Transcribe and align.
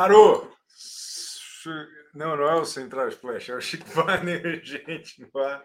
Parou! 0.00 0.50
Não, 2.14 2.34
não 2.34 2.48
é 2.48 2.54
o 2.54 2.64
Central 2.64 3.08
Splash, 3.08 3.50
é 3.50 3.54
o 3.54 3.60
Chico 3.60 3.84
gente, 4.64 5.30
ar. 5.36 5.62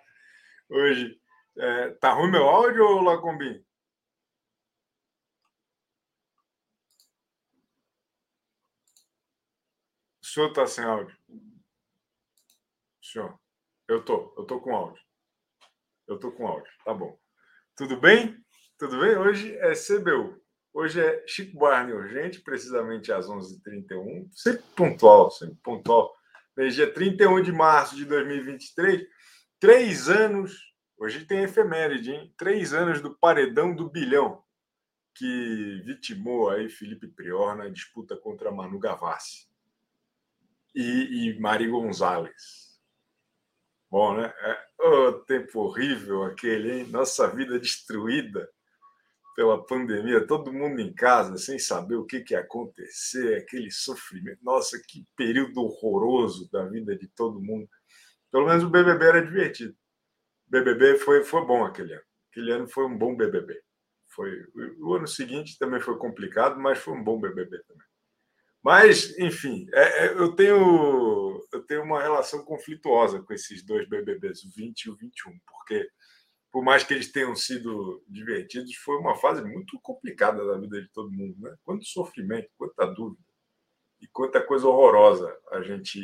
Hoje. 0.67 1.17
É, 1.57 1.91
tá 1.91 2.11
ruim 2.11 2.31
meu 2.31 2.43
áudio 2.43 2.83
ou 2.83 3.01
Lacombi? 3.01 3.65
O 10.21 10.25
senhor 10.25 10.51
tá 10.51 10.67
sem 10.67 10.83
áudio? 10.83 11.17
Senhor, 13.01 13.39
eu 13.87 14.03
tô, 14.03 14.35
eu 14.37 14.43
tô 14.43 14.59
com 14.59 14.75
áudio. 14.75 15.01
Eu 16.09 16.19
tô 16.19 16.29
com 16.33 16.45
áudio, 16.45 16.73
tá 16.83 16.93
bom. 16.93 17.17
Tudo 17.73 18.01
bem? 18.01 18.37
Tudo 18.77 18.99
bem? 18.99 19.15
Hoje 19.15 19.55
é 19.59 19.71
CBU. 19.71 20.44
Hoje 20.77 20.99
é 20.99 21.23
Chico 21.25 21.57
Barney 21.57 21.93
urgente, 21.93 22.41
precisamente 22.41 23.09
às 23.09 23.27
11h31. 23.27 24.27
Sempre 24.33 24.63
pontual, 24.75 25.31
sempre 25.31 25.55
pontual. 25.63 26.13
Desde 26.53 26.83
dia 26.83 26.93
31 26.93 27.41
de 27.41 27.53
março 27.53 27.95
de 27.95 28.03
2023. 28.03 29.07
Três 29.57 30.09
anos. 30.09 30.75
Hoje 30.97 31.23
tem 31.23 31.43
efeméride, 31.43 32.11
hein? 32.11 32.33
Três 32.37 32.73
anos 32.73 32.99
do 32.99 33.17
paredão 33.17 33.73
do 33.73 33.89
bilhão, 33.89 34.43
que 35.13 35.81
vitimou 35.85 36.49
aí 36.49 36.69
Felipe 36.69 37.07
Prior 37.07 37.55
na 37.55 37.69
disputa 37.69 38.17
contra 38.17 38.51
Manu 38.51 38.77
Gavassi 38.77 39.47
e, 40.75 41.29
e 41.29 41.39
Mari 41.39 41.69
Gonzalez. 41.69 42.81
Bom, 43.89 44.17
né? 44.17 44.25
É, 44.41 44.65
oh, 44.81 45.13
tempo 45.13 45.61
horrível 45.61 46.23
aquele, 46.23 46.79
hein? 46.79 46.87
Nossa 46.87 47.29
vida 47.29 47.57
destruída 47.57 48.53
pela 49.35 49.63
pandemia, 49.63 50.25
todo 50.25 50.53
mundo 50.53 50.79
em 50.79 50.93
casa, 50.93 51.37
sem 51.37 51.59
saber 51.59 51.95
o 51.95 52.05
que, 52.05 52.21
que 52.21 52.33
ia 52.33 52.39
acontecer, 52.39 53.37
aquele 53.37 53.69
sofrimento. 53.69 54.39
Nossa, 54.41 54.81
que 54.87 55.05
período 55.15 55.61
horroroso 55.61 56.49
da 56.49 56.65
vida 56.65 56.97
de 56.97 57.07
todo 57.09 57.41
mundo. 57.41 57.69
Pelo 58.31 58.47
menos 58.47 58.63
o 58.63 58.69
BBB 58.69 59.05
era 59.05 59.25
divertido. 59.25 59.75
O 60.47 60.51
BBB 60.51 60.97
foi, 60.99 61.23
foi 61.23 61.45
bom 61.45 61.65
aquele 61.65 61.93
ano. 61.93 62.03
Aquele 62.31 62.51
ano 62.51 62.67
foi 62.67 62.85
um 62.85 62.97
bom 62.97 63.15
BBB. 63.15 63.61
Foi, 64.07 64.31
o 64.79 64.93
ano 64.93 65.07
seguinte 65.07 65.59
também 65.59 65.81
foi 65.81 65.97
complicado, 65.97 66.57
mas 66.57 66.79
foi 66.79 66.93
um 66.93 67.03
bom 67.03 67.19
BBB 67.19 67.59
também. 67.67 67.87
Mas, 68.63 69.15
enfim, 69.19 69.67
é, 69.73 70.05
é, 70.05 70.13
eu, 70.13 70.33
tenho, 70.33 71.45
eu 71.51 71.61
tenho 71.63 71.83
uma 71.83 72.01
relação 72.01 72.43
conflituosa 72.43 73.21
com 73.21 73.33
esses 73.33 73.63
dois 73.63 73.87
BBBs, 73.87 74.43
o 74.43 74.49
20 74.55 74.81
e 74.81 74.89
o 74.89 74.95
21, 74.95 75.37
porque 75.45 75.87
por 76.55 76.63
mais 76.63 76.85
que 76.85 76.93
eles 76.93 77.11
tenham 77.11 77.35
sido 77.35 78.01
divertidos, 78.07 78.73
foi 78.77 78.95
uma 78.95 79.17
fase 79.17 79.43
muito 79.43 79.77
complicada 79.81 80.47
da 80.47 80.57
vida 80.57 80.81
de 80.81 80.87
todo 80.87 81.11
mundo. 81.11 81.35
Né? 81.37 81.53
Quanto 81.65 81.83
sofrimento, 81.83 82.49
quanta 82.57 82.85
dúvida 82.85 83.27
e 83.99 84.07
quanta 84.07 84.41
coisa 84.41 84.65
horrorosa 84.65 85.37
a 85.51 85.61
gente 85.61 85.99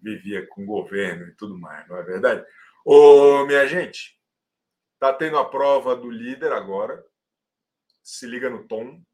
vivia 0.00 0.44
com 0.48 0.64
o 0.64 0.66
governo 0.66 1.28
e 1.28 1.36
tudo 1.36 1.56
mais, 1.56 1.86
não 1.88 1.96
é 1.96 2.02
verdade? 2.02 2.44
Ô, 2.84 3.46
minha 3.46 3.64
gente, 3.68 4.20
tá 4.98 5.14
tendo 5.14 5.38
a 5.38 5.48
prova 5.48 5.94
do 5.94 6.10
líder 6.10 6.50
agora. 6.52 7.00
Se 8.02 8.26
liga 8.26 8.50
no 8.50 8.66
tom. 8.66 9.04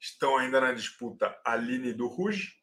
Estão 0.00 0.38
ainda 0.38 0.58
na 0.58 0.72
disputa 0.72 1.38
Aline 1.44 1.92
do 1.92 2.06
Ruge, 2.06 2.54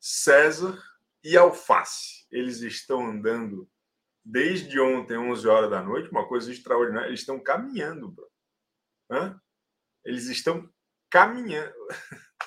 César 0.00 0.82
e 1.22 1.36
Alface. 1.36 2.26
Eles 2.30 2.62
estão 2.62 3.06
andando 3.06 3.68
desde 4.26 4.80
ontem, 4.80 5.16
11 5.16 5.46
horas 5.46 5.70
da 5.70 5.80
noite, 5.80 6.10
uma 6.10 6.26
coisa 6.26 6.50
extraordinária. 6.50 7.06
Eles 7.06 7.20
estão 7.20 7.40
caminhando, 7.40 8.10
bro. 8.10 8.28
Hã? 9.08 9.40
Eles 10.04 10.26
estão 10.26 10.68
caminhando. 11.08 11.72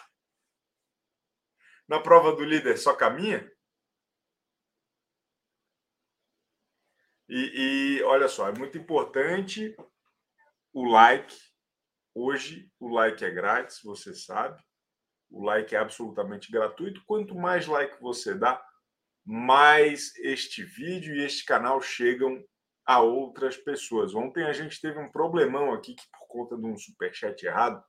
Na 1.87 2.01
prova 2.01 2.35
do 2.35 2.43
líder 2.43 2.77
só 2.77 2.93
caminha? 2.93 3.49
E, 7.29 7.99
e, 7.99 8.03
olha 8.03 8.27
só, 8.27 8.49
é 8.49 8.51
muito 8.51 8.77
importante 8.77 9.73
o 10.73 10.83
like. 10.83 11.33
Hoje 12.13 12.69
o 12.77 12.89
like 12.89 13.23
é 13.23 13.31
grátis, 13.31 13.81
você 13.81 14.13
sabe. 14.13 14.61
O 15.29 15.45
like 15.45 15.73
é 15.73 15.79
absolutamente 15.79 16.51
gratuito. 16.51 17.01
Quanto 17.05 17.35
mais 17.35 17.67
like 17.67 18.01
você 18.01 18.35
dá, 18.35 18.61
mais 19.31 20.11
este 20.17 20.63
vídeo 20.63 21.15
e 21.15 21.23
este 21.23 21.45
canal 21.45 21.79
chegam 21.79 22.43
a 22.83 22.99
outras 22.99 23.55
pessoas. 23.55 24.15
Ontem 24.15 24.43
a 24.43 24.53
gente 24.53 24.81
teve 24.81 24.97
um 24.97 25.11
problemão 25.11 25.71
aqui 25.71 25.93
que, 25.93 26.09
por 26.11 26.27
conta 26.27 26.57
de 26.57 26.65
um 26.65 26.75
superchat 26.75 27.45
errado, 27.45 27.79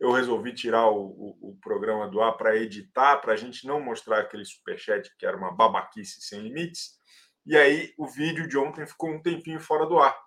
eu 0.00 0.10
resolvi 0.10 0.52
tirar 0.52 0.90
o, 0.90 1.04
o, 1.06 1.50
o 1.50 1.58
programa 1.62 2.08
do 2.08 2.20
ar 2.20 2.36
para 2.36 2.56
editar, 2.56 3.18
para 3.18 3.34
a 3.34 3.36
gente 3.36 3.68
não 3.68 3.80
mostrar 3.80 4.18
aquele 4.18 4.44
superchat 4.44 5.08
que 5.16 5.24
era 5.24 5.36
uma 5.36 5.52
babaquice 5.52 6.22
sem 6.22 6.40
limites. 6.40 6.98
E 7.46 7.56
aí 7.56 7.94
o 7.96 8.08
vídeo 8.08 8.48
de 8.48 8.58
ontem 8.58 8.84
ficou 8.84 9.10
um 9.10 9.22
tempinho 9.22 9.60
fora 9.60 9.86
do 9.86 9.96
ar. 9.96 10.18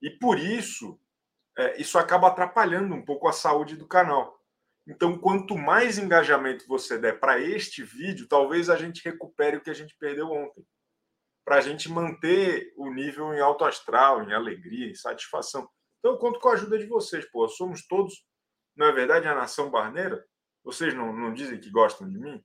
E 0.00 0.08
por 0.08 0.38
isso, 0.38 1.00
é, 1.58 1.80
isso 1.80 1.98
acaba 1.98 2.28
atrapalhando 2.28 2.94
um 2.94 3.04
pouco 3.04 3.26
a 3.26 3.32
saúde 3.32 3.74
do 3.74 3.88
canal. 3.88 4.39
Então, 4.86 5.18
quanto 5.18 5.56
mais 5.56 5.98
engajamento 5.98 6.66
você 6.66 6.98
der 6.98 7.20
para 7.20 7.38
este 7.38 7.82
vídeo, 7.82 8.26
talvez 8.26 8.68
a 8.70 8.76
gente 8.76 9.04
recupere 9.04 9.56
o 9.56 9.62
que 9.62 9.70
a 9.70 9.74
gente 9.74 9.96
perdeu 9.98 10.28
ontem. 10.30 10.64
Para 11.44 11.56
a 11.56 11.60
gente 11.60 11.88
manter 11.90 12.72
o 12.76 12.90
nível 12.90 13.32
em 13.34 13.40
alto 13.40 13.64
astral, 13.64 14.22
em 14.22 14.32
alegria, 14.32 14.90
em 14.90 14.94
satisfação. 14.94 15.68
Então, 15.98 16.12
eu 16.12 16.18
conto 16.18 16.40
com 16.40 16.48
a 16.48 16.54
ajuda 16.54 16.78
de 16.78 16.86
vocês, 16.86 17.30
pô. 17.30 17.46
Somos 17.48 17.86
todos, 17.86 18.24
não 18.74 18.86
é 18.86 18.92
verdade, 18.92 19.28
a 19.28 19.34
nação 19.34 19.70
barneira? 19.70 20.24
Vocês 20.64 20.94
não, 20.94 21.12
não 21.12 21.32
dizem 21.32 21.60
que 21.60 21.70
gostam 21.70 22.08
de 22.08 22.18
mim? 22.18 22.42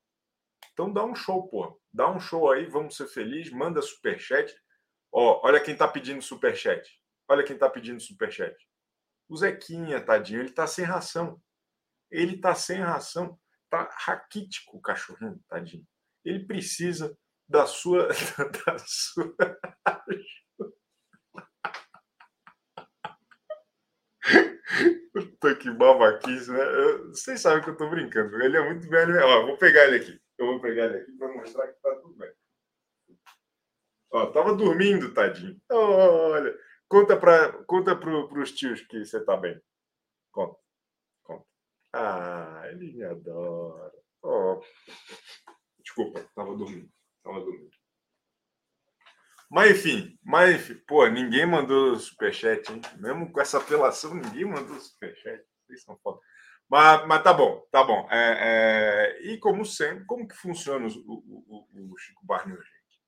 Então, 0.74 0.92
dá 0.92 1.04
um 1.04 1.16
show, 1.16 1.48
pô. 1.48 1.80
Dá 1.94 2.10
um 2.10 2.20
show 2.20 2.52
aí, 2.52 2.66
vamos 2.66 2.98
ser 2.98 3.08
felizes. 3.08 3.52
Manda 3.52 3.82
superchat. 3.82 4.54
Ó, 5.12 5.42
olha 5.46 5.62
quem 5.62 5.76
tá 5.76 5.88
pedindo 5.88 6.22
superchat. 6.22 6.88
Olha 7.28 7.44
quem 7.44 7.58
tá 7.58 7.70
pedindo 7.70 8.00
superchat. 8.00 8.56
O 9.28 9.38
Zequinha, 9.38 10.02
tadinho, 10.02 10.42
ele 10.42 10.52
tá 10.52 10.68
sem 10.68 10.86
ração. 10.86 11.42
Ele 12.12 12.36
está 12.36 12.56
sem 12.56 12.80
ração, 12.80 13.40
está 13.64 13.90
raquítico 13.92 14.78
o 14.78 14.82
cachorrinho, 14.82 15.40
tadinho. 15.48 15.86
Ele 16.24 16.46
precisa 16.46 17.18
da 17.48 17.66
sua. 17.66 18.10
Da 18.66 18.78
sua... 18.80 19.36
Puta 25.14 25.56
que 25.56 25.72
babaquice, 25.72 26.52
né? 26.52 26.60
Vocês 27.10 27.40
sabem 27.40 27.64
que 27.64 27.70
eu 27.70 27.78
tô 27.78 27.90
brincando. 27.90 28.42
Ele 28.42 28.58
é 28.58 28.66
muito 28.66 28.90
velho. 28.90 29.18
Ó, 29.24 29.46
vou 29.46 29.58
pegar 29.58 29.86
ele 29.86 29.98
aqui. 29.98 30.20
Eu 30.38 30.48
vou 30.48 30.60
pegar 30.60 30.86
ele 30.86 30.98
aqui 30.98 31.12
para 31.14 31.34
mostrar 31.34 31.68
que 31.68 31.82
tá 31.82 31.96
tudo 32.02 32.16
bem. 32.16 32.32
Ó, 34.12 34.26
tava 34.28 34.56
dormindo, 34.56 35.14
tadinho. 35.14 35.58
Olha, 35.70 36.58
conta 36.90 37.16
para 37.18 37.52
conta 37.66 37.96
pro, 37.96 38.28
pros 38.28 38.52
tios 38.52 38.82
que 38.82 39.06
você 39.06 39.24
tá 39.24 39.38
bem. 39.38 39.62
Ah, 41.98 42.62
ele 42.72 42.92
me 42.92 43.06
adora. 43.06 43.94
Oh. 44.22 44.62
Desculpa, 45.80 46.20
estava 46.20 46.54
dormindo. 46.54 46.92
Tava 47.24 47.40
dormindo. 47.40 47.72
Mas 49.50 49.72
enfim, 49.72 50.20
mas 50.22 50.56
enfim, 50.56 50.76
pô, 50.86 51.08
ninguém 51.08 51.46
mandou 51.46 51.96
superchat, 51.98 52.70
hein? 52.70 52.82
Mesmo 52.98 53.32
com 53.32 53.40
essa 53.40 53.60
apelação, 53.60 54.14
ninguém 54.14 54.44
mandou 54.44 54.78
superchat. 54.78 55.42
Vocês 55.66 55.84
são 55.84 55.98
foda. 56.00 56.20
Mas, 56.68 57.08
mas 57.08 57.24
tá 57.24 57.32
bom, 57.34 57.66
tá 57.72 57.82
bom. 57.82 58.06
É, 58.12 59.16
é, 59.22 59.32
e 59.32 59.38
como 59.38 59.64
sempre, 59.64 60.04
como 60.06 60.28
que 60.28 60.36
funciona 60.36 60.86
o, 60.86 60.90
o, 60.90 61.68
o, 61.72 61.94
o 61.94 61.98
Chico 61.98 62.26
Barney, 62.26 62.58
gente? 62.58 63.02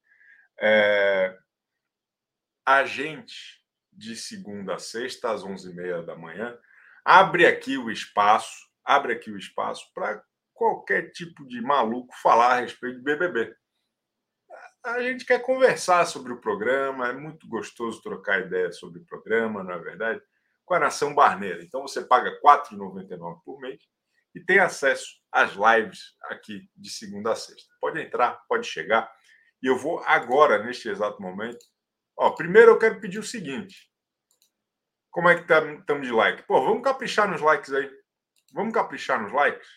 É, 0.61 1.37
a 2.65 2.85
gente, 2.85 3.61
de 3.91 4.15
segunda 4.15 4.75
a 4.75 4.79
sexta, 4.79 5.31
às 5.31 5.43
11h30 5.43 6.05
da 6.05 6.15
manhã, 6.15 6.57
abre 7.03 7.45
aqui 7.45 7.77
o 7.77 7.91
espaço 7.91 8.66
abre 8.87 9.13
aqui 9.13 9.29
o 9.29 9.37
espaço 9.37 9.85
para 9.93 10.23
qualquer 10.53 11.11
tipo 11.11 11.45
de 11.45 11.61
maluco 11.61 12.15
falar 12.23 12.53
a 12.53 12.61
respeito 12.61 12.97
do 12.97 13.03
BBB. 13.03 13.53
A 14.83 15.01
gente 15.01 15.25
quer 15.25 15.39
conversar 15.39 16.05
sobre 16.05 16.31
o 16.31 16.39
programa, 16.39 17.09
é 17.09 17.13
muito 17.13 17.47
gostoso 17.49 18.01
trocar 18.01 18.39
ideias 18.39 18.79
sobre 18.79 19.01
o 19.01 19.05
programa, 19.05 19.61
não 19.61 19.73
é 19.73 19.79
verdade? 19.79 20.21
Com 20.65 20.73
a 20.73 20.79
Nação 20.79 21.13
Barneira. 21.13 21.61
Então 21.61 21.81
você 21.81 22.01
paga 22.01 22.29
R$ 22.29 22.39
4,99 22.41 23.41
por 23.43 23.59
mês 23.59 23.81
e 24.33 24.39
tem 24.39 24.59
acesso 24.59 25.17
às 25.31 25.51
lives 25.51 26.15
aqui 26.23 26.69
de 26.75 26.89
segunda 26.89 27.33
a 27.33 27.35
sexta. 27.35 27.73
Pode 27.81 27.99
entrar, 27.99 28.41
pode 28.47 28.65
chegar. 28.65 29.11
E 29.61 29.67
eu 29.67 29.77
vou 29.77 29.99
agora, 30.05 30.63
neste 30.63 30.87
exato 30.87 31.21
momento. 31.21 31.63
Ó, 32.15 32.31
primeiro 32.31 32.71
eu 32.71 32.79
quero 32.79 33.01
pedir 33.01 33.19
o 33.19 33.23
seguinte: 33.23 33.91
como 35.11 35.27
é 35.27 35.35
que 35.35 35.41
estamos 35.41 35.85
tá, 35.85 35.97
de 35.97 36.11
like? 36.11 36.43
Pô, 36.43 36.61
vamos 36.61 36.83
caprichar 36.83 37.29
nos 37.29 37.41
likes 37.41 37.73
aí. 37.73 37.91
Vamos 38.53 38.73
caprichar 38.73 39.21
nos 39.21 39.31
likes? 39.31 39.67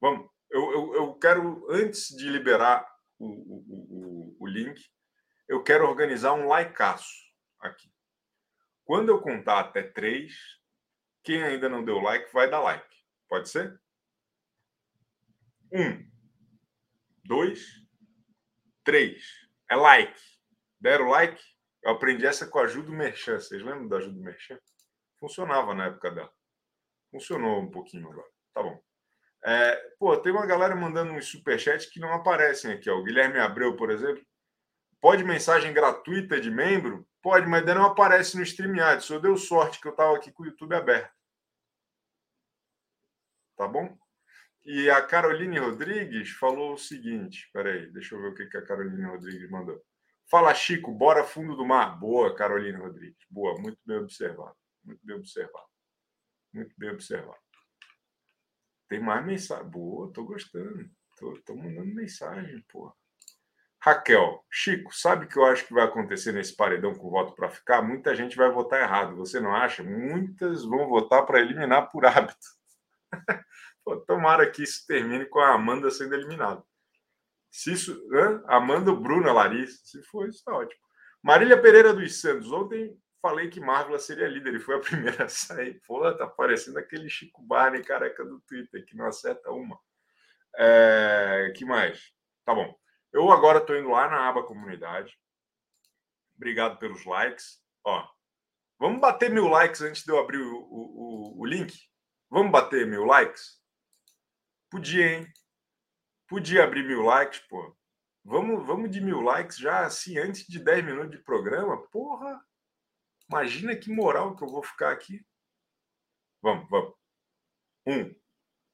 Vamos. 0.00 0.30
Eu, 0.50 0.72
eu, 0.72 0.94
eu 0.94 1.14
quero, 1.18 1.66
antes 1.70 2.08
de 2.16 2.28
liberar 2.28 2.86
o, 3.18 3.26
o, 3.26 4.36
o, 4.36 4.36
o 4.40 4.46
link, 4.46 4.80
eu 5.48 5.62
quero 5.62 5.88
organizar 5.88 6.34
um 6.34 6.48
likeaço 6.48 7.14
aqui. 7.60 7.92
Quando 8.84 9.08
eu 9.08 9.20
contar 9.20 9.60
até 9.60 9.82
três, 9.82 10.34
quem 11.24 11.42
ainda 11.42 11.68
não 11.68 11.84
deu 11.84 11.98
like 11.98 12.32
vai 12.32 12.48
dar 12.48 12.60
like. 12.60 12.86
Pode 13.28 13.48
ser? 13.48 13.80
Um, 15.72 16.08
dois, 17.24 17.66
três. 18.84 19.24
É 19.68 19.74
like. 19.74 20.20
Deram 20.80 21.08
like? 21.08 21.42
Eu 21.82 21.92
aprendi 21.92 22.24
essa 22.24 22.46
com 22.46 22.60
a 22.60 22.62
ajuda 22.62 22.86
do 22.86 22.92
Merchan. 22.92 23.40
Vocês 23.40 23.62
lembram 23.62 23.88
da 23.88 23.96
ajuda 23.96 24.14
do 24.14 24.22
Merchan? 24.22 24.58
Funcionava 25.18 25.74
na 25.74 25.86
época 25.86 26.10
dela. 26.12 26.32
Funcionou 27.16 27.62
um 27.62 27.70
pouquinho 27.70 28.10
agora. 28.10 28.28
Tá 28.52 28.62
bom. 28.62 28.78
É, 29.42 29.76
pô, 29.98 30.14
tem 30.18 30.32
uma 30.32 30.44
galera 30.44 30.76
mandando 30.76 31.12
uns 31.12 31.26
superchats 31.26 31.86
que 31.86 31.98
não 31.98 32.12
aparecem 32.12 32.72
aqui. 32.72 32.90
Ó. 32.90 32.98
O 32.98 33.04
Guilherme 33.04 33.38
Abreu, 33.38 33.74
por 33.74 33.90
exemplo. 33.90 34.22
Pode 35.00 35.24
mensagem 35.24 35.72
gratuita 35.72 36.38
de 36.38 36.50
membro? 36.50 37.08
Pode, 37.22 37.46
mas 37.46 37.64
não 37.64 37.86
aparece 37.86 38.36
no 38.36 38.42
StreamYard. 38.42 39.02
Só 39.02 39.18
deu 39.18 39.34
sorte 39.38 39.80
que 39.80 39.88
eu 39.88 39.92
estava 39.92 40.14
aqui 40.14 40.30
com 40.30 40.42
o 40.42 40.46
YouTube 40.46 40.74
aberto. 40.74 41.10
Tá 43.56 43.66
bom? 43.66 43.96
E 44.62 44.90
a 44.90 45.00
Caroline 45.00 45.58
Rodrigues 45.58 46.32
falou 46.32 46.74
o 46.74 46.78
seguinte: 46.78 47.48
peraí, 47.50 47.90
deixa 47.92 48.14
eu 48.14 48.20
ver 48.20 48.28
o 48.28 48.34
que, 48.34 48.44
que 48.44 48.58
a 48.58 48.66
Caroline 48.66 49.06
Rodrigues 49.06 49.48
mandou. 49.48 49.82
Fala, 50.30 50.52
Chico, 50.52 50.92
bora 50.92 51.24
fundo 51.24 51.56
do 51.56 51.64
mar. 51.64 51.98
Boa, 51.98 52.34
Caroline 52.36 52.76
Rodrigues. 52.76 53.24
Boa, 53.30 53.58
muito 53.58 53.78
bem 53.86 53.96
observado. 53.96 54.54
Muito 54.84 55.00
bem 55.02 55.16
observado. 55.16 55.75
Muito 56.52 56.74
bem 56.78 56.90
observado. 56.90 57.38
Tem 58.88 59.00
mais 59.00 59.24
mensagem. 59.24 59.68
Boa, 59.68 60.12
tô 60.12 60.24
gostando. 60.24 60.88
Tô, 61.16 61.32
tô 61.44 61.54
mandando 61.54 61.94
mensagem, 61.94 62.62
porra. 62.68 62.94
Raquel, 63.80 64.44
Chico, 64.50 64.94
sabe 64.94 65.26
o 65.26 65.28
que 65.28 65.38
eu 65.38 65.44
acho 65.44 65.66
que 65.66 65.72
vai 65.72 65.84
acontecer 65.84 66.32
nesse 66.32 66.56
paredão 66.56 66.94
com 66.94 67.08
voto 67.08 67.34
para 67.34 67.48
ficar? 67.48 67.82
Muita 67.82 68.14
gente 68.14 68.36
vai 68.36 68.50
votar 68.50 68.80
errado, 68.80 69.14
você 69.14 69.38
não 69.38 69.54
acha? 69.54 69.82
Muitas 69.82 70.64
vão 70.64 70.88
votar 70.88 71.24
para 71.24 71.40
eliminar 71.40 71.90
por 71.90 72.04
hábito. 72.04 72.46
Pô, 73.84 73.96
tomara 73.98 74.50
que 74.50 74.64
isso 74.64 74.84
termine 74.86 75.24
com 75.26 75.38
a 75.38 75.54
Amanda 75.54 75.90
sendo 75.90 76.14
eliminada. 76.14 76.64
Se 77.48 77.72
isso. 77.72 77.96
Hã? 78.12 78.42
Amanda, 78.48 78.92
Bruna, 78.92 79.32
Larissa. 79.32 79.78
Se 79.84 80.02
for, 80.02 80.28
isso 80.28 80.38
está 80.38 80.52
ótimo. 80.52 80.80
Marília 81.22 81.60
Pereira 81.60 81.94
dos 81.94 82.20
Santos. 82.20 82.50
Ontem 82.50 82.98
falei 83.26 83.50
que 83.50 83.58
Marvel 83.58 83.98
seria 83.98 84.28
líder 84.28 84.54
e 84.54 84.60
foi 84.60 84.76
a 84.76 84.80
primeira 84.80 85.24
a 85.24 85.28
sair. 85.28 85.80
Pô, 85.84 86.12
tá 86.14 86.28
parecendo 86.28 86.78
aquele 86.78 87.08
Chico 87.08 87.42
Barney 87.42 87.82
careca 87.82 88.24
do 88.24 88.40
Twitter 88.40 88.84
que 88.86 88.96
não 88.96 89.06
acerta 89.06 89.50
uma. 89.50 89.78
É, 90.56 91.52
que 91.56 91.64
mais? 91.64 92.12
Tá 92.44 92.54
bom. 92.54 92.72
Eu 93.12 93.30
agora 93.32 93.58
estou 93.58 93.76
indo 93.76 93.90
lá 93.90 94.08
na 94.08 94.28
aba 94.28 94.44
comunidade. 94.44 95.18
Obrigado 96.36 96.78
pelos 96.78 97.04
likes. 97.04 97.60
Ó, 97.84 98.06
vamos 98.78 99.00
bater 99.00 99.30
mil 99.30 99.48
likes 99.48 99.82
antes 99.82 100.04
de 100.04 100.12
eu 100.12 100.18
abrir 100.20 100.38
o, 100.38 100.56
o, 100.60 101.40
o 101.40 101.44
link? 101.44 101.74
Vamos 102.30 102.52
bater 102.52 102.86
mil 102.86 103.04
likes? 103.04 103.60
Podia, 104.70 105.18
hein? 105.18 105.26
Podia 106.28 106.62
abrir 106.62 106.84
mil 106.84 107.02
likes, 107.02 107.40
pô. 107.48 107.76
Vamos, 108.24 108.66
vamos 108.66 108.90
de 108.90 109.00
mil 109.00 109.20
likes 109.20 109.56
já 109.56 109.86
assim, 109.86 110.18
antes 110.18 110.46
de 110.46 110.58
10 110.58 110.84
minutos 110.84 111.10
de 111.10 111.18
programa? 111.18 111.80
Porra! 111.88 112.40
Imagina 113.28 113.76
que 113.76 113.90
moral 113.90 114.36
que 114.36 114.44
eu 114.44 114.48
vou 114.48 114.62
ficar 114.62 114.92
aqui. 114.92 115.24
Vamos, 116.42 116.68
vamos. 116.70 116.94
Um, 117.86 118.14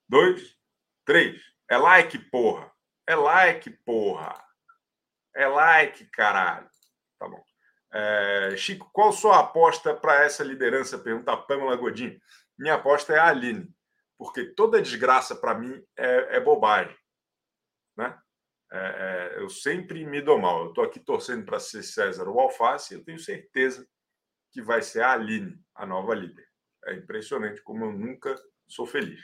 dois, 0.08 0.56
três. 1.04 1.40
É 1.68 1.76
like, 1.76 2.18
porra. 2.18 2.70
É 3.06 3.14
like, 3.14 3.70
porra. 3.70 4.44
É 5.34 5.46
like, 5.46 6.04
caralho. 6.06 6.68
Tá 7.18 7.28
bom. 7.28 7.42
É, 7.94 8.54
Chico, 8.56 8.90
qual 8.92 9.12
sua 9.12 9.40
aposta 9.40 9.94
para 9.94 10.24
essa 10.24 10.42
liderança? 10.42 10.98
Pergunta 10.98 11.36
Pamela 11.36 11.76
Godin. 11.76 12.18
Minha 12.58 12.74
aposta 12.74 13.14
é 13.14 13.18
a 13.18 13.28
Aline 13.28 13.74
porque 14.22 14.44
toda 14.44 14.80
desgraça 14.80 15.34
para 15.34 15.52
mim 15.52 15.84
é, 15.96 16.36
é, 16.36 16.40
bobagem, 16.40 16.96
né? 17.96 18.16
É, 18.70 18.78
é, 18.78 19.42
eu 19.42 19.50
sempre 19.50 20.06
me 20.06 20.22
dou 20.22 20.38
mal. 20.38 20.62
Eu 20.62 20.68
estou 20.68 20.84
aqui 20.84 21.00
torcendo 21.00 21.44
para 21.44 21.58
ser 21.58 21.82
César 21.82 22.28
ou 22.28 22.38
Alface. 22.38 22.94
Eu 22.94 23.04
tenho 23.04 23.18
certeza 23.18 23.84
que 24.52 24.62
vai 24.62 24.82
ser 24.82 25.02
a 25.02 25.12
Aline, 25.12 25.58
a 25.74 25.86
nova 25.86 26.14
líder. 26.14 26.46
É 26.84 26.94
impressionante 26.94 27.62
como 27.62 27.84
eu 27.86 27.92
nunca 27.92 28.34
sou 28.68 28.86
feliz. 28.86 29.20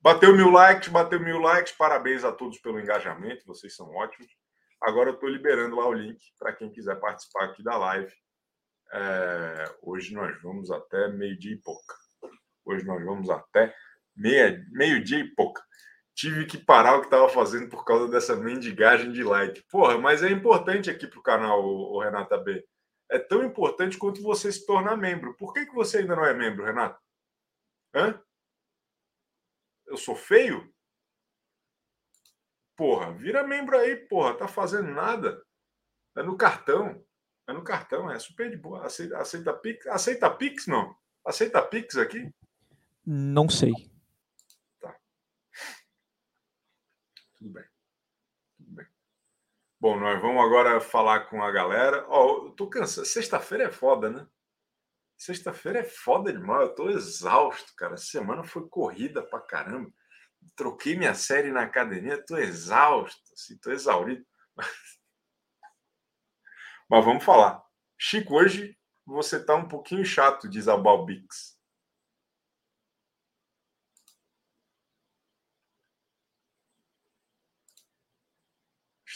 Bateu 0.00 0.34
mil 0.34 0.50
likes, 0.50 0.88
bateu 0.88 1.20
mil 1.20 1.38
likes. 1.38 1.72
Parabéns 1.72 2.24
a 2.24 2.32
todos 2.32 2.58
pelo 2.58 2.80
engajamento. 2.80 3.46
Vocês 3.46 3.76
são 3.76 3.88
ótimos. 3.94 4.30
Agora 4.82 5.10
eu 5.10 5.14
estou 5.14 5.28
liberando 5.28 5.76
lá 5.76 5.86
o 5.86 5.92
link 5.92 6.20
para 6.38 6.52
quem 6.52 6.72
quiser 6.72 6.98
participar 6.98 7.44
aqui 7.44 7.62
da 7.62 7.76
live. 7.78 8.12
É, 8.92 9.64
hoje 9.80 10.12
nós 10.12 10.40
vamos 10.42 10.70
até 10.72 11.08
meio-dia 11.08 11.54
e 11.54 11.60
pouca. 11.60 11.94
Hoje 12.64 12.84
nós 12.84 13.04
vamos 13.04 13.30
até 13.30 13.72
meia, 14.16 14.60
meio-dia 14.72 15.20
e 15.20 15.34
pouca. 15.34 15.62
Tive 16.14 16.46
que 16.46 16.58
parar 16.58 16.96
o 16.96 17.00
que 17.00 17.06
estava 17.06 17.28
fazendo 17.28 17.68
por 17.68 17.84
causa 17.84 18.08
dessa 18.08 18.36
mendigagem 18.36 19.12
de 19.12 19.22
like. 19.22 19.62
Porra, 19.70 19.96
mas 19.98 20.22
é 20.22 20.30
importante 20.30 20.90
aqui 20.90 21.06
para 21.06 21.18
o 21.18 21.22
canal, 21.22 21.64
o 21.64 22.00
Renata 22.00 22.36
B. 22.36 22.62
É 23.12 23.18
tão 23.18 23.44
importante 23.44 23.98
quanto 23.98 24.22
você 24.22 24.50
se 24.50 24.64
tornar 24.64 24.96
membro. 24.96 25.34
Por 25.34 25.52
que, 25.52 25.66
que 25.66 25.74
você 25.74 25.98
ainda 25.98 26.16
não 26.16 26.24
é 26.24 26.32
membro, 26.32 26.64
Renato? 26.64 26.98
Hã? 27.94 28.18
Eu 29.84 29.98
sou 29.98 30.16
feio? 30.16 30.74
Porra, 32.74 33.12
vira 33.12 33.46
membro 33.46 33.76
aí, 33.76 33.96
porra. 33.96 34.34
Tá 34.34 34.48
fazendo 34.48 34.90
nada. 34.90 35.44
É 36.16 36.22
no 36.22 36.38
cartão. 36.38 37.04
É 37.46 37.52
no 37.52 37.62
cartão, 37.62 38.10
é 38.10 38.18
super 38.18 38.48
de 38.48 38.56
boa. 38.56 38.86
Aceita, 38.86 39.18
aceita 39.18 39.52
Pix? 39.52 39.86
Aceita 39.88 40.34
Pix, 40.34 40.66
não? 40.66 40.96
Aceita 41.22 41.60
Pix 41.60 41.98
aqui? 41.98 42.32
Não 43.04 43.46
sei. 43.46 43.74
Tudo 47.36 47.50
bem. 47.50 47.71
Bom, 49.82 49.98
nós 49.98 50.22
vamos 50.22 50.40
agora 50.40 50.80
falar 50.80 51.28
com 51.28 51.42
a 51.42 51.50
galera. 51.50 52.06
Ó, 52.08 52.24
oh, 52.24 52.46
eu 52.46 52.50
tô 52.52 52.68
cansado. 52.68 53.04
Sexta-feira 53.04 53.64
é 53.64 53.72
foda, 53.72 54.08
né? 54.08 54.24
Sexta-feira 55.16 55.80
é 55.80 55.84
foda 55.84 56.32
demais. 56.32 56.68
Eu 56.68 56.74
tô 56.76 56.88
exausto, 56.88 57.74
cara. 57.74 57.94
A 57.94 57.96
semana 57.96 58.44
foi 58.44 58.68
corrida 58.68 59.24
pra 59.24 59.40
caramba. 59.40 59.92
Troquei 60.54 60.96
minha 60.96 61.14
série 61.14 61.50
na 61.50 61.62
academia, 61.62 62.24
tô 62.24 62.36
exausto, 62.36 63.20
assim, 63.32 63.58
tô 63.58 63.72
exaurido. 63.72 64.24
Mas 66.88 67.04
vamos 67.04 67.24
falar. 67.24 67.60
Chico, 67.98 68.36
hoje 68.36 68.78
você 69.04 69.44
tá 69.44 69.56
um 69.56 69.66
pouquinho 69.66 70.04
chato, 70.04 70.48
diz 70.48 70.68
a 70.68 70.76
Balbix. 70.76 71.51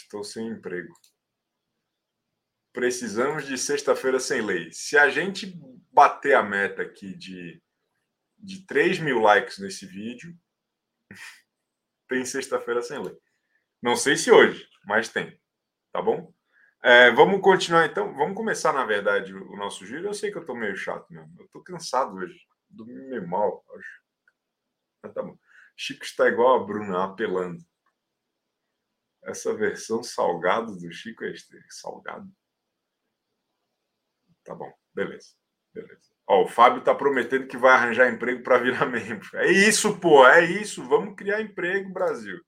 Estou 0.07 0.23
sem 0.23 0.47
emprego. 0.47 0.93
Precisamos 2.71 3.45
de 3.45 3.57
sexta-feira 3.57 4.21
sem 4.21 4.41
lei. 4.41 4.71
Se 4.71 4.97
a 4.97 5.09
gente 5.09 5.53
bater 5.91 6.33
a 6.33 6.41
meta 6.41 6.81
aqui 6.81 7.13
de, 7.13 7.61
de 8.37 8.65
3 8.65 8.99
mil 8.99 9.19
likes 9.19 9.59
nesse 9.59 9.85
vídeo, 9.85 10.33
tem 12.07 12.23
sexta-feira 12.23 12.81
sem 12.81 13.03
lei. 13.03 13.17
Não 13.81 13.97
sei 13.97 14.15
se 14.15 14.31
hoje, 14.31 14.65
mas 14.85 15.09
tem. 15.09 15.37
Tá 15.91 16.01
bom? 16.01 16.33
É, 16.81 17.11
vamos 17.11 17.41
continuar 17.41 17.85
então. 17.85 18.15
Vamos 18.15 18.37
começar, 18.37 18.71
na 18.71 18.85
verdade, 18.85 19.33
o 19.33 19.57
nosso 19.57 19.85
giro. 19.85 20.07
Eu 20.07 20.13
sei 20.13 20.31
que 20.31 20.37
eu 20.37 20.41
estou 20.41 20.55
meio 20.55 20.77
chato 20.77 21.11
mesmo. 21.11 21.35
Eu 21.37 21.47
estou 21.47 21.61
cansado 21.61 22.15
hoje. 22.15 22.47
Dormi 22.69 23.09
meio 23.09 23.27
mal, 23.27 23.61
acho. 23.75 24.01
Mas 25.03 25.13
tá 25.13 25.21
bom. 25.21 25.37
Chico 25.75 26.05
está 26.05 26.29
igual 26.29 26.61
a 26.61 26.65
Bruna, 26.65 27.03
apelando. 27.03 27.61
Essa 29.23 29.53
versão 29.53 30.03
salgado 30.03 30.77
do 30.77 30.91
Chico 30.91 31.23
é 31.25 31.33
salgado. 31.69 32.31
Tá 34.43 34.55
bom, 34.55 34.71
beleza. 34.93 35.35
Beleza. 35.73 36.09
Ó, 36.25 36.43
o 36.43 36.47
Fábio 36.47 36.83
tá 36.83 36.95
prometendo 36.95 37.47
que 37.47 37.57
vai 37.57 37.73
arranjar 37.73 38.11
emprego 38.11 38.43
para 38.43 38.57
virar 38.57 38.85
membro. 38.87 39.29
É 39.37 39.51
isso, 39.51 39.99
pô, 39.99 40.27
é 40.27 40.43
isso. 40.43 40.87
Vamos 40.87 41.15
criar 41.15 41.41
emprego, 41.41 41.91
Brasil. 41.91 42.39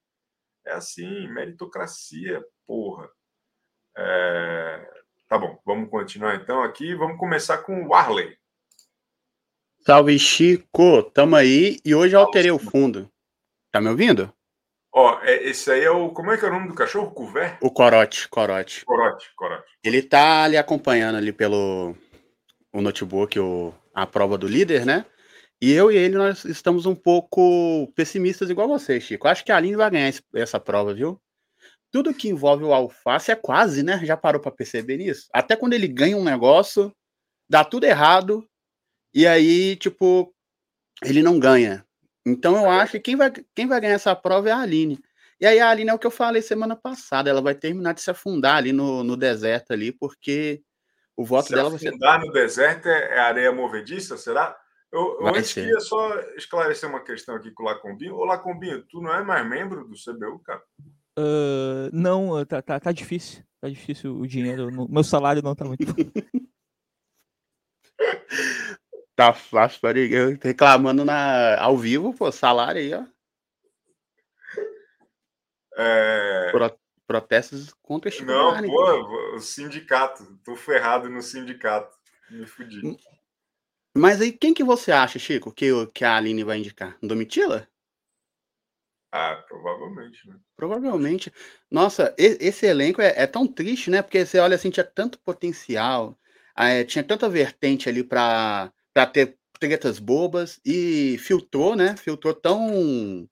É 0.66 0.72
assim, 0.72 1.28
meritocracia, 1.28 2.42
porra. 2.66 3.10
É... 3.96 5.00
Tá 5.28 5.38
bom, 5.38 5.60
vamos 5.64 5.88
continuar 5.90 6.36
então 6.36 6.62
aqui. 6.62 6.94
Vamos 6.94 7.18
começar 7.18 7.58
com 7.58 7.86
o 7.86 7.94
Arley. 7.94 8.36
Salve, 9.80 10.18
Chico. 10.18 11.02
Tamo 11.12 11.36
aí 11.36 11.78
e 11.84 11.94
hoje 11.94 12.14
eu 12.14 12.20
alterei 12.20 12.50
o 12.50 12.58
fundo. 12.58 13.10
Tá 13.70 13.80
me 13.80 13.88
ouvindo? 13.88 14.32
Ó, 14.92 15.20
é, 15.22 15.48
esse 15.48 15.70
aí 15.70 15.84
é 15.84 15.90
o. 15.90 16.10
Como 16.10 16.32
é 16.32 16.36
que 16.36 16.44
é 16.44 16.48
o 16.48 16.52
nome 16.52 16.68
do 16.68 16.74
cachorro? 16.74 17.12
Cuvé? 17.12 17.58
O 17.60 17.70
Corote, 17.70 18.28
Corote. 18.28 18.84
Corote, 18.84 19.30
Corote. 19.36 19.64
Ele 19.84 20.02
tá 20.02 20.44
ali 20.44 20.56
acompanhando 20.56 21.16
ali 21.16 21.32
pelo 21.32 21.94
o 22.72 22.80
notebook 22.80 23.38
o, 23.38 23.74
a 23.94 24.06
prova 24.06 24.36
do 24.36 24.48
líder, 24.48 24.84
né? 24.84 25.04
E 25.62 25.72
eu 25.72 25.92
e 25.92 25.96
ele, 25.96 26.16
nós 26.16 26.44
estamos 26.44 26.86
um 26.86 26.94
pouco 26.94 27.92
pessimistas 27.94 28.48
igual 28.48 28.66
você, 28.66 29.00
Chico. 29.00 29.28
Acho 29.28 29.44
que 29.44 29.52
a 29.52 29.56
Aline 29.56 29.76
vai 29.76 29.90
ganhar 29.90 30.08
esse, 30.08 30.22
essa 30.34 30.58
prova, 30.58 30.94
viu? 30.94 31.20
Tudo 31.92 32.14
que 32.14 32.28
envolve 32.28 32.64
o 32.64 32.72
alface 32.72 33.30
é 33.30 33.36
quase, 33.36 33.82
né? 33.82 34.00
Já 34.04 34.16
parou 34.16 34.40
para 34.40 34.50
perceber 34.50 34.96
nisso? 34.96 35.28
Até 35.34 35.56
quando 35.56 35.74
ele 35.74 35.86
ganha 35.86 36.16
um 36.16 36.24
negócio, 36.24 36.94
dá 37.48 37.62
tudo 37.64 37.84
errado, 37.84 38.48
e 39.12 39.26
aí, 39.26 39.76
tipo, 39.76 40.32
ele 41.04 41.22
não 41.22 41.38
ganha. 41.38 41.84
Então 42.26 42.56
eu 42.56 42.70
acho 42.70 42.92
que 42.92 43.00
quem 43.00 43.16
vai, 43.16 43.32
quem 43.54 43.66
vai 43.66 43.80
ganhar 43.80 43.94
essa 43.94 44.14
prova 44.14 44.48
é 44.48 44.52
a 44.52 44.60
Aline. 44.60 44.98
E 45.40 45.46
aí 45.46 45.58
a 45.58 45.70
Aline 45.70 45.90
é 45.90 45.94
o 45.94 45.98
que 45.98 46.06
eu 46.06 46.10
falei 46.10 46.42
semana 46.42 46.76
passada, 46.76 47.30
ela 47.30 47.40
vai 47.40 47.54
terminar 47.54 47.94
de 47.94 48.02
se 48.02 48.10
afundar 48.10 48.56
ali 48.56 48.72
no, 48.72 49.02
no 49.02 49.16
deserto 49.16 49.72
ali, 49.72 49.90
porque 49.90 50.62
o 51.16 51.24
voto 51.24 51.48
se 51.48 51.54
dela 51.54 51.70
vai 51.70 51.78
ser. 51.78 51.88
Afundar 51.88 52.20
no 52.20 52.32
deserto 52.32 52.86
é, 52.86 53.16
é 53.16 53.18
areia 53.20 53.52
movediça, 53.52 54.16
será? 54.16 54.58
Eu, 54.92 55.18
eu 55.20 55.28
antes 55.28 55.50
ser. 55.50 55.62
queria 55.62 55.80
só 55.80 56.18
esclarecer 56.36 56.88
uma 56.88 57.02
questão 57.02 57.36
aqui 57.36 57.50
com 57.52 57.62
o 57.62 57.66
Lacombinho. 57.66 58.16
Ô, 58.16 58.24
Lacombinho, 58.24 58.82
tu 58.82 59.00
não 59.00 59.14
é 59.14 59.22
mais 59.22 59.48
membro 59.48 59.86
do 59.86 59.94
CBU, 59.94 60.40
cara? 60.40 60.62
Uh, 61.18 61.90
não, 61.92 62.44
tá, 62.44 62.60
tá, 62.60 62.80
tá 62.80 62.92
difícil. 62.92 63.42
Tá 63.60 63.68
difícil 63.68 64.16
o 64.16 64.26
dinheiro. 64.26 64.70
meu 64.88 65.04
salário 65.04 65.42
não 65.42 65.54
tá 65.54 65.64
muito. 65.64 65.84
tá 69.20 69.34
fácil 69.34 69.80
para 69.82 70.00
ninguém. 70.00 70.38
Reclamando 70.42 71.04
na, 71.04 71.60
ao 71.60 71.76
vivo, 71.76 72.14
pô, 72.14 72.32
salário 72.32 72.80
aí, 72.80 72.94
ó. 72.94 73.04
É... 75.76 76.50
Pro, 76.50 76.78
protestos 77.06 77.74
contra 77.82 78.10
Chico 78.10 78.24
Não, 78.24 78.52
Barney, 78.52 78.70
pô, 78.70 79.34
o 79.34 79.38
sindicato. 79.40 80.38
Tô 80.42 80.56
ferrado 80.56 81.10
no 81.10 81.20
sindicato. 81.20 81.94
Me 82.30 82.46
fudi. 82.46 82.80
Hum, 82.86 82.96
mas 83.94 84.22
aí, 84.22 84.32
quem 84.32 84.54
que 84.54 84.64
você 84.64 84.90
acha, 84.90 85.18
Chico, 85.18 85.52
que, 85.52 85.68
que 85.88 86.04
a 86.04 86.16
Aline 86.16 86.44
vai 86.44 86.58
indicar? 86.58 86.96
Domitila? 87.02 87.68
Ah, 89.12 89.44
provavelmente, 89.48 90.26
né? 90.28 90.36
Provavelmente. 90.56 91.32
Nossa, 91.70 92.14
esse 92.16 92.64
elenco 92.64 93.02
é, 93.02 93.12
é, 93.16 93.26
tão 93.26 93.46
triste, 93.46 93.90
né? 93.90 94.00
Porque 94.00 94.24
você 94.24 94.38
olha 94.38 94.54
assim, 94.54 94.70
tinha 94.70 94.84
tanto 94.84 95.18
potencial, 95.18 96.16
é, 96.56 96.84
tinha 96.84 97.02
tanta 97.02 97.28
vertente 97.28 97.88
ali 97.88 98.04
para 98.04 98.72
ter 99.12 99.38
tretas 99.58 99.98
bobas 99.98 100.60
e 100.64 101.18
filtrou, 101.18 101.76
né? 101.76 101.96
Filtrou 101.96 102.34
tão 102.34 103.28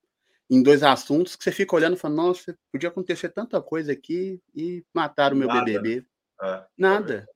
em 0.50 0.62
dois 0.62 0.82
assuntos 0.82 1.36
que 1.36 1.44
você 1.44 1.52
fica 1.52 1.76
olhando 1.76 1.96
e 1.96 1.98
fala, 1.98 2.14
nossa, 2.14 2.58
podia 2.72 2.88
acontecer 2.88 3.28
tanta 3.28 3.60
coisa 3.60 3.92
aqui 3.92 4.40
e 4.54 4.84
mataram 4.94 5.36
o 5.36 5.38
meu 5.38 5.48
Nada. 5.48 5.64
BBB. 5.64 6.06
É, 6.42 6.64
Nada. 6.76 7.28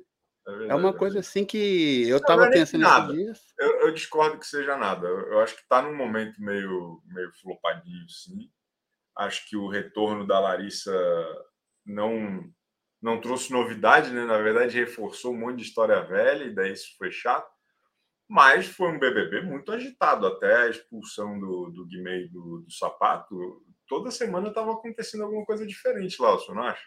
É, 0.46 0.68
é, 0.68 0.74
uma 0.74 0.92
coisa 0.92 1.20
assim 1.20 1.44
que 1.44 2.08
eu 2.08 2.16
estava 2.16 2.50
pensando 2.50 2.82
nesses 2.82 3.14
dias. 3.14 3.40
Eu, 3.58 3.80
eu, 3.82 3.92
discordo 3.92 4.38
que 4.38 4.46
seja 4.46 4.76
nada. 4.76 5.06
Eu, 5.06 5.32
eu 5.32 5.40
acho 5.40 5.54
que 5.54 5.62
está 5.62 5.82
num 5.82 5.94
momento 5.94 6.40
meio, 6.40 7.00
meio 7.06 7.32
flopadinho, 7.40 8.08
sim. 8.08 8.50
Acho 9.16 9.48
que 9.48 9.56
o 9.56 9.68
retorno 9.68 10.26
da 10.26 10.40
Larissa 10.40 10.92
não 11.84 12.50
não 13.00 13.20
trouxe 13.20 13.52
novidade, 13.52 14.10
né? 14.10 14.24
Na 14.24 14.38
verdade, 14.38 14.78
reforçou 14.78 15.32
um 15.32 15.38
monte 15.38 15.56
de 15.56 15.64
história 15.64 16.00
velha, 16.02 16.44
e 16.44 16.54
daí 16.54 16.72
isso 16.72 16.96
foi 16.96 17.10
chato. 17.10 17.51
Mas 18.32 18.66
foi 18.66 18.88
um 18.88 18.98
BBB 18.98 19.42
muito 19.42 19.70
agitado, 19.70 20.26
até 20.26 20.62
a 20.62 20.70
expulsão 20.70 21.38
do, 21.38 21.68
do 21.68 21.84
Guimê 21.84 22.28
do, 22.28 22.62
do 22.66 22.72
sapato. 22.72 23.36
Toda 23.86 24.10
semana 24.10 24.48
estava 24.48 24.72
acontecendo 24.72 25.24
alguma 25.24 25.44
coisa 25.44 25.66
diferente 25.66 26.16
lá, 26.18 26.30
você 26.32 26.50
não 26.50 26.62
acha? 26.62 26.80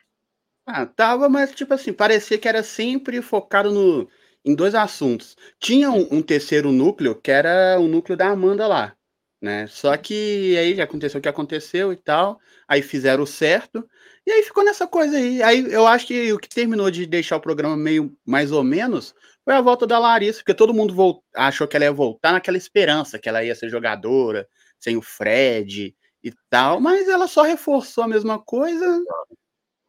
Ah, 0.65 0.87
tava, 0.87 1.29
mas 1.29 1.53
tipo 1.53 1.71
assim, 1.71 1.93
parecia 1.93 2.39
que 2.39 2.47
era 2.47 2.63
sempre 2.63 3.21
focado 3.21 3.69
no, 3.69 4.09
em 4.43 4.55
dois 4.55 4.73
assuntos. 4.73 5.37
Tinha 5.59 5.91
um, 5.91 6.07
um 6.13 6.21
terceiro 6.23 6.71
núcleo, 6.71 7.13
que 7.13 7.29
era 7.29 7.79
o 7.79 7.87
núcleo 7.87 8.17
da 8.17 8.29
Amanda 8.29 8.65
lá, 8.65 8.95
né? 9.39 9.67
Só 9.67 9.95
que 9.97 10.57
aí 10.57 10.73
já 10.73 10.85
aconteceu 10.85 11.19
o 11.19 11.21
que 11.21 11.29
aconteceu 11.29 11.93
e 11.93 11.95
tal, 11.95 12.39
aí 12.67 12.81
fizeram 12.81 13.21
o 13.21 13.27
certo, 13.27 13.87
e 14.25 14.31
aí 14.31 14.41
ficou 14.41 14.65
nessa 14.65 14.87
coisa 14.87 15.15
aí. 15.15 15.43
Aí 15.43 15.71
eu 15.71 15.85
acho 15.85 16.07
que 16.07 16.33
o 16.33 16.39
que 16.39 16.49
terminou 16.49 16.89
de 16.89 17.05
deixar 17.05 17.35
o 17.35 17.41
programa 17.41 17.77
meio 17.77 18.17
mais 18.25 18.51
ou 18.51 18.63
menos 18.63 19.13
foi 19.45 19.53
a 19.53 19.61
volta 19.61 19.85
da 19.85 19.99
Larissa, 19.99 20.39
porque 20.39 20.55
todo 20.55 20.73
mundo 20.73 20.93
volt... 20.93 21.21
achou 21.35 21.67
que 21.67 21.77
ela 21.77 21.85
ia 21.85 21.93
voltar 21.93 22.33
naquela 22.33 22.57
esperança, 22.57 23.19
que 23.19 23.29
ela 23.29 23.43
ia 23.43 23.55
ser 23.55 23.69
jogadora, 23.69 24.47
sem 24.79 24.97
o 24.97 25.01
Fred 25.01 25.95
e 26.23 26.33
tal, 26.49 26.81
mas 26.81 27.07
ela 27.07 27.27
só 27.27 27.43
reforçou 27.43 28.03
a 28.03 28.07
mesma 28.07 28.39
coisa 28.39 29.03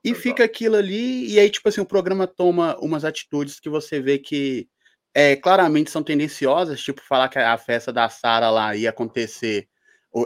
e 0.04 0.14
fica 0.14 0.44
aquilo 0.44 0.76
ali, 0.76 1.32
e 1.32 1.40
aí, 1.40 1.50
tipo 1.50 1.68
assim, 1.68 1.80
o 1.80 1.86
programa 1.86 2.26
toma 2.26 2.76
umas 2.78 3.04
atitudes 3.04 3.58
que 3.58 3.68
você 3.68 4.00
vê 4.00 4.18
que 4.18 4.68
é, 5.14 5.34
claramente 5.34 5.90
são 5.90 6.02
tendenciosas, 6.02 6.80
tipo 6.80 7.00
falar 7.00 7.28
que 7.30 7.38
a 7.38 7.56
festa 7.56 7.92
da 7.92 8.08
Sara 8.08 8.50
lá 8.50 8.76
ia 8.76 8.90
acontecer 8.90 9.66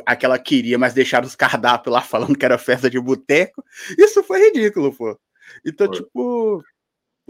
aquela 0.04 0.38
queria, 0.38 0.78
mas 0.78 0.94
deixaram 0.94 1.26
os 1.26 1.34
cardápios 1.36 1.92
lá 1.92 2.02
falando 2.02 2.36
que 2.36 2.44
era 2.44 2.58
festa 2.58 2.90
de 2.90 3.00
boteco. 3.00 3.64
Isso 3.96 4.22
foi 4.22 4.50
ridículo, 4.50 4.94
pô. 4.94 5.18
Então, 5.64 5.86
foi. 5.86 5.96
tipo, 5.96 6.62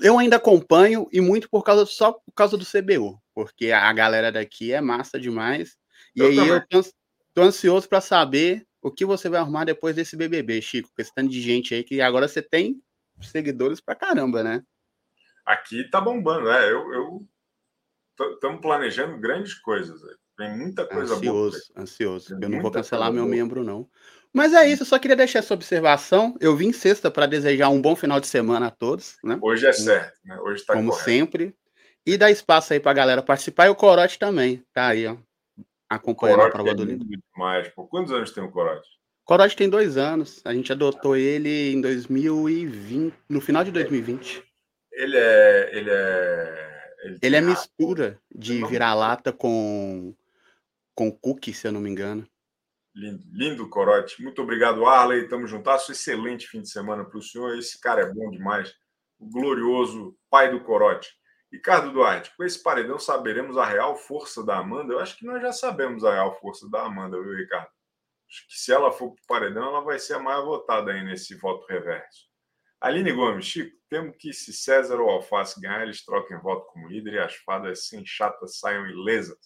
eu 0.03 0.19
ainda 0.19 0.37
acompanho 0.37 1.09
e 1.13 1.21
muito 1.21 1.49
por 1.49 1.63
causa 1.63 1.87
só 1.87 2.13
por 2.13 2.33
causa 2.35 2.57
do 2.57 2.65
CBU, 2.65 3.21
porque 3.35 3.73
a 3.73 3.93
galera 3.93 4.31
daqui 4.31 4.73
é 4.73 4.81
massa 4.81 5.19
demais. 5.19 5.77
E 6.15 6.21
eu 6.21 6.27
aí 6.27 6.37
também. 6.37 6.53
eu 6.53 6.67
tô, 6.69 6.91
tô 7.35 7.43
ansioso 7.43 7.89
para 7.89 8.01
saber 8.01 8.67
o 8.83 8.91
que 8.91 9.05
você 9.05 9.29
vai 9.29 9.41
arrumar 9.41 9.65
depois 9.65 9.95
desse 9.95 10.17
BBB, 10.17 10.61
Chico? 10.63 10.91
Com 10.95 11.03
esse 11.03 11.15
tanto 11.15 11.31
de 11.31 11.41
gente 11.41 11.75
aí 11.75 11.85
que 11.85 12.01
agora 12.01 12.27
você 12.27 12.43
tem 12.43 12.83
seguidores 13.21 13.81
pra 13.81 13.95
caramba, 13.95 14.43
né? 14.43 14.63
Aqui 15.45 15.89
tá 15.91 16.01
bombando, 16.01 16.47
né? 16.47 16.71
Eu, 16.71 17.27
estamos 18.35 18.61
planejando 18.61 19.19
grandes 19.19 19.55
coisas. 19.55 20.01
Tem 20.37 20.57
muita 20.57 20.87
coisa 20.87 21.15
ansioso, 21.15 21.59
boa. 21.75 21.83
Ansioso, 21.83 22.39
Eu 22.41 22.49
não 22.49 22.63
vou 22.63 22.71
cancelar 22.71 23.13
meu 23.13 23.25
boa. 23.25 23.35
membro, 23.35 23.63
não. 23.63 23.89
Mas 24.33 24.55
é 24.55 24.69
isso, 24.69 24.83
eu 24.83 24.87
só 24.87 24.99
queria 24.99 25.17
deixar 25.17 25.41
essa 25.41 25.55
observação. 25.55 26.37
Eu 26.41 26.57
vim 26.57 26.73
sexta 26.73 27.11
para 27.11 27.27
desejar 27.27 27.69
um 27.69 27.81
bom 27.81 27.97
final 27.97 28.21
de 28.21 28.27
semana 28.27 28.69
a 28.69 28.71
todos. 28.71 29.17
Né? 29.25 29.39
Hoje 29.43 29.67
é 29.67 29.73
certo, 29.73 30.19
né? 30.25 30.39
Hoje 30.41 30.61
está 30.61 30.75
Como 30.75 30.91
correto. 30.91 31.05
sempre. 31.05 31.55
E 32.07 32.17
dá 32.17 32.31
espaço 32.31 32.73
aí 32.73 32.81
para 32.81 32.93
a 32.93 32.95
galera 32.95 33.23
participar. 33.23 33.67
E 33.67 33.71
o 33.71 33.75
Corote 33.75 34.19
também, 34.19 34.65
tá 34.73 34.87
aí, 34.89 35.07
ó 35.07 35.17
acompanhando 35.91 36.43
a 36.43 36.51
prova 36.51 36.73
do 36.73 36.85
livro. 36.85 37.05
Mais. 37.37 37.69
Por 37.69 37.89
quantos 37.89 38.13
anos 38.13 38.31
tem 38.31 38.45
o 38.45 38.51
Corote? 38.51 38.89
Corote 39.25 39.57
tem 39.57 39.69
dois 39.69 39.97
anos. 39.97 40.41
A 40.45 40.55
gente 40.55 40.71
adotou 40.71 41.17
ele 41.17 41.73
em 41.73 41.81
2020, 41.81 43.13
no 43.29 43.41
final 43.41 43.65
de 43.65 43.73
2020. 43.73 44.43
Ele 44.93 45.17
é. 45.17 45.71
Ele 45.73 45.91
é. 45.91 46.71
Ele, 47.03 47.19
ele 47.23 47.37
é 47.37 47.41
mistura 47.41 48.21
de 48.35 48.63
vira-lata 48.67 49.33
com, 49.33 50.15
com 50.95 51.11
cookie, 51.11 51.55
se 51.55 51.67
eu 51.67 51.73
não 51.73 51.81
me 51.81 51.89
engano. 51.89 52.29
Lindo, 53.01 53.25
lindo 53.33 53.69
Corote. 53.71 54.23
Muito 54.23 54.43
obrigado, 54.43 54.85
Arley. 54.85 55.27
Tamo 55.27 55.47
juntasso. 55.47 55.91
Excelente 55.91 56.47
fim 56.47 56.61
de 56.61 56.69
semana 56.69 57.03
para 57.03 57.17
o 57.17 57.23
senhor. 57.23 57.57
Esse 57.57 57.81
cara 57.81 58.03
é 58.03 58.13
bom 58.13 58.31
demais. 58.31 58.75
O 59.19 59.27
glorioso 59.27 60.15
pai 60.29 60.51
do 60.51 60.63
Corote. 60.63 61.09
Ricardo 61.51 61.91
Duarte, 61.93 62.31
com 62.37 62.45
esse 62.45 62.63
paredão 62.63 62.99
saberemos 62.99 63.57
a 63.57 63.65
real 63.65 63.97
força 63.97 64.45
da 64.45 64.59
Amanda? 64.59 64.93
Eu 64.93 65.01
acho 65.01 65.17
que 65.17 65.25
nós 65.25 65.41
já 65.41 65.51
sabemos 65.51 66.05
a 66.05 66.13
real 66.13 66.39
força 66.39 66.69
da 66.69 66.83
Amanda, 66.83 67.21
viu, 67.21 67.35
Ricardo? 67.35 67.71
Acho 68.29 68.47
que 68.47 68.59
se 68.59 68.71
ela 68.71 68.93
for 68.93 69.15
para 69.15 69.23
o 69.23 69.27
paredão, 69.27 69.65
ela 69.65 69.81
vai 69.81 69.99
ser 69.99 70.15
a 70.15 70.19
mais 70.19 70.45
votada 70.45 70.93
aí 70.93 71.03
nesse 71.03 71.35
voto 71.35 71.67
reverso. 71.67 72.29
Aline 72.81 73.13
Gomes, 73.13 73.47
Chico, 73.47 73.77
temo 73.89 74.13
que 74.13 74.33
se 74.33 74.53
César 74.53 75.01
ou 75.01 75.09
Alface 75.09 75.61
ganhar, 75.61 75.83
eles 75.83 76.05
troquem 76.05 76.39
voto 76.39 76.67
como 76.67 76.87
líder 76.87 77.15
e 77.15 77.19
as 77.19 77.35
fadas 77.37 77.89
sem 77.89 78.05
chatas 78.05 78.59
saiam 78.59 78.87
ilesas. 78.87 79.39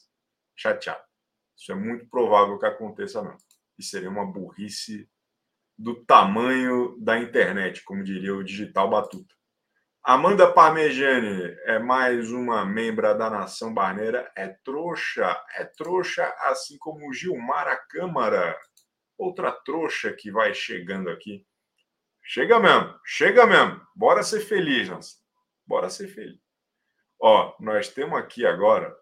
Chateado. 0.56 1.13
Isso 1.56 1.72
é 1.72 1.74
muito 1.74 2.08
provável 2.08 2.58
que 2.58 2.66
aconteça, 2.66 3.22
não. 3.22 3.36
E 3.78 3.82
seria 3.82 4.10
uma 4.10 4.26
burrice 4.26 5.08
do 5.76 6.04
tamanho 6.04 6.96
da 7.00 7.18
internet, 7.18 7.82
como 7.84 8.04
diria 8.04 8.34
o 8.34 8.44
digital 8.44 8.88
batuta. 8.88 9.34
Amanda 10.06 10.52
Parmegiani 10.52 11.56
é 11.64 11.78
mais 11.78 12.30
uma 12.30 12.64
membra 12.64 13.14
da 13.14 13.30
nação 13.30 13.72
barneira. 13.72 14.30
É 14.36 14.48
trouxa, 14.48 15.42
é 15.56 15.64
trouxa, 15.64 16.26
assim 16.40 16.76
como 16.78 17.12
Gilmara 17.12 17.74
Câmara, 17.88 18.54
outra 19.16 19.50
trouxa 19.50 20.12
que 20.12 20.30
vai 20.30 20.52
chegando 20.52 21.08
aqui. 21.08 21.46
Chega 22.22 22.60
mesmo, 22.60 22.94
chega 23.04 23.46
mesmo. 23.46 23.80
Bora 23.96 24.22
ser 24.22 24.40
feliz, 24.40 24.90
nossa. 24.90 25.16
Bora 25.66 25.88
ser 25.88 26.08
feliz. 26.08 26.38
Ó, 27.18 27.54
nós 27.58 27.88
temos 27.88 28.18
aqui 28.18 28.44
agora. 28.44 28.94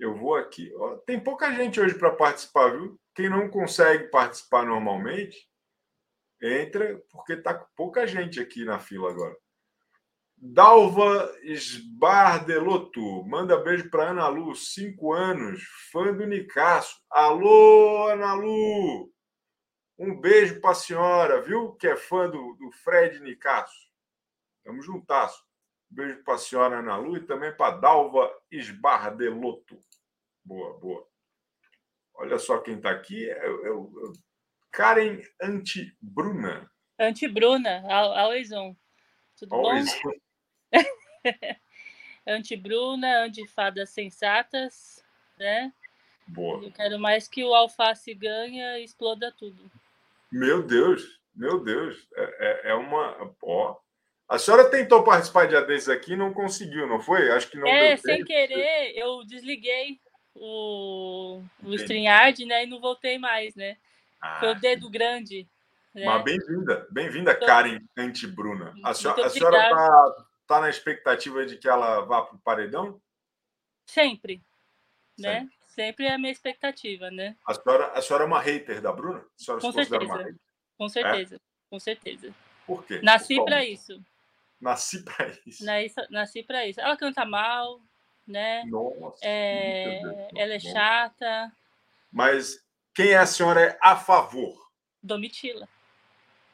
Eu 0.00 0.16
vou 0.16 0.34
aqui. 0.34 0.72
Tem 1.04 1.20
pouca 1.20 1.52
gente 1.52 1.78
hoje 1.78 1.94
para 1.94 2.10
participar, 2.10 2.70
viu? 2.70 2.98
Quem 3.14 3.28
não 3.28 3.50
consegue 3.50 4.04
participar 4.04 4.64
normalmente, 4.64 5.46
entra, 6.42 6.98
porque 7.10 7.36
tá 7.36 7.52
pouca 7.76 8.06
gente 8.06 8.40
aqui 8.40 8.64
na 8.64 8.78
fila 8.78 9.10
agora. 9.10 9.36
Dalva 10.38 11.30
Sbardeloto, 11.42 13.22
manda 13.26 13.58
beijo 13.58 13.90
para 13.90 14.08
Ana 14.08 14.26
Lu, 14.28 14.54
cinco 14.54 15.12
anos, 15.12 15.62
fã 15.92 16.14
do 16.14 16.26
Nicasso. 16.26 16.98
Alô, 17.10 18.08
Ana 18.08 18.32
Lu! 18.32 19.12
Um 19.98 20.18
beijo 20.18 20.62
para 20.62 20.70
a 20.70 20.74
senhora, 20.74 21.42
viu? 21.42 21.74
Que 21.74 21.88
é 21.88 21.96
fã 21.96 22.26
do, 22.26 22.54
do 22.54 22.72
Fred 22.72 23.20
Nicasso. 23.20 23.90
Tamo 24.64 24.80
juntasso. 24.80 25.44
Beijo 25.90 26.24
para 26.24 26.36
a 26.36 26.38
senhora 26.38 26.78
Ana 26.78 26.96
Lu 26.96 27.18
e 27.18 27.26
também 27.26 27.54
para 27.54 27.76
Dalva 27.76 28.34
Sbardeloto. 28.50 29.78
Boa, 30.50 30.76
boa. 30.78 31.06
Olha 32.12 32.36
só 32.36 32.58
quem 32.58 32.74
está 32.74 32.90
aqui. 32.90 33.30
É, 33.30 33.46
é, 33.46 33.68
é, 33.68 34.12
Karen 34.72 35.22
Antibruna. 35.40 36.68
Antibruna, 36.98 37.84
always 37.88 38.50
on. 38.50 38.74
Tudo 39.38 39.54
always 39.54 39.96
bom? 40.02 40.10
Anti-Bruna, 42.26 43.22
anti-fadas 43.22 43.90
sensatas, 43.90 45.04
né? 45.38 45.72
Boa. 46.26 46.64
Eu 46.64 46.72
quero 46.72 46.98
mais 46.98 47.28
que 47.28 47.44
o 47.44 47.54
alface 47.54 48.12
ganhe 48.12 48.60
e 48.60 48.82
exploda 48.82 49.30
tudo. 49.30 49.70
Meu 50.32 50.64
Deus, 50.64 51.20
meu 51.32 51.62
Deus. 51.62 52.08
É, 52.16 52.22
é, 52.22 52.70
é 52.70 52.74
uma. 52.74 53.36
Ó. 53.40 53.78
A 54.28 54.36
senhora 54.36 54.68
tentou 54.68 55.04
participar 55.04 55.46
de 55.46 55.60
desses 55.66 55.88
aqui 55.88 56.14
e 56.14 56.16
não 56.16 56.32
conseguiu, 56.32 56.88
não 56.88 57.00
foi? 57.00 57.30
Acho 57.30 57.48
que 57.48 57.56
não 57.56 57.68
É, 57.68 57.96
sem 57.96 58.16
tempo. 58.16 58.26
querer, 58.26 58.96
eu 58.96 59.24
desliguei 59.24 60.00
o, 60.34 61.42
o 61.62 61.74
StreamYard, 61.74 62.44
né? 62.44 62.64
E 62.64 62.66
não 62.66 62.80
voltei 62.80 63.18
mais, 63.18 63.54
né? 63.54 63.76
Foi 64.38 64.48
Ah, 64.48 64.52
o 64.52 64.60
dedo 64.60 64.90
grande. 64.90 65.46
Né? 65.92 66.04
mas 66.04 66.22
bem-vinda, 66.22 66.86
bem-vinda, 66.90 67.32
Muito- 67.32 67.46
Karen 67.46 67.80
Antibruna. 67.96 68.74
A 68.84 68.94
senhora, 68.94 69.26
a 69.26 69.30
senhora 69.30 69.58
tá, 69.70 70.26
tá 70.46 70.60
na 70.60 70.70
expectativa 70.70 71.44
de 71.44 71.56
que 71.56 71.68
ela 71.68 72.02
vá 72.02 72.22
para 72.22 72.36
o 72.36 72.38
paredão? 72.38 73.00
Sempre. 73.86 74.40
Né? 75.18 75.48
Sempre 75.66 76.06
é 76.06 76.14
a 76.14 76.18
minha 76.18 76.30
expectativa, 76.30 77.10
né? 77.10 77.36
A 77.44 77.54
senhora, 77.54 77.86
a 77.88 78.00
senhora 78.02 78.24
é 78.24 78.26
uma 78.26 78.40
hater 78.40 78.80
da 78.80 78.92
Bruna? 78.92 79.18
A 79.18 79.22
senhora 79.36 79.60
Com 79.60 79.72
se 79.72 79.78
considera 79.78 80.04
uma 80.04 80.14
certeza. 80.16 80.28
hater? 80.30 80.40
Com 80.78 80.88
certeza. 80.88 81.40
Com 81.68 81.80
certeza. 81.80 82.34
Por 82.66 82.84
quê? 82.84 83.00
Nasci 83.02 83.44
para 83.44 83.64
isso. 83.64 84.04
Nasci 84.60 85.02
para 85.04 85.28
isso. 85.44 85.64
Nasci, 85.64 85.94
nasci 86.10 86.42
para 86.44 86.66
isso. 86.66 86.80
Ela 86.80 86.96
canta 86.96 87.24
mal, 87.24 87.80
né? 88.26 88.64
Nossa. 88.66 89.18
É, 89.22 90.00
Deus, 90.00 90.16
ela 90.36 90.54
é 90.54 90.60
chata. 90.60 91.52
Mas 92.12 92.64
quem 92.94 93.10
é 93.10 93.18
a 93.18 93.26
senhora 93.26 93.60
é 93.60 93.78
a 93.80 93.96
favor? 93.96 94.70
Domitila. 95.02 95.68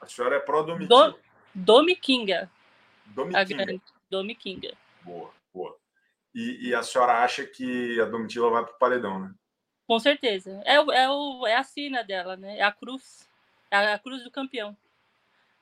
A 0.00 0.06
senhora 0.06 0.36
é 0.36 0.40
pró-Domitila. 0.40 1.12
Do, 1.12 1.18
Domiquinga. 1.54 2.50
A 3.06 3.10
Domitinga. 3.10 3.64
grande. 3.64 3.82
Domiquinga. 4.10 4.76
Boa, 5.02 5.32
boa. 5.52 5.76
E, 6.34 6.68
e 6.68 6.74
a 6.74 6.82
senhora 6.82 7.24
acha 7.24 7.44
que 7.46 8.00
a 8.00 8.04
Domitila 8.04 8.50
vai 8.50 8.64
para 8.64 8.74
o 8.74 8.78
paredão, 8.78 9.18
né? 9.18 9.34
Com 9.86 9.98
certeza. 9.98 10.60
É, 10.64 10.74
é, 10.74 11.08
o, 11.08 11.46
é 11.46 11.56
a 11.56 11.64
sina 11.64 12.02
dela, 12.02 12.36
né? 12.36 12.58
É 12.58 12.62
a 12.62 12.72
cruz. 12.72 13.28
É 13.70 13.92
a 13.92 13.98
cruz 13.98 14.22
do 14.22 14.30
campeão. 14.30 14.76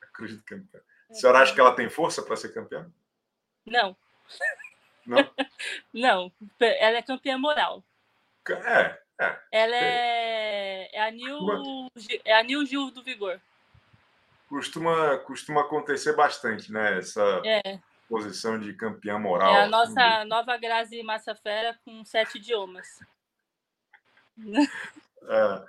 A 0.03 0.07
cruz 0.07 0.37
do 0.37 0.43
campeão. 0.43 0.83
A 1.11 1.15
senhora 1.15 1.41
acha 1.41 1.55
que 1.55 1.61
ela 1.61 1.75
tem 1.75 1.89
força 1.89 2.23
para 2.23 2.37
ser 2.37 2.53
campeã? 2.53 2.91
Não. 3.65 3.97
Não? 5.07 5.19
Não. 5.93 6.33
Ela 6.61 6.99
é 6.99 7.03
campeã 7.03 7.37
moral. 7.39 7.85
É, 8.49 8.99
é. 9.21 9.39
Ela 9.53 9.77
é, 9.77 10.97
é 10.97 11.03
a 11.03 11.11
Nil 11.11 11.39
é 12.25 12.35
a 12.35 12.43
Nil 12.43 12.67
Gil 12.67 12.91
do 12.91 13.03
Vigor. 13.03 13.41
Costuma, 14.49 15.19
costuma 15.19 15.63
acontecer 15.63 16.15
bastante, 16.15 16.71
né? 16.71 16.99
Essa 16.99 17.43
É, 17.45 17.79
posição 18.09 18.59
de 18.59 18.73
campeã 18.75 19.19
moral. 19.19 19.55
é 19.55 19.57
a 19.57 19.63
assim, 19.63 19.71
nossa 19.71 20.25
nova 20.27 20.57
Grazi 20.57 21.03
Massafera 21.03 21.79
com 21.85 22.05
sete 22.05 22.39
idiomas. 22.39 22.87
É. 25.27 25.65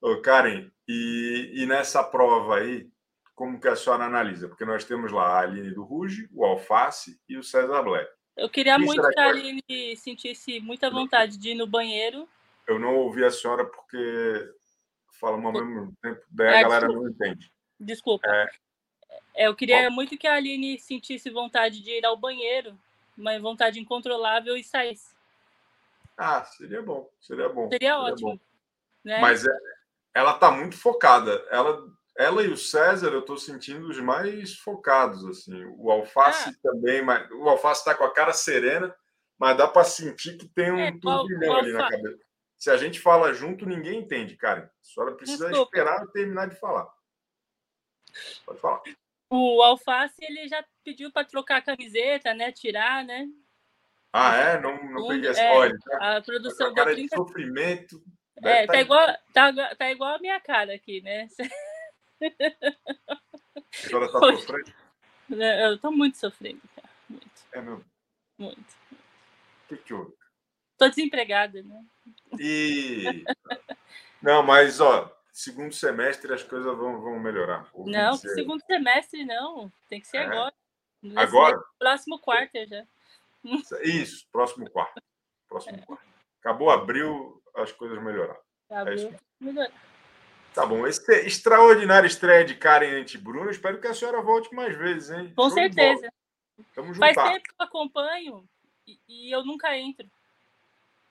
Ô, 0.00 0.20
Karen, 0.22 0.70
e, 0.86 1.50
e 1.56 1.66
nessa 1.66 2.04
prova 2.04 2.58
aí, 2.58 2.88
como 3.34 3.60
que 3.60 3.66
a 3.66 3.74
senhora 3.74 4.04
analisa? 4.04 4.48
Porque 4.48 4.64
nós 4.64 4.84
temos 4.84 5.10
lá 5.10 5.30
a 5.30 5.40
Aline 5.40 5.74
do 5.74 5.82
Ruge, 5.82 6.28
o 6.32 6.44
Alface 6.44 7.20
e 7.28 7.36
o 7.36 7.42
César 7.42 7.82
Black. 7.82 8.08
Eu 8.36 8.48
queria 8.48 8.78
muito 8.78 9.08
que 9.10 9.20
a? 9.20 9.28
Aline 9.28 9.96
sentisse 9.96 10.60
muita 10.60 10.90
vontade 10.90 11.36
de 11.36 11.50
ir 11.50 11.54
no 11.54 11.66
banheiro. 11.66 12.28
Eu 12.66 12.78
não 12.78 12.96
ouvi 12.96 13.24
a 13.24 13.30
senhora 13.30 13.64
porque 13.64 14.54
falamos 15.20 15.46
ao 15.46 15.52
mesmo 15.52 15.92
tempo, 16.00 16.22
daí 16.30 16.46
É, 16.46 16.58
a 16.58 16.62
galera 16.62 16.86
desculpa. 16.86 17.02
não 17.02 17.10
entende. 17.10 17.52
Desculpa. 17.78 18.28
É. 18.28 18.50
É, 19.34 19.48
Eu 19.48 19.54
queria 19.54 19.90
muito 19.90 20.16
que 20.16 20.26
a 20.26 20.34
Aline 20.36 20.78
sentisse 20.78 21.28
vontade 21.30 21.82
de 21.82 21.90
ir 21.90 22.04
ao 22.06 22.16
banheiro, 22.16 22.78
uma 23.16 23.38
vontade 23.38 23.80
incontrolável 23.80 24.56
e 24.56 24.64
saísse. 24.64 25.14
Ah, 26.16 26.44
seria 26.44 26.82
bom, 26.82 27.10
seria 27.20 27.48
bom. 27.48 27.68
Seria 27.68 27.96
bom. 27.96 28.04
ótimo. 28.04 28.40
Né? 29.04 29.18
Mas 29.20 29.44
é- 29.44 29.58
ela 30.14 30.34
tá 30.34 30.50
muito 30.50 30.76
focada. 30.76 31.32
Ela, 31.50 31.86
ela 32.22 32.42
e 32.42 32.48
o 32.48 32.56
César, 32.56 33.08
eu 33.12 33.22
tô 33.22 33.36
sentindo 33.36 33.88
os 33.88 33.98
mais 33.98 34.56
focados, 34.58 35.24
assim. 35.24 35.64
O 35.78 35.90
Alface 35.90 36.50
Ah. 36.50 36.54
também, 36.62 37.02
mas 37.02 37.30
o 37.30 37.48
Alface 37.48 37.84
tá 37.84 37.94
com 37.94 38.04
a 38.04 38.12
cara 38.12 38.32
serena, 38.32 38.94
mas 39.38 39.56
dá 39.56 39.66
para 39.66 39.84
sentir 39.84 40.36
que 40.36 40.46
tem 40.48 40.70
um 40.70 40.78
É, 40.78 40.98
turbilhão 41.00 41.56
ali 41.56 41.72
na 41.72 41.88
cabeça. 41.88 42.18
Se 42.58 42.70
a 42.70 42.76
gente 42.76 43.00
fala 43.00 43.32
junto, 43.32 43.64
ninguém 43.64 44.00
entende, 44.00 44.36
cara. 44.36 44.64
A 44.64 44.84
senhora 44.84 45.14
precisa 45.14 45.48
Desculpa. 45.48 45.70
esperar 45.76 46.02
eu 46.02 46.08
terminar 46.10 46.46
de 46.46 46.56
falar. 46.60 46.92
Pode 48.44 48.60
falar. 48.60 48.82
O 49.30 49.62
Alface 49.62 50.16
ele 50.20 50.46
já 50.48 50.62
pediu 50.84 51.10
para 51.12 51.24
trocar 51.26 51.58
a 51.58 51.62
camiseta, 51.62 52.34
né? 52.34 52.52
Tirar, 52.52 53.04
né? 53.04 53.26
Ah, 54.12 54.34
é? 54.36 54.60
Não, 54.60 54.76
não 54.90 55.06
peguei 55.08 55.30
essa. 55.30 55.40
é, 55.40 55.52
Olha, 55.56 55.78
tá 55.78 55.98
A 56.00 56.16
a 56.16 56.20
produção 56.22 56.66
deu 56.74 56.84
cara 56.84 56.90
de 56.96 57.02
30. 57.08 57.16
sofrimento. 57.16 58.02
É, 58.42 58.66
tá 58.66 58.72
tá- 58.72 58.80
igual, 58.80 59.06
tá, 59.32 59.74
tá 59.76 59.90
igual 59.90 60.16
a 60.16 60.18
minha 60.18 60.40
cara 60.40 60.74
aqui, 60.74 61.00
né? 61.02 61.28
A 62.20 63.88
senhora 63.88 64.10
tá 64.12 64.18
Poxa. 64.20 64.36
sofrendo? 64.46 64.72
Eu 65.30 65.78
tô 65.78 65.90
muito 65.90 66.16
sofrendo, 66.18 66.60
cara. 66.74 66.88
Muito, 67.08 67.30
É 67.52 67.60
mesmo. 67.60 67.84
muito. 68.38 68.76
O 68.94 69.68
que 69.68 69.76
que 69.78 69.94
houve? 69.94 70.12
Tô 70.76 70.88
desempregada, 70.88 71.62
né? 71.62 71.84
E. 72.38 73.24
Não, 74.22 74.42
mas, 74.42 74.80
ó, 74.80 75.14
segundo 75.32 75.72
semestre 75.72 76.32
as 76.32 76.42
coisas 76.42 76.76
vão, 76.76 77.00
vão 77.00 77.18
melhorar. 77.20 77.68
Não, 77.74 78.12
26 78.12 78.34
segundo 78.34 78.64
semestre 78.64 79.24
não. 79.24 79.70
Tem 79.88 80.00
que 80.00 80.06
ser 80.06 80.18
É. 80.18 80.24
agora. 80.24 80.54
Nesse 81.02 81.18
Agora? 81.18 81.62
Próximo 81.78 82.18
quarto 82.18 82.58
já. 82.66 82.86
Isso, 83.82 84.26
próximo 84.30 84.68
quarto. 84.70 85.02
Próximo 85.48 85.82
quarto. 85.86 86.04
Acabou 86.40 86.70
abril, 86.70 87.42
as 87.54 87.72
coisas 87.72 88.02
melhoraram. 88.02 88.40
Tá 88.68 88.92
isso 88.92 89.10
bom? 89.40 89.66
Tá 90.54 90.66
bom. 90.66 90.86
Esse 90.86 91.12
é 91.14 91.26
extraordinária 91.26 92.06
estreia 92.06 92.44
de 92.44 92.54
Karen 92.54 93.00
anti-Bruno. 93.00 93.50
Espero 93.50 93.80
que 93.80 93.86
a 93.86 93.94
senhora 93.94 94.20
volte 94.20 94.54
mais 94.54 94.76
vezes, 94.76 95.10
hein? 95.10 95.32
Com 95.34 95.50
certeza. 95.50 96.12
Tamo 96.74 96.94
Faz 96.94 97.14
juntar. 97.14 97.32
tempo 97.32 97.44
que 97.44 97.50
eu 97.58 97.64
acompanho 97.66 98.48
e, 98.86 98.98
e 99.08 99.34
eu 99.34 99.44
nunca 99.44 99.76
entro. 99.76 100.06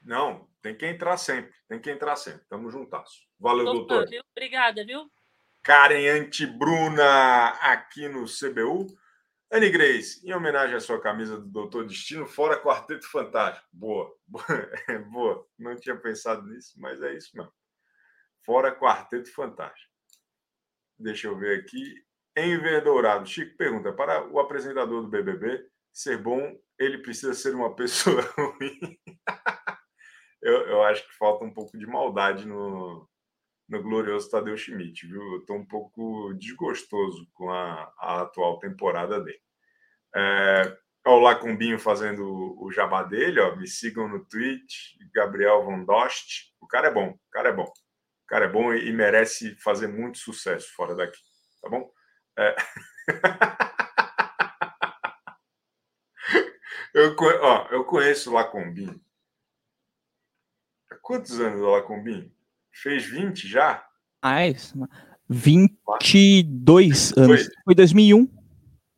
Não, 0.03 0.47
tem 0.61 0.75
que 0.75 0.85
entrar 0.85 1.17
sempre. 1.17 1.53
Tem 1.67 1.79
que 1.79 1.89
entrar 1.89 2.15
sempre. 2.15 2.41
Tamo 2.49 2.69
juntasso. 2.69 3.21
Valeu, 3.39 3.65
Tô 3.65 3.73
doutor. 3.73 4.03
fã, 4.03 4.09
viu? 4.09 4.23
Obrigada, 4.31 4.85
viu? 4.85 5.09
Karen 5.63 6.07
Antibruna 6.09 7.47
aqui 7.61 8.07
no 8.07 8.25
CBU. 8.25 8.87
Anne 9.51 9.69
Grace, 9.69 10.21
em 10.27 10.31
homenagem 10.33 10.75
à 10.75 10.79
sua 10.79 11.01
camisa 11.01 11.39
do 11.39 11.47
Doutor 11.47 11.87
Destino, 11.87 12.27
fora 12.27 12.61
Quarteto 12.61 13.09
Fantástico. 13.09 13.67
Boa, 13.73 14.15
boa, 14.27 14.45
boa. 15.11 15.47
Não 15.57 15.75
tinha 15.75 15.95
pensado 15.95 16.45
nisso, 16.45 16.75
mas 16.77 17.01
é 17.01 17.15
isso 17.15 17.35
mesmo. 17.35 17.51
Fora 18.45 18.75
Quarteto 18.75 19.31
Fantástico. 19.33 19.91
Deixa 20.97 21.27
eu 21.27 21.37
ver 21.37 21.59
aqui. 21.59 22.03
Em 22.35 22.57
Dourado, 22.81 23.27
Chico 23.27 23.57
pergunta: 23.57 23.93
para 23.93 24.27
o 24.29 24.39
apresentador 24.39 25.01
do 25.01 25.09
BBB 25.09 25.65
ser 25.91 26.17
bom, 26.17 26.57
ele 26.77 26.99
precisa 26.99 27.33
ser 27.33 27.55
uma 27.55 27.73
pessoa 27.75 28.21
ruim? 28.21 28.99
eu, 30.41 30.67
eu 30.67 30.83
acho 30.83 31.05
que 31.07 31.17
falta 31.17 31.43
um 31.43 31.53
pouco 31.53 31.77
de 31.77 31.85
maldade 31.85 32.47
no, 32.47 33.07
no 33.67 33.83
glorioso 33.83 34.29
Tadeu 34.29 34.57
Schmidt, 34.57 35.07
viu? 35.07 35.21
Eu 35.21 35.39
estou 35.39 35.57
um 35.57 35.65
pouco 35.65 36.33
desgostoso 36.33 37.27
com 37.33 37.49
a, 37.49 37.93
a 37.97 38.21
atual 38.21 38.59
temporada 38.59 39.21
dele. 39.21 39.41
É, 40.15 40.77
o 41.05 41.19
Lacumbinho 41.19 41.79
fazendo 41.79 42.23
o, 42.23 42.65
o 42.65 42.71
jabá 42.71 43.03
dele, 43.03 43.39
ó, 43.39 43.55
me 43.55 43.67
sigam 43.67 44.07
no 44.07 44.25
Twitch, 44.25 44.95
Gabriel 45.13 45.63
Von 45.63 45.85
Dost. 45.85 46.53
O 46.61 46.67
cara 46.67 46.87
é 46.87 46.93
bom, 46.93 47.09
o 47.09 47.29
cara 47.31 47.49
é 47.49 47.53
bom. 47.53 47.71
Cara 48.29 48.45
é 48.45 48.49
bom 48.49 48.71
e, 48.71 48.93
merece 48.93 49.55
fazer 49.55 49.87
muito 49.87 50.19
sucesso 50.19 50.71
fora 50.75 50.95
daqui, 50.95 51.17
tá 51.63 51.67
bom? 51.67 51.91
É. 52.37 52.55
eu, 56.93 57.15
ó, 57.41 57.67
eu 57.71 57.83
conheço 57.85 58.29
o 58.29 58.33
Lacumbinho. 58.33 59.01
Há 60.91 60.95
quantos 60.97 61.39
anos 61.39 61.59
o 61.59 61.71
Lacumbinho? 61.71 62.31
Fez 62.71 63.03
20 63.07 63.47
já? 63.47 63.83
Mais. 64.23 64.75
22 65.27 67.17
anos. 67.17 67.27
Dois. 67.27 67.49
Foi 67.65 67.73
2001. 67.73 68.31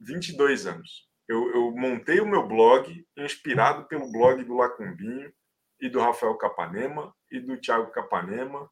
22 0.02 0.68
anos. 0.68 1.10
Eu, 1.26 1.56
eu 1.56 1.72
montei 1.72 2.20
o 2.20 2.28
meu 2.28 2.46
blog 2.46 3.08
inspirado 3.16 3.86
pelo 3.86 4.12
blog 4.12 4.44
do 4.44 4.56
Lacumbinho 4.56 5.32
e 5.80 5.88
do 5.88 6.02
Rafael 6.02 6.36
Capanema 6.36 7.16
e 7.32 7.40
do 7.40 7.58
Thiago 7.58 7.90
Capanema 7.92 8.70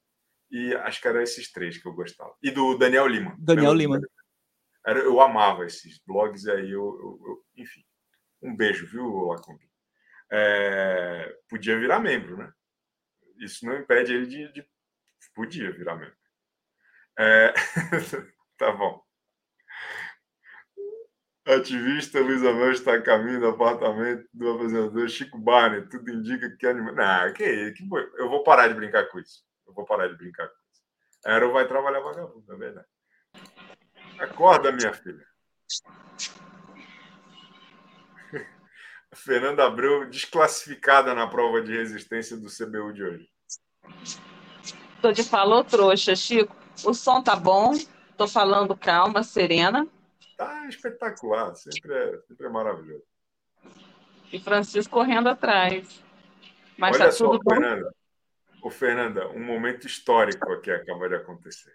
e 0.52 0.74
acho 0.76 1.02
que 1.02 1.08
eram 1.08 1.22
esses 1.22 1.52
três 1.52 1.78
que 1.78 1.88
eu 1.88 1.94
gostava. 1.94 2.34
E 2.42 2.52
do 2.52 2.78
Daniel 2.78 3.08
Lima. 3.08 3.36
Daniel 3.40 3.74
Lima. 3.74 4.00
Era, 4.86 5.00
eu 5.00 5.20
amava 5.22 5.66
esses 5.66 6.00
blogs 6.06 6.48
aí, 6.48 6.72
eu, 6.72 6.98
eu- 7.00 7.20
eu- 7.28 7.46
enfim. 7.58 7.84
Um 8.42 8.56
beijo, 8.56 8.88
viu, 8.88 9.06
Lacumbinho? 9.28 9.70
É, 10.32 11.36
podia 11.50 11.78
virar 11.78 12.00
membro, 12.00 12.38
né? 12.38 12.52
Isso 13.40 13.66
não 13.66 13.76
impede 13.78 14.14
ele 14.14 14.26
de, 14.28 14.52
de- 14.54 14.66
podia 15.36 15.72
virar 15.72 15.96
membro. 15.96 16.16
É, 17.18 17.54
tá 18.58 18.72
bom. 18.72 19.04
Ativista 21.46 22.20
Luísa 22.20 22.54
Mel 22.54 22.72
está 22.72 22.94
a 22.94 23.02
caminho 23.02 23.40
do 23.40 23.48
apartamento 23.48 24.28
do 24.32 24.52
apresentador 24.52 25.10
Chico 25.10 25.38
Barney. 25.38 25.88
Tudo 25.90 26.12
indica 26.12 26.56
que 26.58 26.68
anima. 26.68 26.92
Não, 26.92 27.34
que, 27.34 27.72
que 27.72 27.84
Eu 28.18 28.30
vou 28.30 28.44
parar 28.44 28.68
de 28.68 28.76
brincar 28.76 29.06
com 29.10 29.20
isso. 29.20 29.44
Eu 29.70 29.74
vou 29.74 29.86
parar 29.86 30.08
de 30.08 30.18
brincar 30.18 30.48
com 30.48 30.56
isso. 30.72 30.82
A 31.26 31.34
Aero 31.34 31.54
vai 31.54 31.68
trabalhar 31.68 32.00
vagabundo, 32.00 32.52
é 32.52 32.56
verdade. 32.56 32.88
Acorda, 34.20 34.72
minha 34.72 34.92
filha. 34.94 35.24
Fernanda 39.14 39.66
Abreu 39.66 40.10
desclassificada 40.10 41.14
na 41.14 41.28
prova 41.28 41.62
de 41.62 41.72
resistência 41.72 42.36
do 42.36 42.48
CBU 42.48 42.94
de 42.94 43.04
hoje. 43.04 43.30
Tô 45.02 45.12
de 45.12 45.24
falou, 45.24 45.64
trouxa, 45.64 46.16
Chico. 46.16 46.56
O 46.84 46.94
som 46.94 47.22
tá 47.22 47.36
bom, 47.36 47.74
tô 48.18 48.28
falando 48.28 48.76
calma, 48.76 49.22
serena. 49.22 49.88
Tá 50.36 50.68
espetacular, 50.68 51.54
sempre 51.56 51.94
é, 51.94 52.18
sempre 52.28 52.48
é 52.48 52.50
maravilhoso. 52.50 53.04
E 54.32 54.40
Francisco 54.40 54.94
correndo 54.94 55.28
atrás. 55.28 56.04
Mas 56.78 56.96
Olha 56.96 57.06
tá 57.06 57.12
só, 57.12 57.30
tudo 57.30 57.40
bom. 57.44 57.52
Fernanda. 57.52 57.99
Ô, 58.62 58.70
Fernanda, 58.70 59.28
um 59.30 59.44
momento 59.44 59.88
histórico 59.88 60.52
aqui 60.52 60.72
acaba 60.72 61.08
de 61.08 61.16
acontecer. 61.16 61.74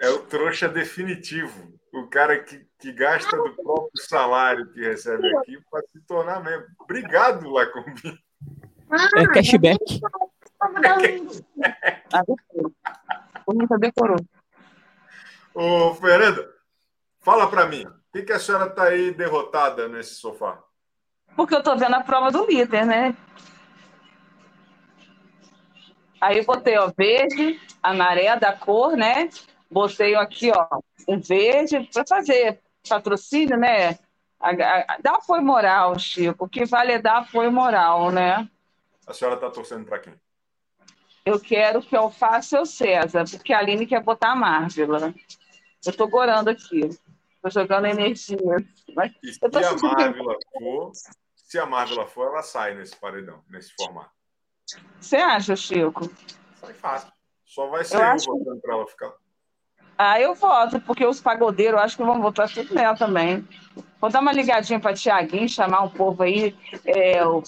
É 0.00 0.08
o 0.10 0.18
trouxa 0.18 0.68
definitivo. 0.68 1.74
O 1.92 2.08
cara 2.08 2.38
que, 2.42 2.66
que 2.78 2.92
gasta 2.92 3.36
do 3.36 3.54
próprio 3.54 3.90
salário 3.96 4.70
que 4.70 4.80
recebe 4.80 5.34
aqui 5.36 5.58
para 5.70 5.82
se 5.92 6.00
tornar 6.06 6.42
membro. 6.42 6.66
Obrigado, 6.80 7.48
Lacombi. 7.48 8.18
É 9.16 9.26
cashback. 9.28 10.00
Ah, 12.12 12.22
decorou. 12.22 12.72
Bonita 13.46 13.78
decorou. 13.78 14.16
Ô, 15.54 15.94
Fernanda, 15.94 16.48
fala 17.20 17.48
para 17.48 17.66
mim. 17.66 17.84
Por 18.12 18.24
que, 18.24 18.32
a 18.32 18.38
senhora 18.38 18.66
está 18.66 18.84
aí 18.84 19.10
derrotada 19.12 19.88
nesse 19.88 20.14
sofá? 20.14 20.62
Porque 21.34 21.54
eu 21.54 21.62
tô 21.62 21.76
vendo 21.76 21.94
a 21.94 22.02
prova 22.02 22.30
do 22.30 22.46
líder, 22.46 22.86
né? 22.86 23.16
Aí 26.20 26.38
eu 26.38 26.44
botei, 26.44 26.78
ó, 26.78 26.90
verde, 26.96 27.60
a 27.82 27.92
maré 27.94 28.36
da 28.38 28.52
cor, 28.52 28.96
né? 28.96 29.28
Botei 29.70 30.14
aqui, 30.14 30.50
ó, 30.50 30.80
um 31.08 31.20
verde 31.20 31.88
para 31.92 32.04
fazer 32.06 32.60
patrocínio, 32.88 33.56
né? 33.56 33.98
Dá 35.02 35.12
apoio 35.12 35.42
moral, 35.42 35.98
Chico. 35.98 36.44
O 36.44 36.48
que 36.48 36.64
vale 36.64 36.92
é 36.92 36.98
dar 36.98 37.18
apoio 37.18 37.50
moral, 37.50 38.10
né? 38.10 38.48
A 39.06 39.12
senhora 39.12 39.36
está 39.36 39.50
torcendo 39.50 39.84
para 39.84 39.98
quem? 39.98 40.14
Eu 41.24 41.40
quero 41.40 41.80
que 41.82 41.96
eu 41.96 42.10
faça 42.10 42.60
o 42.60 42.66
César, 42.66 43.24
porque 43.28 43.52
a 43.52 43.58
Aline 43.58 43.86
quer 43.86 44.02
botar 44.02 44.32
a 44.32 44.36
Marvila. 44.36 45.12
Eu 45.84 45.92
tô 45.96 46.06
gorando 46.06 46.50
aqui. 46.50 46.88
Tô 47.42 47.50
jogando 47.50 47.86
energia. 47.86 48.38
Mas 48.94 49.12
E 49.22 49.32
se 49.32 49.40
a 49.44 49.76
Marvila 49.76 50.36
for, 50.58 50.92
se 51.34 51.58
a 51.58 51.66
Marvila 51.66 52.06
for, 52.06 52.28
ela 52.28 52.42
sai 52.42 52.74
nesse 52.74 52.96
paredão, 52.96 53.42
nesse 53.48 53.74
formato. 53.74 54.15
Você 55.00 55.16
acha, 55.16 55.54
Chico? 55.56 56.10
Sai 56.60 56.74
fácil. 56.74 57.12
Só 57.44 57.68
vai 57.68 57.84
ser 57.84 57.96
Eu 57.96 58.00
eu, 58.00 58.06
acho- 58.06 58.30
votando 58.38 58.60
para 58.60 58.74
ela 58.74 58.86
ficar. 58.86 59.12
Ah, 59.98 60.20
eu 60.20 60.34
voto, 60.34 60.78
porque 60.80 61.06
os 61.06 61.20
pagodeiros 61.20 61.80
acho 61.80 61.96
que 61.96 62.04
vão 62.04 62.20
votar 62.20 62.52
tudo 62.52 62.74
nela 62.74 62.94
também. 62.96 63.46
Vou 63.98 64.10
dar 64.10 64.20
uma 64.20 64.32
ligadinha 64.32 64.78
para 64.78 64.94
Tiaguinho, 64.94 65.48
chamar 65.48 65.82
um 65.82 65.88
povo 65.88 66.22
aí, 66.22 66.54
é, 66.84 67.24
o 67.26 67.42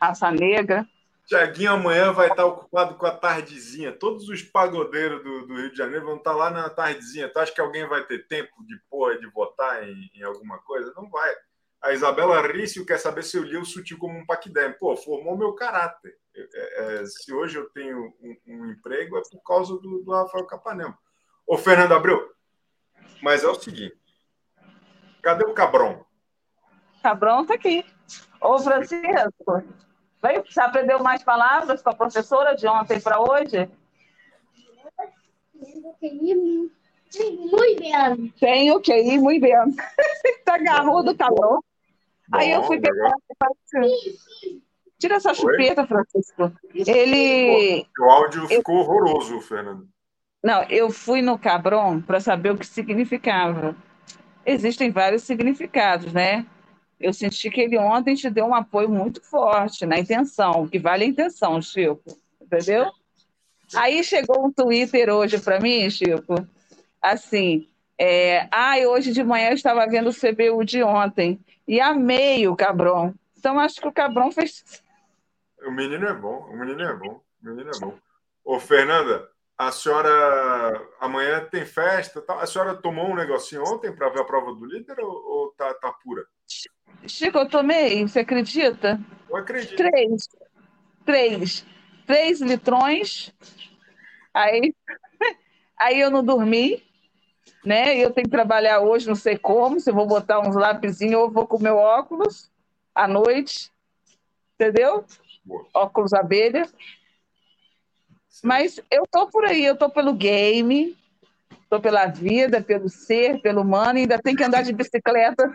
Raça 0.00 0.30
Negra. 0.30 0.86
Tiaguinho 1.26 1.72
amanhã 1.72 2.12
vai 2.12 2.28
estar 2.28 2.44
ocupado 2.44 2.94
com 2.96 3.06
a 3.06 3.10
tardezinha. 3.10 3.92
Todos 3.92 4.28
os 4.28 4.42
pagodeiros 4.42 5.22
do, 5.22 5.46
do 5.46 5.54
Rio 5.56 5.70
de 5.70 5.76
Janeiro 5.76 6.04
vão 6.06 6.16
estar 6.16 6.32
lá 6.34 6.50
na 6.50 6.68
tardezinha. 6.68 7.28
Tu 7.30 7.38
acha 7.38 7.52
que 7.52 7.60
alguém 7.60 7.86
vai 7.86 8.02
ter 8.04 8.26
tempo 8.26 8.50
de 8.66 8.78
porra 8.90 9.18
de 9.18 9.26
votar 9.30 9.86
em, 9.86 10.10
em 10.14 10.22
alguma 10.22 10.58
coisa? 10.58 10.92
Não 10.96 11.08
vai. 11.08 11.30
A 11.82 11.92
Isabela 11.92 12.40
Rício 12.46 12.84
quer 12.84 12.98
saber 12.98 13.22
se 13.22 13.36
eu 13.36 13.44
li 13.44 13.56
o 13.56 13.64
sutil 13.64 13.98
como 13.98 14.18
um 14.18 14.26
paquidem. 14.26 14.72
Pô, 14.78 14.96
formou 14.96 15.36
meu 15.38 15.52
caráter. 15.54 16.16
É, 16.54 17.00
é, 17.00 17.06
se 17.06 17.32
hoje 17.32 17.58
eu 17.58 17.68
tenho 17.70 18.14
um, 18.20 18.36
um 18.46 18.70
emprego 18.70 19.18
é 19.18 19.22
por 19.30 19.42
causa 19.42 19.74
do, 19.74 20.02
do 20.02 20.12
Rafael 20.12 20.46
Capanema. 20.46 20.96
Ô, 21.46 21.56
Fernando 21.56 21.92
Abreu, 21.92 22.30
mas 23.22 23.42
é 23.42 23.48
o 23.48 23.54
seguinte. 23.54 23.96
Cadê 25.22 25.44
o 25.44 25.54
Cabron? 25.54 26.04
Cabrão 27.02 27.44
tá 27.44 27.54
aqui. 27.54 27.84
Ô, 28.40 28.58
Francisco, 28.58 29.64
vai, 30.20 30.42
você 30.42 30.60
aprendeu 30.60 31.02
mais 31.02 31.22
palavras 31.22 31.82
com 31.82 31.90
a 31.90 31.94
professora 31.94 32.54
de 32.54 32.66
ontem 32.66 33.00
para 33.00 33.20
hoje? 33.20 33.68
Muito 37.10 37.80
bem. 37.80 38.34
Tenho 38.38 38.80
que 38.80 38.94
ir, 38.94 39.18
muito 39.18 39.40
bem. 39.40 39.54
tá 40.44 40.54
agarrudo, 40.54 41.16
cabrão. 41.16 41.62
Aí 42.32 42.50
eu 42.52 42.62
fui 42.62 42.78
pegar. 42.80 43.12
Tira 44.98 45.16
essa 45.16 45.32
chupeta, 45.32 45.86
Francisco. 45.86 46.52
Ele. 46.74 47.86
O 47.98 48.04
áudio 48.04 48.46
ficou 48.48 48.76
horroroso, 48.78 49.40
Fernando. 49.40 49.88
Não, 50.42 50.62
eu 50.64 50.90
fui 50.90 51.22
no 51.22 51.38
Cabron 51.38 52.00
para 52.00 52.20
saber 52.20 52.52
o 52.52 52.56
que 52.58 52.66
significava. 52.66 53.76
Existem 54.44 54.90
vários 54.90 55.22
significados, 55.22 56.12
né? 56.12 56.46
Eu 56.98 57.12
senti 57.12 57.50
que 57.50 57.60
ele 57.60 57.78
ontem 57.78 58.14
te 58.14 58.28
deu 58.28 58.46
um 58.46 58.54
apoio 58.54 58.88
muito 58.88 59.22
forte 59.22 59.86
na 59.86 59.98
intenção, 59.98 60.62
o 60.62 60.68
que 60.68 60.78
vale 60.78 61.04
a 61.04 61.08
intenção, 61.08 61.60
Chico. 61.62 62.16
Entendeu? 62.40 62.90
Aí 63.74 64.02
chegou 64.02 64.46
um 64.46 64.50
Twitter 64.50 65.10
hoje 65.10 65.38
para 65.38 65.60
mim, 65.60 65.88
Chico, 65.90 66.46
assim, 67.00 67.68
é, 67.98 68.48
ai, 68.50 68.86
hoje 68.86 69.12
de 69.12 69.24
manhã 69.24 69.48
eu 69.48 69.54
estava 69.54 69.86
vendo 69.86 70.10
o 70.10 70.14
CBU 70.14 70.64
de 70.64 70.82
ontem 70.82 71.40
e 71.66 71.80
amei 71.80 72.46
o 72.46 72.56
Cabron. 72.56 73.12
Então 73.36 73.58
acho 73.58 73.80
que 73.80 73.88
o 73.88 73.92
Cabron 73.92 74.30
fez. 74.30 74.64
O 75.66 75.70
menino 75.70 76.06
é 76.06 76.14
bom, 76.14 76.46
o 76.50 76.56
menino 76.56 76.82
é 76.82 76.94
bom, 76.94 77.22
o 77.42 77.46
menino 77.46 77.70
é 77.70 77.78
bom. 77.80 77.98
Ô, 78.44 78.58
Fernanda, 78.58 79.28
a 79.58 79.72
senhora 79.72 80.88
amanhã 81.00 81.44
tem 81.50 81.66
festa, 81.66 82.22
tal. 82.22 82.38
a 82.38 82.46
senhora 82.46 82.76
tomou 82.76 83.10
um 83.10 83.16
negocinho 83.16 83.64
ontem 83.64 83.92
para 83.92 84.08
ver 84.08 84.20
a 84.20 84.24
prova 84.24 84.54
do 84.54 84.64
líder 84.64 85.00
ou, 85.00 85.10
ou 85.10 85.48
tá, 85.52 85.74
tá 85.74 85.92
pura? 85.92 86.24
Chico, 87.06 87.38
eu 87.38 87.48
tomei, 87.48 88.06
você 88.06 88.20
acredita? 88.20 89.00
Eu 89.28 89.36
acredito. 89.36 89.76
Três. 89.76 90.28
Três. 91.04 91.66
Três 92.06 92.40
litrões. 92.40 93.34
Aí, 94.32 94.72
aí 95.76 96.00
eu 96.00 96.10
não 96.10 96.24
dormi, 96.24 96.82
né? 97.64 97.96
Eu 97.96 98.12
tenho 98.12 98.26
que 98.26 98.30
trabalhar 98.30 98.80
hoje, 98.80 99.08
não 99.08 99.16
sei 99.16 99.36
como, 99.36 99.80
se 99.80 99.90
eu 99.90 99.94
vou 99.94 100.06
botar 100.06 100.40
uns 100.40 100.54
lapisinhos 100.54 101.20
ou 101.20 101.30
vou 101.30 101.46
com 101.46 101.58
meu 101.58 101.76
óculos 101.76 102.50
à 102.94 103.08
noite. 103.08 103.72
Entendeu? 104.54 105.04
Óculos 105.74 106.12
abelha. 106.12 106.68
Mas 108.42 108.80
eu 108.90 109.04
tô 109.10 109.28
por 109.28 109.44
aí, 109.44 109.64
eu 109.64 109.76
tô 109.76 109.90
pelo 109.90 110.12
game, 110.12 110.96
tô 111.68 111.80
pela 111.80 112.06
vida, 112.06 112.62
pelo 112.62 112.88
ser, 112.88 113.40
pelo 113.40 113.62
humano, 113.62 113.98
e 113.98 114.02
ainda 114.02 114.18
tem 114.18 114.36
que 114.36 114.44
andar 114.44 114.62
de 114.62 114.72
bicicleta 114.72 115.52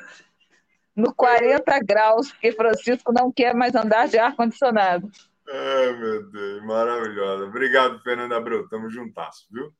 no 0.95 1.13
40 1.13 1.79
graus, 1.79 2.31
porque 2.31 2.51
Francisco 2.51 3.11
não 3.11 3.31
quer 3.31 3.55
mais 3.55 3.73
andar 3.75 4.07
de 4.07 4.17
ar-condicionado. 4.17 5.09
Ai, 5.49 5.93
meu 5.93 6.29
Deus, 6.29 6.63
maravilhosa. 6.63 7.45
Obrigado, 7.45 7.99
Fernanda 8.01 8.37
Abreu. 8.37 8.67
Tamo 8.69 8.89
juntasso, 8.89 9.47
viu? 9.51 9.73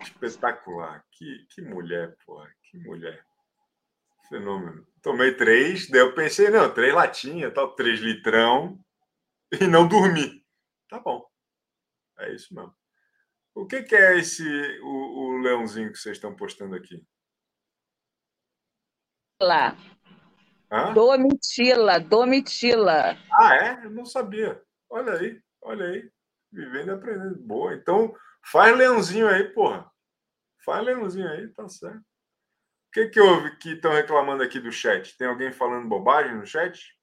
Espetacular. 0.00 1.04
Que, 1.10 1.46
que 1.50 1.62
mulher, 1.62 2.16
porra. 2.24 2.48
Que 2.70 2.78
mulher. 2.78 3.24
Fenômeno. 4.28 4.86
Tomei 5.02 5.34
três, 5.34 5.88
daí 5.88 6.00
eu 6.00 6.14
pensei, 6.14 6.50
não, 6.50 6.72
três 6.72 6.94
latinhas, 6.94 7.52
tal, 7.54 7.74
três 7.74 8.00
litrão, 8.00 8.78
e 9.52 9.66
não 9.66 9.86
dormi. 9.86 10.44
Tá 10.88 10.98
bom. 10.98 11.24
É 12.18 12.34
isso 12.34 12.54
mesmo. 12.54 12.74
O 13.54 13.66
que, 13.66 13.82
que 13.82 13.94
é 13.94 14.18
esse, 14.18 14.42
o, 14.82 14.88
o 14.88 15.38
leãozinho 15.38 15.92
que 15.92 15.98
vocês 15.98 16.16
estão 16.16 16.34
postando 16.34 16.74
aqui? 16.74 17.02
Lá, 19.40 19.76
Hã? 20.70 20.92
Domitila, 20.92 22.00
Domitila. 22.00 23.16
Ah, 23.32 23.56
é? 23.56 23.84
Eu 23.84 23.90
não 23.90 24.04
sabia. 24.04 24.60
Olha 24.90 25.14
aí, 25.14 25.40
olha 25.62 25.86
aí. 25.86 26.10
Vivendo 26.52 26.88
e 26.88 26.94
aprendendo. 26.94 27.38
Boa. 27.38 27.74
Então, 27.74 28.14
faz 28.44 28.76
leãozinho 28.76 29.28
aí, 29.28 29.44
porra. 29.52 29.90
Faz 30.64 30.84
leãozinho 30.84 31.28
aí, 31.28 31.48
tá 31.52 31.68
certo. 31.68 32.04
Que, 32.96 33.10
que 33.10 33.20
houve 33.20 33.54
que 33.58 33.72
estão 33.72 33.92
reclamando 33.92 34.42
aqui 34.42 34.58
do 34.58 34.72
chat? 34.72 35.18
Tem 35.18 35.26
alguém 35.26 35.52
falando 35.52 35.86
bobagem 35.86 36.34
no 36.34 36.46
chat? 36.46 36.98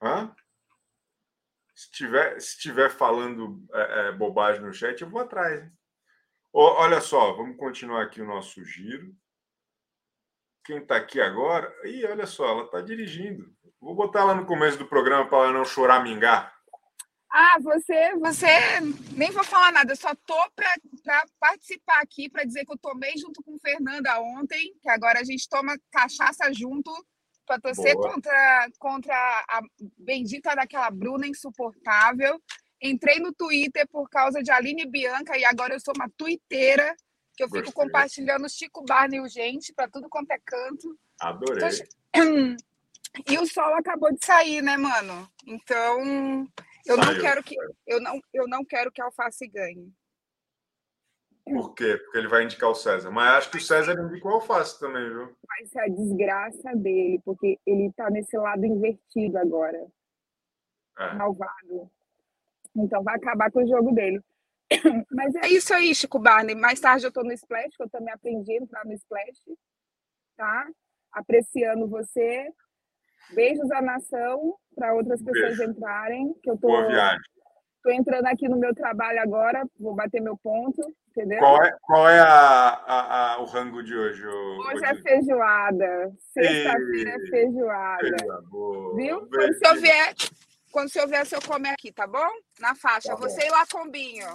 Hã? 0.00 0.32
Se 1.74 1.90
tiver, 1.90 2.40
se 2.40 2.56
tiver 2.60 2.88
falando 2.88 3.66
é, 3.72 3.80
é, 3.80 4.12
bobagem 4.12 4.62
no 4.62 4.72
chat, 4.72 5.02
eu 5.02 5.10
vou 5.10 5.20
atrás. 5.20 5.60
hein? 5.60 5.72
Olha 6.52 7.00
só, 7.00 7.32
vamos 7.32 7.56
continuar 7.56 8.04
aqui 8.04 8.22
o 8.22 8.26
nosso 8.26 8.64
giro. 8.64 9.12
Quem 10.64 10.78
está 10.78 10.94
aqui 10.94 11.20
agora? 11.20 11.68
Ih, 11.88 12.06
olha 12.06 12.28
só, 12.28 12.46
ela 12.46 12.62
está 12.66 12.80
dirigindo. 12.80 13.52
Vou 13.80 13.96
botar 13.96 14.20
ela 14.20 14.36
no 14.36 14.46
começo 14.46 14.78
do 14.78 14.86
programa 14.86 15.28
para 15.28 15.46
ela 15.48 15.52
não 15.52 15.64
chorar 15.64 16.04
mingar. 16.04 16.59
Ah, 17.32 17.58
você, 17.60 18.16
você 18.16 18.46
nem 19.12 19.30
vou 19.30 19.44
falar 19.44 19.70
nada, 19.70 19.92
eu 19.92 19.96
só 19.96 20.12
tô 20.26 20.36
para 20.54 21.24
participar 21.38 22.00
aqui 22.02 22.28
para 22.28 22.44
dizer 22.44 22.64
que 22.64 22.72
eu 22.72 22.78
tomei 22.78 23.16
junto 23.16 23.40
com 23.44 23.56
Fernanda 23.58 24.20
ontem, 24.20 24.74
que 24.82 24.88
agora 24.90 25.20
a 25.20 25.24
gente 25.24 25.48
toma 25.48 25.78
cachaça 25.92 26.52
junto 26.52 26.90
para 27.46 27.60
torcer 27.60 27.94
Boa. 27.94 28.12
contra 28.12 28.68
contra 28.78 29.14
a 29.48 29.60
bendita 29.98 30.54
daquela 30.56 30.90
Bruna 30.90 31.26
insuportável. 31.26 32.40
Entrei 32.82 33.20
no 33.20 33.32
Twitter 33.32 33.86
por 33.88 34.08
causa 34.08 34.42
de 34.42 34.50
Aline 34.50 34.86
Bianca 34.86 35.38
e 35.38 35.44
agora 35.44 35.74
eu 35.74 35.80
sou 35.80 35.94
uma 35.96 36.10
tuiteira 36.16 36.96
que 37.36 37.44
eu 37.44 37.48
fico 37.48 37.66
Gostei. 37.66 37.84
compartilhando 37.84 38.48
Chico 38.48 38.84
Barney 38.84 39.20
urgente 39.20 39.72
para 39.72 39.88
tudo 39.88 40.08
quanto 40.08 40.32
é 40.32 40.38
canto. 40.44 40.98
Adorei. 41.20 41.70
E 43.28 43.36
o 43.38 43.44
sol 43.44 43.74
acabou 43.74 44.12
de 44.12 44.24
sair, 44.24 44.62
né, 44.62 44.76
mano? 44.76 45.28
Então, 45.44 46.46
eu 46.86 46.96
não 46.96 47.20
quero 47.20 47.42
que 47.42 47.56
eu 47.86 48.00
não, 48.00 48.20
eu 48.32 48.48
não 48.48 48.64
quero 48.64 48.90
que 48.92 49.00
a 49.00 49.06
Alface 49.06 49.46
ganhe. 49.48 49.92
Por 51.44 51.74
quê? 51.74 51.96
Porque 51.96 52.18
ele 52.18 52.28
vai 52.28 52.44
indicar 52.44 52.70
o 52.70 52.74
César. 52.74 53.10
Mas 53.10 53.28
acho 53.38 53.50
que 53.50 53.56
o 53.56 53.60
César 53.60 53.94
indicou 54.00 54.30
o 54.30 54.34
Alface 54.34 54.78
também, 54.78 55.08
viu? 55.08 55.36
Vai 55.46 55.66
ser 55.66 55.80
a 55.80 55.88
desgraça 55.88 56.76
dele, 56.76 57.20
porque 57.24 57.58
ele 57.66 57.92
tá 57.92 58.08
nesse 58.10 58.36
lado 58.36 58.64
invertido 58.64 59.38
agora, 59.38 59.84
É. 60.98 61.14
malvado. 61.14 61.90
Então 62.76 63.02
vai 63.02 63.16
acabar 63.16 63.50
com 63.50 63.64
o 63.64 63.68
jogo 63.68 63.92
dele. 63.92 64.22
Mas 65.10 65.34
é 65.34 65.48
isso 65.48 65.74
aí, 65.74 65.92
Chico 65.94 66.20
Barney. 66.20 66.54
Mais 66.54 66.78
tarde 66.78 67.04
eu 67.04 67.10
tô 67.12 67.24
no 67.24 67.32
Splash, 67.32 67.76
que 67.76 67.82
eu 67.82 67.90
também 67.90 68.12
aprendi 68.14 68.52
a 68.52 68.62
entrar 68.62 68.84
no 68.84 68.92
Splash, 68.92 69.42
tá? 70.36 70.68
Apreciando 71.10 71.88
você. 71.88 72.52
Beijos 73.34 73.70
à 73.70 73.80
nação 73.82 74.56
para 74.76 74.94
outras 74.94 75.22
pessoas 75.22 75.56
Beijo. 75.56 75.70
entrarem, 75.70 76.34
que 76.42 76.50
eu 76.50 76.56
tô, 76.58 76.68
Boa 76.68 76.86
viagem. 76.86 77.20
tô 77.82 77.90
entrando 77.90 78.26
aqui 78.26 78.48
no 78.48 78.56
meu 78.58 78.74
trabalho 78.74 79.20
agora, 79.20 79.62
vou 79.78 79.94
bater 79.94 80.20
meu 80.20 80.36
ponto, 80.38 80.80
entendeu? 81.10 81.38
Qual 81.38 81.62
é, 81.64 81.76
qual 81.82 82.08
é 82.08 82.18
a, 82.20 82.68
a- 82.68 83.32
a- 83.34 83.38
o 83.40 83.44
rango 83.46 83.82
de 83.82 83.94
hoje? 83.96 84.26
ô- 84.26 84.58
Hoje 84.68 84.84
é 84.84 84.94
feijoada. 84.96 86.12
Sexta-feira 86.32 87.10
é 87.10 87.14
Ei, 87.16 87.26
feijoada. 87.30 88.16
Viu? 88.96 89.20
Quando 89.28 89.50
o 89.50 89.54
senhor 89.58 89.74
beijo. 89.74 89.80
vier, 89.80 90.14
quando 90.72 90.86
o 90.86 90.90
senhor 90.90 91.08
vier, 91.08 91.22
o 91.22 91.26
senhor 91.26 91.44
come 91.46 91.68
aqui, 91.68 91.92
tá 91.92 92.06
bom? 92.06 92.28
Na 92.60 92.74
faixa. 92.74 93.10
Tá. 93.10 93.16
Você 93.16 93.46
e 93.46 93.50
lá 93.50 93.64
combinho. 93.70 94.26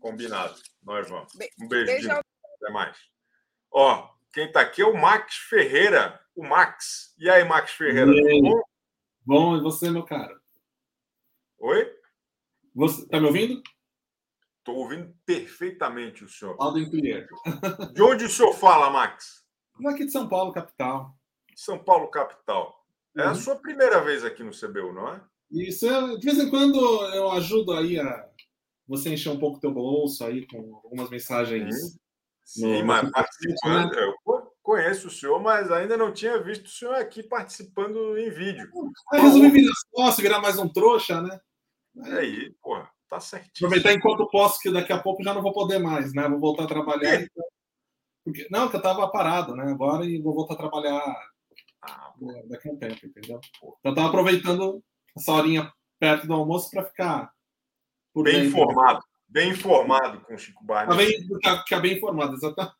Combinado. 0.00 0.54
Nós 0.84 1.08
vamos. 1.08 1.32
Be- 1.36 1.50
Um 1.60 1.68
beijo, 1.68 1.86
beijo 1.86 2.10
Até 2.10 2.72
mais. 2.72 2.96
Ó, 3.72 4.08
quem 4.32 4.50
tá 4.50 4.60
aqui 4.60 4.82
é 4.82 4.86
o 4.86 4.96
Max 4.96 5.36
Ferreira. 5.48 6.18
O 6.36 6.46
Max. 6.46 7.14
E 7.18 7.28
aí, 7.30 7.44
Max 7.44 7.72
Ferreira? 7.72 8.12
E 8.12 8.28
aí? 8.28 8.42
Bom? 8.42 8.62
Bom, 9.24 9.56
e 9.56 9.60
você, 9.62 9.90
meu 9.90 10.04
cara? 10.04 10.38
Oi? 11.58 11.90
Você 12.74 13.06
tá 13.08 13.18
me 13.18 13.26
ouvindo? 13.26 13.62
Estou 14.58 14.76
ouvindo 14.76 15.14
perfeitamente 15.24 16.24
o 16.24 16.28
senhor. 16.28 16.56
Aldo 16.60 16.88
clear. 16.90 17.26
De 17.94 18.02
onde 18.02 18.24
o 18.26 18.28
senhor 18.30 18.52
fala, 18.52 18.90
Max? 18.90 19.44
Aqui 19.86 20.04
de 20.06 20.12
São 20.12 20.28
Paulo, 20.28 20.52
capital. 20.52 21.16
São 21.54 21.82
Paulo, 21.82 22.08
capital. 22.08 22.84
É 23.16 23.22
a 23.22 23.28
Uhum. 23.28 23.34
sua 23.34 23.56
primeira 23.56 24.02
vez 24.04 24.24
aqui 24.24 24.42
no 24.42 24.52
CBU, 24.52 24.92
não 24.92 25.08
é? 25.14 25.20
Isso, 25.50 25.86
é- 25.88 26.16
de 26.18 26.24
vez 26.24 26.38
em 26.38 26.50
quando 26.50 26.78
eu 27.14 27.30
ajudo 27.30 27.72
aí 27.72 27.98
a 27.98 28.28
você 28.86 29.10
encher 29.14 29.30
um 29.30 29.38
pouco 29.38 29.58
teu 29.60 29.72
bolso 29.72 30.24
aí 30.24 30.46
com 30.46 30.76
algumas 30.84 31.08
mensagens. 31.08 31.74
Sim, 32.44 32.80
No- 32.80 32.86
mas 32.86 33.04
no- 33.04 33.10
participando. 33.12 33.94
Eu 33.94 34.12
co- 34.12 34.15
conheço 34.66 35.06
o 35.06 35.10
senhor, 35.10 35.40
mas 35.40 35.70
ainda 35.70 35.96
não 35.96 36.12
tinha 36.12 36.42
visto 36.42 36.66
o 36.66 36.70
senhor 36.70 36.96
aqui 36.96 37.22
participando 37.22 38.18
em 38.18 38.28
vídeo. 38.30 38.68
Aí 39.12 39.20
resolvi 39.20 39.48
virar 39.50 39.72
sócio, 39.94 40.22
virar 40.22 40.40
mais 40.40 40.58
um 40.58 40.68
trouxa, 40.68 41.22
né? 41.22 41.38
E 41.94 42.10
aí, 42.12 42.54
porra, 42.60 42.90
tá 43.08 43.20
certinho. 43.20 43.52
Aproveitar 43.68 43.92
enquanto 43.92 44.28
posso, 44.28 44.58
que 44.58 44.72
daqui 44.72 44.92
a 44.92 44.98
pouco 45.00 45.22
já 45.22 45.32
não 45.32 45.40
vou 45.40 45.52
poder 45.52 45.78
mais, 45.78 46.12
né? 46.12 46.28
Vou 46.28 46.40
voltar 46.40 46.64
a 46.64 46.66
trabalhar. 46.66 47.14
então. 47.22 47.44
Porque, 48.24 48.48
não, 48.50 48.68
que 48.68 48.74
eu 48.74 48.82
tava 48.82 49.08
parado, 49.08 49.54
né? 49.54 49.70
Agora 49.70 50.04
e 50.04 50.20
vou 50.20 50.34
voltar 50.34 50.54
a 50.54 50.58
trabalhar 50.58 51.00
Ah, 51.82 52.12
né, 52.20 52.42
daqui 52.46 52.68
a 52.68 52.72
um 52.72 52.76
tempo, 52.76 53.06
entendeu? 53.06 53.38
Então 53.62 53.76
eu 53.84 53.94
tava 53.94 54.08
aproveitando 54.08 54.82
essa 55.16 55.32
horinha 55.32 55.72
perto 56.00 56.26
do 56.26 56.34
almoço 56.34 56.68
para 56.72 56.84
ficar 56.84 57.30
bem 58.16 58.24
dentro. 58.24 58.48
informado. 58.48 59.00
Bem 59.28 59.50
informado 59.52 60.20
com 60.22 60.34
o 60.34 60.38
Chico 60.38 60.66
Tá 60.66 60.86
Barney. 60.86 60.96
bem, 60.96 61.28
ficar, 61.28 61.58
ficar 61.62 61.80
bem 61.80 61.96
informado, 61.96 62.34
exatamente. 62.34 62.74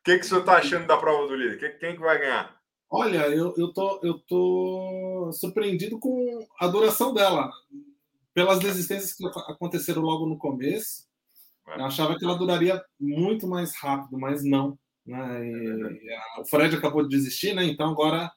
O 0.00 0.04
que, 0.04 0.18
que 0.18 0.24
o 0.24 0.28
senhor 0.28 0.40
está 0.40 0.56
achando 0.56 0.86
da 0.86 0.96
prova 0.96 1.26
do 1.28 1.34
líder? 1.36 1.58
Que- 1.58 1.78
Quem 1.78 1.94
que 1.94 2.00
vai 2.00 2.18
ganhar? 2.18 2.56
Olha, 2.90 3.28
eu, 3.28 3.54
eu, 3.56 3.72
tô, 3.72 4.00
eu 4.02 4.18
tô 4.20 5.30
surpreendido 5.32 5.98
com 5.98 6.46
a 6.58 6.66
duração 6.66 7.12
dela. 7.14 7.50
Pelas 8.34 8.60
desistências 8.60 9.14
que 9.14 9.26
aconteceram 9.26 10.02
logo 10.02 10.26
no 10.26 10.38
começo, 10.38 11.06
eu 11.68 11.84
achava 11.84 12.18
que 12.18 12.24
ela 12.24 12.38
duraria 12.38 12.82
muito 13.00 13.46
mais 13.48 13.76
rápido, 13.76 14.18
mas 14.18 14.44
não. 14.44 14.78
Né? 15.06 15.46
E 15.48 16.14
a- 16.14 16.40
o 16.42 16.46
Fred 16.46 16.76
acabou 16.76 17.02
de 17.02 17.08
desistir, 17.16 17.54
né? 17.54 17.64
Então 17.64 17.90
agora, 17.90 18.30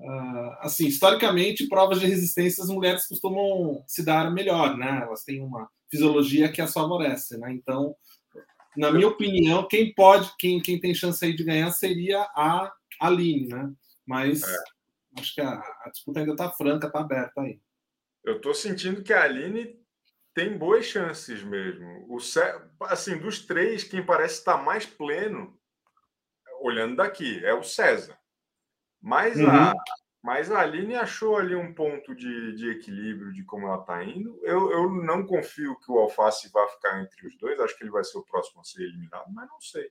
ah, 0.00 0.58
assim, 0.62 0.86
historicamente, 0.86 1.68
provas 1.68 2.00
de 2.00 2.06
resistência 2.06 2.62
as 2.64 2.70
mulheres 2.70 3.06
costumam 3.06 3.82
se 3.86 4.04
dar 4.04 4.30
melhor, 4.32 4.76
né? 4.76 5.02
Elas 5.04 5.24
têm 5.24 5.42
uma 5.42 5.68
fisiologia 5.90 6.50
que 6.52 6.60
as 6.62 6.72
favorece, 6.72 7.38
né? 7.38 7.52
Então, 7.52 7.94
na 8.76 8.90
minha 8.90 9.08
opinião, 9.08 9.66
quem 9.66 9.92
pode, 9.92 10.30
quem, 10.38 10.60
quem 10.60 10.80
tem 10.80 10.94
chance 10.94 11.24
aí 11.24 11.34
de 11.34 11.44
ganhar 11.44 11.70
seria 11.72 12.20
a 12.34 12.72
Aline, 13.00 13.48
né? 13.48 13.72
Mas 14.06 14.42
acho 15.18 15.34
que 15.34 15.40
a, 15.40 15.52
a 15.52 15.90
disputa 15.90 16.20
ainda 16.20 16.32
está 16.32 16.50
franca, 16.50 16.86
está 16.86 17.00
aberta 17.00 17.40
aí. 17.40 17.60
Eu 18.24 18.36
estou 18.36 18.54
sentindo 18.54 19.02
que 19.02 19.12
a 19.12 19.22
Aline 19.22 19.78
tem 20.34 20.56
boas 20.56 20.84
chances 20.84 21.42
mesmo. 21.42 22.06
O 22.08 22.18
assim, 22.84 23.18
dos 23.18 23.44
três, 23.44 23.84
quem 23.84 24.04
parece 24.04 24.38
estar 24.38 24.56
mais 24.58 24.86
pleno, 24.86 25.58
olhando 26.60 26.96
daqui, 26.96 27.44
é 27.44 27.52
o 27.54 27.62
César. 27.62 28.18
Mas, 29.00 29.40
a, 29.40 29.72
Uhum. 29.72 29.74
Mas 30.22 30.50
a 30.50 30.60
Aline 30.60 30.94
achou 30.96 31.36
ali 31.36 31.54
um 31.54 31.72
ponto 31.72 32.14
de, 32.14 32.54
de 32.56 32.70
equilíbrio 32.70 33.32
de 33.32 33.44
como 33.44 33.66
ela 33.66 33.80
está 33.80 34.02
indo. 34.04 34.38
Eu, 34.42 34.70
eu 34.72 34.90
não 34.90 35.24
confio 35.24 35.76
que 35.78 35.90
o 35.90 35.98
Alface 35.98 36.50
vá 36.52 36.66
ficar 36.68 37.00
entre 37.00 37.26
os 37.26 37.36
dois. 37.38 37.58
Acho 37.60 37.76
que 37.76 37.84
ele 37.84 37.90
vai 37.90 38.02
ser 38.04 38.18
o 38.18 38.24
próximo 38.24 38.60
a 38.60 38.64
ser 38.64 38.82
eliminado, 38.82 39.26
mas 39.32 39.48
não 39.48 39.60
sei. 39.60 39.88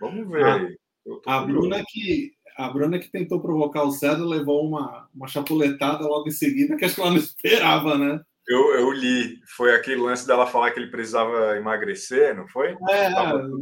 Vamos 0.00 0.28
ver 0.30 0.44
Ah, 0.44 1.36
A 1.36 1.40
curioso. 1.42 1.68
Bruna 1.68 1.84
que 1.86 2.32
a 2.56 2.68
Bruna 2.68 2.98
que 2.98 3.10
tentou 3.10 3.40
provocar 3.40 3.84
o 3.84 3.90
César 3.92 4.24
levou 4.24 4.66
uma, 4.66 5.08
uma 5.14 5.28
chapuletada 5.28 6.06
logo 6.06 6.28
em 6.28 6.32
seguida 6.32 6.76
que 6.76 6.84
acho 6.84 6.94
que 6.96 7.00
ela 7.00 7.10
não 7.10 7.16
esperava, 7.16 7.96
né? 7.96 8.20
Eu, 8.48 8.74
eu 8.74 8.90
li. 8.90 9.38
Foi 9.56 9.74
aquele 9.74 10.00
lance 10.00 10.26
dela 10.26 10.46
falar 10.46 10.72
que 10.72 10.80
ele 10.80 10.90
precisava 10.90 11.56
emagrecer, 11.56 12.34
não 12.34 12.48
foi? 12.48 12.76
É, 12.88 13.08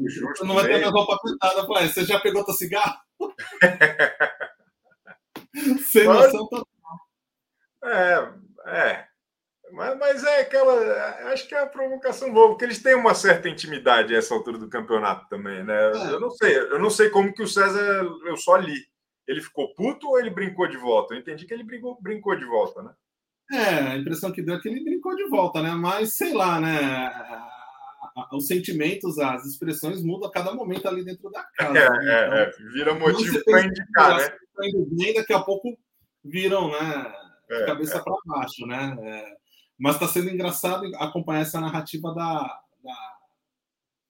justo 0.09 0.47
não 0.47 0.55
vai 0.55 0.67
ter 0.67 0.79
minha 0.79 0.91
roupa 0.91 1.17
"É, 1.81 1.87
você 1.89 2.05
já 2.05 2.19
pegou 2.21 2.45
teu 2.45 2.55
cigarro? 2.55 2.97
Sem 5.91 6.07
Mas- 6.07 6.33
noção 6.33 6.49
total. 6.49 6.69
É, 7.85 8.33
é. 8.67 9.09
Mas, 9.73 9.99
mas 9.99 10.25
é 10.25 10.41
aquela. 10.41 10.75
Acho 11.33 11.47
que 11.47 11.55
é 11.55 11.61
a 11.61 11.67
provocação 11.67 12.33
boa, 12.33 12.49
porque 12.49 12.65
eles 12.65 12.83
têm 12.83 12.95
uma 12.95 13.15
certa 13.15 13.49
intimidade 13.49 14.15
a 14.15 14.19
essa 14.19 14.35
altura 14.35 14.59
do 14.59 14.69
campeonato 14.69 15.29
também, 15.29 15.63
né? 15.65 15.93
É. 15.93 16.13
Eu 16.13 16.21
não 16.21 16.31
sei, 16.31 16.57
eu 16.57 16.79
não 16.79 16.91
sei 16.91 17.11
como 17.11 17.33
que 17.35 17.43
o 17.43 17.49
César, 17.49 18.09
eu 18.27 18.37
só 18.37 18.57
li. 18.57 18.87
Ele 19.27 19.43
ficou 19.43 19.75
puto 19.75 20.09
ou 20.09 20.19
ele 20.19 20.31
brincou 20.31 20.67
de 20.67 20.79
volta? 20.79 21.15
Eu 21.15 21.19
entendi 21.19 21.45
que 21.45 21.53
ele 21.53 21.63
brincou, 21.63 21.99
brincou 22.01 22.35
de 22.35 22.47
volta, 22.47 22.83
né? 22.83 22.93
É, 23.53 23.93
a 23.93 23.97
impressão 23.97 24.33
que 24.33 24.43
deu 24.43 24.57
é 24.57 24.61
que 24.61 24.69
ele 24.69 24.85
brincou 24.85 25.15
de 25.15 25.29
volta, 25.29 25.63
né? 25.63 25.71
Mas 25.73 26.17
sei 26.17 26.33
lá, 26.33 26.61
né? 26.61 27.11
Os 28.33 28.47
sentimentos, 28.47 29.19
as 29.19 29.45
expressões 29.45 30.03
mudam 30.03 30.29
a 30.29 30.33
cada 30.33 30.53
momento 30.53 30.89
ali 30.89 31.05
dentro 31.05 31.31
da 31.31 31.45
casa. 31.57 31.79
É, 31.79 31.91
né? 31.91 31.97
Então, 31.97 32.39
é, 32.39 32.43
é. 32.43 32.51
Vira 32.73 32.95
motivo 32.95 33.45
para 33.45 33.67
indicar, 33.67 34.17
né? 34.17 34.37
Tá 34.59 34.69
indo 34.69 34.87
bem, 34.97 35.15
daqui 35.15 35.33
a 35.33 35.41
pouco 35.41 35.79
viram, 36.25 36.71
né? 36.71 37.15
de 37.49 37.55
É, 37.55 37.67
cabeça 37.67 38.03
para 38.03 38.15
baixo, 38.27 38.67
né? 38.67 38.97
É, 39.01 39.37
mas 39.79 39.95
está 39.95 40.07
sendo 40.07 40.29
engraçado 40.31 40.85
acompanhar 40.97 41.41
essa 41.41 41.61
narrativa 41.61 42.13
da, 42.15 42.61
da, 42.85 43.17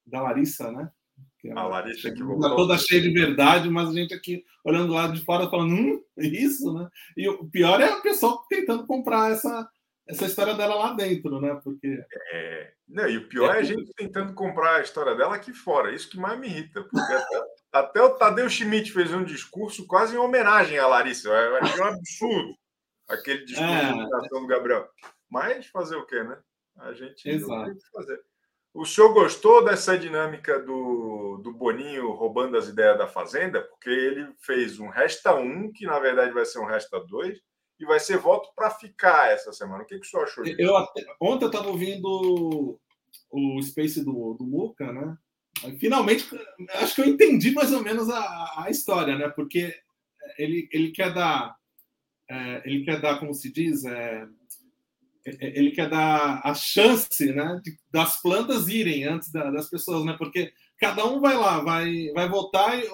da 0.07 0.23
Larissa, 0.23 0.73
né? 0.73 0.91
Que 1.39 1.51
A 1.51 1.63
Larissa 1.65 2.11
que 2.11 2.19
tá 2.19 2.25
voltou. 2.25 2.57
toda 2.57 2.77
cheia 2.79 3.01
de 3.01 3.13
verdade, 3.13 3.71
mas 3.71 3.89
a 3.91 3.93
gente 3.93 4.13
aqui 4.13 4.45
olhando 4.65 4.93
lá 4.93 5.07
de 5.07 5.25
fora 5.25 5.49
falando, 5.49 5.73
hum, 5.75 6.03
isso, 6.17 6.73
né? 6.75 6.89
E 7.17 7.29
o 7.29 7.49
pior 7.49 7.81
é 7.81 7.95
o 7.95 8.03
pessoal 8.03 8.45
tentando 8.49 8.87
comprar 8.87 9.31
essa, 9.31 9.69
essa 10.09 10.25
história 10.27 10.55
dela 10.55 10.75
lá 10.75 10.95
dentro, 10.95 11.41
né? 11.41 11.61
Porque 11.63 12.01
É. 12.33 12.73
Não, 12.89 13.07
e 13.09 13.19
o 13.19 13.29
pior 13.29 13.55
é 13.55 13.59
a 13.59 13.63
gente 13.63 13.93
tentando 13.95 14.33
comprar 14.35 14.77
a 14.77 14.81
história 14.83 15.15
dela 15.15 15.37
aqui 15.37 15.53
fora. 15.53 15.95
Isso 15.95 16.09
que 16.09 16.17
mais 16.19 16.41
me 16.41 16.49
irrita. 16.49 16.83
Porque 16.83 17.13
até, 17.13 17.43
até 17.73 18.03
o 18.03 18.17
Tadeu 18.17 18.49
Schmidt 18.49 18.93
fez 18.93 19.13
um 19.13 19.25
discurso 19.25 19.87
quase 19.87 20.15
em 20.15 20.19
homenagem 20.19 20.79
à 20.79 20.87
Larissa. 20.87 21.29
Eu 21.29 21.57
achei 21.57 21.81
um 21.81 21.87
absurdo 21.87 22.55
aquele 23.09 23.45
discurso 23.45 23.73
É. 23.73 23.87
de 23.87 23.99
imitação 23.99 24.41
do 24.43 24.47
Gabriel. 24.47 24.89
Mas 25.31 25.67
fazer 25.67 25.97
o 25.97 26.07
quê, 26.07 26.23
né? 26.23 26.39
A 26.79 26.93
gente 26.93 27.29
Exato. 27.29 27.65
tem 27.65 27.73
o 27.73 27.77
que 27.77 27.91
fazer. 27.91 28.21
O 28.73 28.85
senhor 28.85 29.13
gostou 29.13 29.65
dessa 29.65 29.99
dinâmica 29.99 30.61
do, 30.61 31.39
do 31.43 31.53
Boninho 31.53 32.13
roubando 32.13 32.57
as 32.57 32.69
ideias 32.69 32.97
da 32.99 33.09
Fazenda? 33.09 33.63
Porque 33.63 33.91
ele 33.91 34.33
fez 34.41 34.79
um 34.79 34.89
resta 34.89 35.35
um, 35.35 35.73
que 35.73 35.85
na 35.87 35.99
verdade 35.99 36.33
vai 36.33 36.45
ser 36.45 36.61
um 36.61 36.67
resta 36.67 37.01
dois, 37.01 37.39
e 37.81 37.85
vai 37.85 37.99
ser 37.99 38.19
voto 38.19 38.51
para 38.55 38.71
ficar 38.71 39.31
essa 39.31 39.53
semana. 39.53 39.83
O 39.83 39.87
que, 39.87 39.99
que 39.99 40.07
o 40.07 40.09
senhor 40.09 40.25
achou 40.25 40.45
disso? 40.45 40.61
eu 40.61 40.75
ontem 41.21 41.45
eu 41.45 41.51
estava 41.51 41.69
ouvindo 41.69 42.79
o 43.31 43.63
Space 43.63 44.05
do, 44.05 44.35
do 44.35 44.45
Muca, 44.45 44.93
né? 44.93 45.17
Finalmente, 45.79 46.29
acho 46.75 46.95
que 46.95 47.01
eu 47.01 47.07
entendi 47.07 47.51
mais 47.53 47.73
ou 47.73 47.83
menos 47.83 48.09
a, 48.09 48.65
a 48.65 48.71
história, 48.71 49.17
né? 49.17 49.29
Porque 49.29 49.75
ele, 50.37 50.69
ele 50.73 50.91
quer 50.91 51.13
dar, 51.13 51.57
é, 52.31 52.63
ele 52.65 52.85
quer 52.85 53.01
dar, 53.01 53.19
como 53.19 53.35
se 53.35 53.53
diz, 53.53 53.85
é, 53.85 54.27
ele 55.41 55.73
quer 55.73 55.89
dar 55.89 56.41
a 56.45 56.55
chance 56.55 57.33
né, 57.33 57.61
de, 57.63 57.79
das 57.91 58.21
plantas 58.23 58.69
irem 58.69 59.05
antes 59.05 59.31
da, 59.31 59.51
das 59.51 59.69
pessoas, 59.69 60.05
né? 60.05 60.15
Porque 60.17 60.53
cada 60.79 61.05
um 61.05 61.21
vai 61.21 61.37
lá, 61.37 61.61
vai, 61.61 62.11
vai 62.15 62.29
votar 62.29 62.79
e 62.79 62.89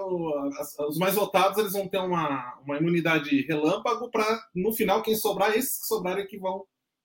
os 0.88 0.98
mais 0.98 1.14
votados 1.14 1.59
eles 1.59 1.72
vão 1.72 1.87
ter 1.87 1.98
uma, 1.98 2.59
uma 2.64 2.79
imunidade 2.79 3.42
relâmpago 3.42 4.11
para 4.11 4.42
no 4.55 4.72
final 4.72 5.03
quem 5.03 5.14
sobrar, 5.14 5.57
esses 5.57 5.81
que 5.81 5.87
sobrarem 5.87 6.27
que 6.27 6.38
vão 6.38 6.64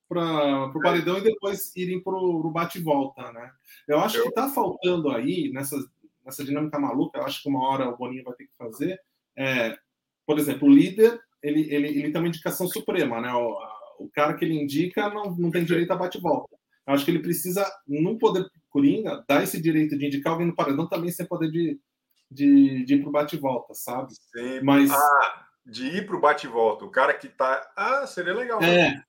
para 0.09 0.65
o 0.65 0.81
paredão 0.81 1.19
e 1.19 1.23
depois 1.23 1.73
irem 1.75 2.01
para 2.01 2.13
o 2.13 2.49
bate-volta, 2.49 3.31
né? 3.31 3.51
Eu 3.87 3.99
acho 3.99 4.19
que 4.21 4.27
está 4.27 4.49
faltando 4.49 5.11
aí 5.11 5.51
nessa, 5.53 5.77
nessa 6.25 6.43
dinâmica 6.43 6.79
maluca. 6.79 7.19
Eu 7.19 7.25
acho 7.25 7.43
que 7.43 7.47
uma 7.47 7.69
hora 7.69 7.87
o 7.87 7.95
Boninho 7.95 8.23
vai 8.23 8.33
ter 8.33 8.45
que 8.45 8.57
fazer. 8.57 8.99
É, 9.37 9.77
por 10.25 10.39
exemplo, 10.39 10.67
o 10.67 10.71
líder 10.71 11.21
ele, 11.41 11.73
ele, 11.73 11.87
ele 11.87 12.11
tem 12.11 12.21
uma 12.21 12.27
indicação 12.27 12.67
suprema, 12.67 13.21
né? 13.21 13.31
O, 13.33 13.57
o 13.99 14.09
cara 14.09 14.33
que 14.33 14.43
ele 14.43 14.59
indica 14.59 15.09
não, 15.09 15.35
não 15.35 15.51
tem 15.51 15.63
direito 15.63 15.91
a 15.91 15.95
bate-volta. 15.95 16.57
Eu 16.87 16.93
acho 16.93 17.05
que 17.05 17.11
ele 17.11 17.19
precisa, 17.19 17.65
no 17.87 18.17
poder 18.17 18.45
Coringa, 18.69 19.23
dar 19.27 19.43
esse 19.43 19.61
direito 19.61 19.97
de 19.97 20.07
indicar 20.07 20.33
alguém 20.33 20.47
no 20.47 20.55
paredão 20.55 20.87
também 20.87 21.11
sem 21.11 21.25
poder 21.25 21.51
de, 21.51 21.79
de, 22.31 22.83
de 22.83 22.95
ir 22.95 23.01
para 23.01 23.09
o 23.09 23.11
bate-volta, 23.11 23.73
sabe? 23.75 24.13
Sim. 24.13 24.61
Mas... 24.63 24.91
Ah, 24.91 25.45
de 25.65 25.85
ir 25.85 26.05
para 26.05 26.15
o 26.15 26.19
bate-volta. 26.21 26.83
O 26.83 26.89
cara 26.89 27.13
que 27.13 27.27
está. 27.27 27.71
Ah, 27.75 28.07
seria 28.07 28.33
legal. 28.33 28.61
É. 28.61 28.89
Né? 28.89 29.03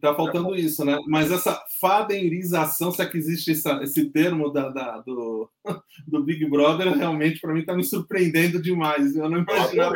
Tá 0.00 0.14
faltando 0.14 0.54
isso, 0.54 0.84
né? 0.84 0.98
Mas 1.06 1.30
essa 1.30 1.62
faderização, 1.80 2.90
se 2.90 3.00
é 3.00 3.06
que 3.06 3.16
existe 3.16 3.52
essa, 3.52 3.80
esse 3.82 4.10
termo 4.10 4.50
da, 4.50 4.68
da, 4.68 4.98
do, 4.98 5.48
do 6.06 6.24
Big 6.24 6.44
Brother, 6.50 6.92
realmente 6.92 7.40
para 7.40 7.52
mim 7.54 7.60
está 7.60 7.74
me 7.74 7.84
surpreendendo 7.84 8.60
demais. 8.60 9.14
Eu 9.14 9.30
não 9.30 9.38
imaginava 9.38 9.94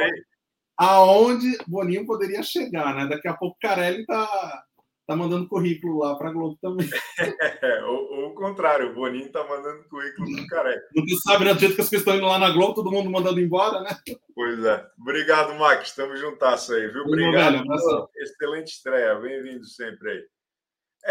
aonde 0.77 1.59
Boninho 1.67 2.07
poderia 2.07 2.43
chegar, 2.43 2.95
né? 2.95 3.07
Daqui 3.09 3.27
a 3.27 3.35
pouco 3.35 3.59
Carelli 3.61 4.07
tá, 4.07 4.63
tá 5.09 5.17
mandando 5.17 5.49
currículo 5.49 6.01
lá 6.01 6.17
para 6.17 6.29
a 6.29 6.33
Globo 6.33 6.57
também. 6.61 6.89
É, 7.61 7.85
ou, 7.85 8.13
ou, 8.13 8.29
o 8.29 8.35
contrário, 8.35 8.91
o 8.91 8.95
Boninho 8.95 9.33
tá 9.33 9.43
mandando 9.43 9.89
currículo 9.89 10.37
pro 10.37 10.47
Carelli. 10.47 10.81
Não 10.95 11.05
sabe, 11.27 11.45
né? 11.45 11.55
Do 11.55 11.59
jeito 11.59 11.75
que 11.75 11.81
as 11.81 11.89
pessoas 11.89 12.03
estão 12.03 12.17
indo 12.17 12.27
lá 12.27 12.39
na 12.39 12.51
Globo, 12.51 12.75
todo 12.75 12.93
mundo 12.93 13.11
mandando 13.11 13.41
embora, 13.41 13.81
né? 13.81 13.91
Pois 14.35 14.65
é. 14.65 14.89
Obrigado, 15.01 15.55
Max. 15.55 15.89
Estamos 15.89 16.21
juntas 16.21 16.71
aí, 16.71 16.87
viu? 16.89 17.03
Obrigado. 17.03 17.55
Velho, 17.55 18.09
excelente 18.17 18.69
estreia. 18.69 19.17
Bem-vindo 19.17 19.65
sempre 19.65 20.11
aí. 20.11 20.29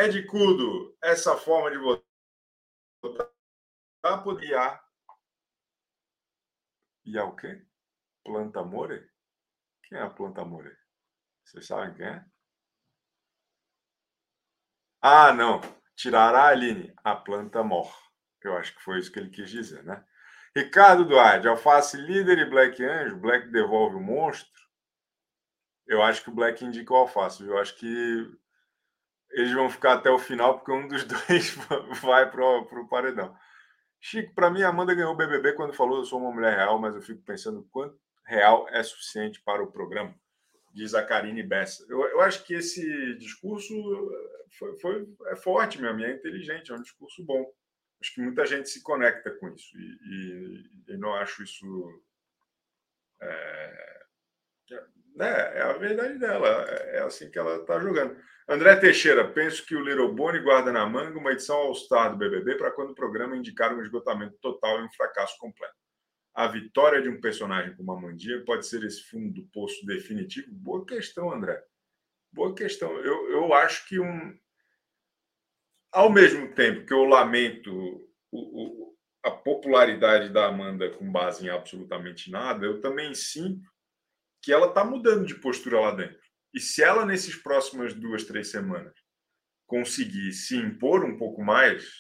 Ed 0.06 0.26
Cudo, 0.28 0.96
essa 1.04 1.36
forma 1.36 1.72
de 1.72 1.78
votar 1.78 2.04
podia. 4.24 4.80
E 7.06 7.20
o 7.20 7.36
quê? 7.36 7.66
Planta 8.24 8.64
More? 8.64 9.06
Quem 9.84 9.98
é 9.98 10.04
a 10.04 10.10
planta 10.10 10.46
More? 10.46 10.72
Vocês 11.44 11.66
sabem 11.66 11.94
quem 11.96 12.06
é? 12.06 12.26
Ah, 15.10 15.32
não. 15.32 15.62
Tirará 15.96 16.42
a 16.42 16.48
Aline. 16.50 16.94
A 17.02 17.16
planta 17.16 17.64
morre. 17.64 17.96
Eu 18.44 18.58
acho 18.58 18.76
que 18.76 18.84
foi 18.84 19.00
isso 19.00 19.10
que 19.10 19.18
ele 19.18 19.30
quis 19.30 19.50
dizer, 19.50 19.82
né? 19.86 20.04
Ricardo 20.54 21.06
Duarte, 21.06 21.48
Alface 21.48 21.96
líder 21.96 22.40
e 22.40 22.50
Black 22.50 22.84
Anjo. 22.84 23.16
Black 23.16 23.48
devolve 23.48 23.96
o 23.96 24.02
monstro. 24.02 24.52
Eu 25.88 26.04
acho 26.04 26.22
que 26.22 26.30
o 26.30 26.34
Black 26.34 26.66
indica 26.66 26.94
o 26.94 26.98
Alface. 26.98 27.42
Eu 27.42 27.58
acho 27.58 27.78
que 27.78 28.30
eles 29.32 29.54
vão 29.54 29.70
ficar 29.70 29.94
até 29.94 30.10
o 30.10 30.20
final, 30.20 30.56
porque 30.56 30.74
um 30.74 30.90
dos 30.90 31.06
dois 31.08 31.56
vai 32.02 32.30
para 32.30 32.46
o 32.46 32.90
paredão. 32.90 33.34
Chico, 34.02 34.36
para 34.36 34.52
mim, 34.52 34.62
a 34.62 34.70
Amanda 34.70 34.94
ganhou 34.94 35.14
o 35.14 35.18
BBB 35.18 35.54
quando 35.54 35.74
falou 35.74 36.00
eu 36.00 36.06
sou 36.06 36.20
uma 36.20 36.34
mulher 36.34 36.58
real, 36.58 36.80
mas 36.80 36.94
eu 36.96 37.02
fico 37.02 37.24
pensando 37.24 37.66
quanto 37.72 37.98
real 38.26 38.68
é 38.72 38.84
suficiente 38.84 39.42
para 39.42 39.64
o 39.64 39.72
programa, 39.72 40.14
diz 40.78 40.94
a 40.94 41.04
Karine 41.04 41.42
Bessa. 41.42 41.84
Eu, 41.90 42.04
eu 42.06 42.22
acho 42.22 42.44
que 42.46 42.54
esse 42.54 43.16
discurso 43.16 43.74
foi, 44.58 44.80
foi, 44.80 45.08
é 45.28 45.36
forte 45.36 45.82
mesmo, 45.82 46.00
é 46.02 46.12
inteligente, 46.12 46.72
é 46.72 46.76
um 46.76 46.82
discurso 46.82 47.24
bom. 47.26 47.52
Acho 48.00 48.14
que 48.14 48.22
muita 48.22 48.46
gente 48.46 48.70
se 48.70 48.84
conecta 48.84 49.32
com 49.32 49.50
isso 49.50 49.76
e, 49.76 50.70
e, 50.90 50.94
e 50.94 50.98
não 50.98 51.16
acho 51.16 51.42
isso. 51.44 51.66
É, 53.20 54.04
né, 55.16 55.58
é 55.58 55.62
a 55.64 55.74
verdade 55.74 56.20
dela, 56.20 56.48
é 56.48 57.02
assim 57.02 57.32
que 57.32 57.40
ela 57.40 57.58
está 57.58 57.80
jogando. 57.80 58.16
André 58.48 58.76
Teixeira, 58.76 59.28
penso 59.28 59.66
que 59.66 59.76
o 59.76 59.84
Little 59.84 60.14
Boni 60.14 60.40
guarda 60.40 60.72
na 60.72 60.86
manga 60.86 61.18
uma 61.18 61.32
edição 61.32 61.58
All-Star 61.58 62.12
do 62.12 62.18
BBB 62.18 62.56
para 62.56 62.72
quando 62.72 62.92
o 62.92 62.96
programa 62.96 63.36
indicar 63.36 63.74
um 63.74 63.82
esgotamento 63.82 64.38
total 64.40 64.80
e 64.80 64.84
um 64.84 64.92
fracasso 64.92 65.36
completo 65.40 65.76
a 66.38 66.46
vitória 66.46 67.02
de 67.02 67.10
um 67.10 67.20
personagem 67.20 67.76
como 67.76 67.92
a 67.92 68.00
Mandia 68.00 68.46
pode 68.46 68.68
ser 68.68 68.84
esse 68.84 69.02
fundo 69.06 69.34
do 69.34 69.48
poço 69.48 69.84
definitivo? 69.88 70.48
Boa 70.52 70.86
questão, 70.86 71.34
André. 71.34 71.60
Boa 72.32 72.54
questão. 72.54 72.96
Eu, 73.00 73.32
eu 73.32 73.54
acho 73.56 73.88
que 73.88 74.00
um. 74.00 74.38
Ao 75.92 76.12
mesmo 76.12 76.54
tempo 76.54 76.86
que 76.86 76.94
eu 76.94 77.06
lamento 77.06 77.74
o, 78.32 78.38
o, 78.40 78.98
a 79.24 79.32
popularidade 79.32 80.30
da 80.30 80.46
Amanda 80.46 80.92
com 80.92 81.12
base 81.12 81.44
em 81.44 81.50
absolutamente 81.50 82.30
nada, 82.30 82.68
eu 82.68 82.82
também 82.82 83.16
sinto 83.16 83.68
que 84.40 84.54
ela 84.54 84.68
está 84.68 84.86
mudando 84.86 85.26
de 85.26 85.34
postura 85.34 85.80
lá 85.80 85.96
dentro. 85.96 86.20
E 86.54 86.60
se 86.60 86.84
ela, 86.84 87.04
nesses 87.04 87.36
próximas 87.36 87.96
duas, 87.96 88.26
três 88.26 88.52
semanas, 88.52 88.94
conseguir 89.66 90.32
se 90.34 90.56
impor 90.56 91.04
um 91.04 91.18
pouco 91.18 91.44
mais, 91.44 91.92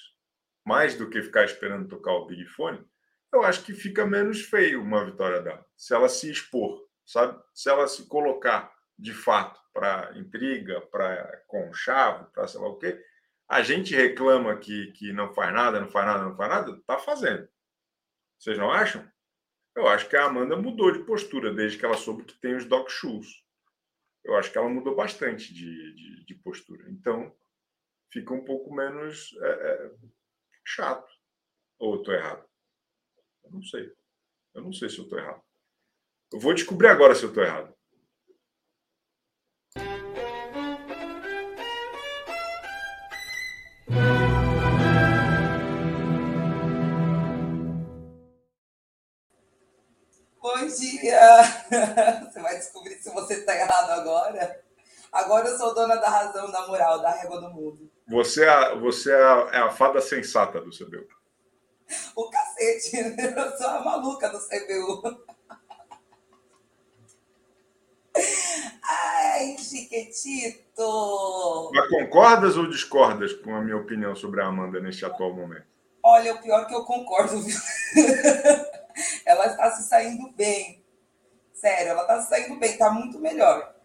mais 0.64 0.96
do 0.96 1.10
que 1.10 1.24
ficar 1.24 1.44
esperando 1.44 1.88
tocar 1.88 2.12
o 2.12 2.28
Big 2.28 2.46
Fone, 2.46 2.86
eu 3.34 3.44
acho 3.44 3.64
que 3.64 3.74
fica 3.74 4.06
menos 4.06 4.42
feio 4.42 4.82
uma 4.82 5.06
vitória 5.06 5.42
dela. 5.42 5.66
Se 5.76 5.94
ela 5.94 6.10
se 6.10 6.30
expor, 6.32 6.88
sabe? 7.06 7.42
Se 7.54 7.70
ela 7.70 7.88
se 7.88 8.08
colocar 8.08 8.74
de 8.98 9.14
fato 9.14 9.60
para 9.74 10.12
intriga, 10.18 10.82
para 10.82 11.44
conchavo, 11.48 12.32
para 12.32 12.48
sei 12.48 12.60
lá 12.60 12.68
o 12.68 12.78
quê. 12.78 13.00
A 13.48 13.62
gente 13.62 13.96
reclama 13.96 14.58
que, 14.58 14.92
que 14.94 15.14
não 15.14 15.34
faz 15.34 15.54
nada, 15.54 15.80
não 15.80 15.88
faz 15.88 16.06
nada, 16.06 16.24
não 16.24 16.36
faz 16.36 16.50
nada, 16.50 16.82
tá 16.86 16.98
fazendo. 16.98 17.48
Vocês 18.38 18.58
não 18.58 18.72
acham? 18.72 19.10
Eu 19.76 19.88
acho 19.88 20.10
que 20.10 20.16
a 20.16 20.26
Amanda 20.26 20.56
mudou 20.56 20.92
de 20.92 21.04
postura 21.06 21.54
desde 21.54 21.78
que 21.78 21.86
ela 21.86 21.96
soube 21.96 22.24
que 22.24 22.34
tem 22.40 22.56
os 22.56 22.66
Doc 22.66 22.90
Shoes. 22.90 23.46
Eu 24.24 24.36
acho 24.36 24.52
que 24.52 24.58
ela 24.58 24.68
mudou 24.68 24.96
bastante 24.96 25.54
de, 25.54 25.94
de, 25.94 26.26
de 26.26 26.36
postura. 26.36 26.90
Então, 26.90 27.34
fica 28.12 28.34
um 28.34 28.44
pouco 28.44 28.74
menos 28.74 29.38
é, 29.40 29.50
é, 29.50 29.92
chato. 30.66 31.08
Ou 31.80 31.98
estou 31.98 32.14
errado? 32.14 32.44
Eu 33.48 33.54
não 33.54 33.64
sei. 33.64 33.94
Eu 34.54 34.62
não 34.62 34.74
sei 34.74 34.90
se 34.90 34.98
eu 34.98 35.06
estou 35.06 35.18
errado. 35.18 35.42
Eu 36.34 36.40
vou 36.40 36.54
descobrir 36.54 36.88
agora 36.88 37.16
se 37.16 37.24
eu 37.24 37.30
estou 37.30 37.44
errado. 37.44 37.74
Bom 50.42 50.68
dia! 50.68 51.20
Você 52.26 52.42
vai 52.42 52.58
descobrir 52.58 52.96
se 52.96 53.10
você 53.14 53.36
está 53.36 53.56
errado 53.56 53.92
agora. 53.92 54.64
Agora 55.12 55.48
eu 55.48 55.58
sou 55.58 55.74
dona 55.74 55.96
da 55.96 56.10
razão, 56.10 56.52
da 56.52 56.68
moral, 56.68 57.02
da 57.02 57.12
régua 57.12 57.40
do 57.40 57.50
mundo. 57.50 57.90
Você 58.10 58.44
é 58.44 58.50
a, 58.50 58.76
você 58.76 59.12
é 59.12 59.24
a, 59.24 59.50
é 59.54 59.58
a 59.60 59.70
fada 59.70 60.02
sensata 60.02 60.60
do 60.60 60.70
CBU. 60.70 61.17
O 62.18 62.32
cacete, 62.32 62.98
eu 63.38 63.58
sou 63.58 63.68
a 63.68 63.84
maluca 63.84 64.28
do 64.30 64.40
CBU. 64.40 65.24
Ai, 68.82 69.56
Chiquetito! 69.60 70.82
Mas 71.72 71.88
concordas 71.90 72.58
ou 72.58 72.68
discordas 72.68 73.34
com 73.34 73.56
a 73.56 73.62
minha 73.62 73.78
opinião 73.78 74.16
sobre 74.16 74.42
a 74.42 74.48
Amanda 74.48 74.80
neste 74.80 75.06
atual 75.06 75.32
momento? 75.32 75.68
Olha, 76.02 76.34
o 76.34 76.42
pior 76.42 76.64
é 76.64 76.66
que 76.66 76.74
eu 76.74 76.84
concordo, 76.86 77.40
viu? 77.40 77.56
ela 79.24 79.46
está 79.46 79.70
se 79.74 79.88
saindo 79.88 80.32
bem. 80.32 80.84
Sério, 81.54 81.92
ela 81.92 82.02
está 82.02 82.20
se 82.22 82.30
saindo 82.30 82.58
bem, 82.60 82.72
está 82.72 82.90
muito 82.90 83.20
melhor. 83.20 83.76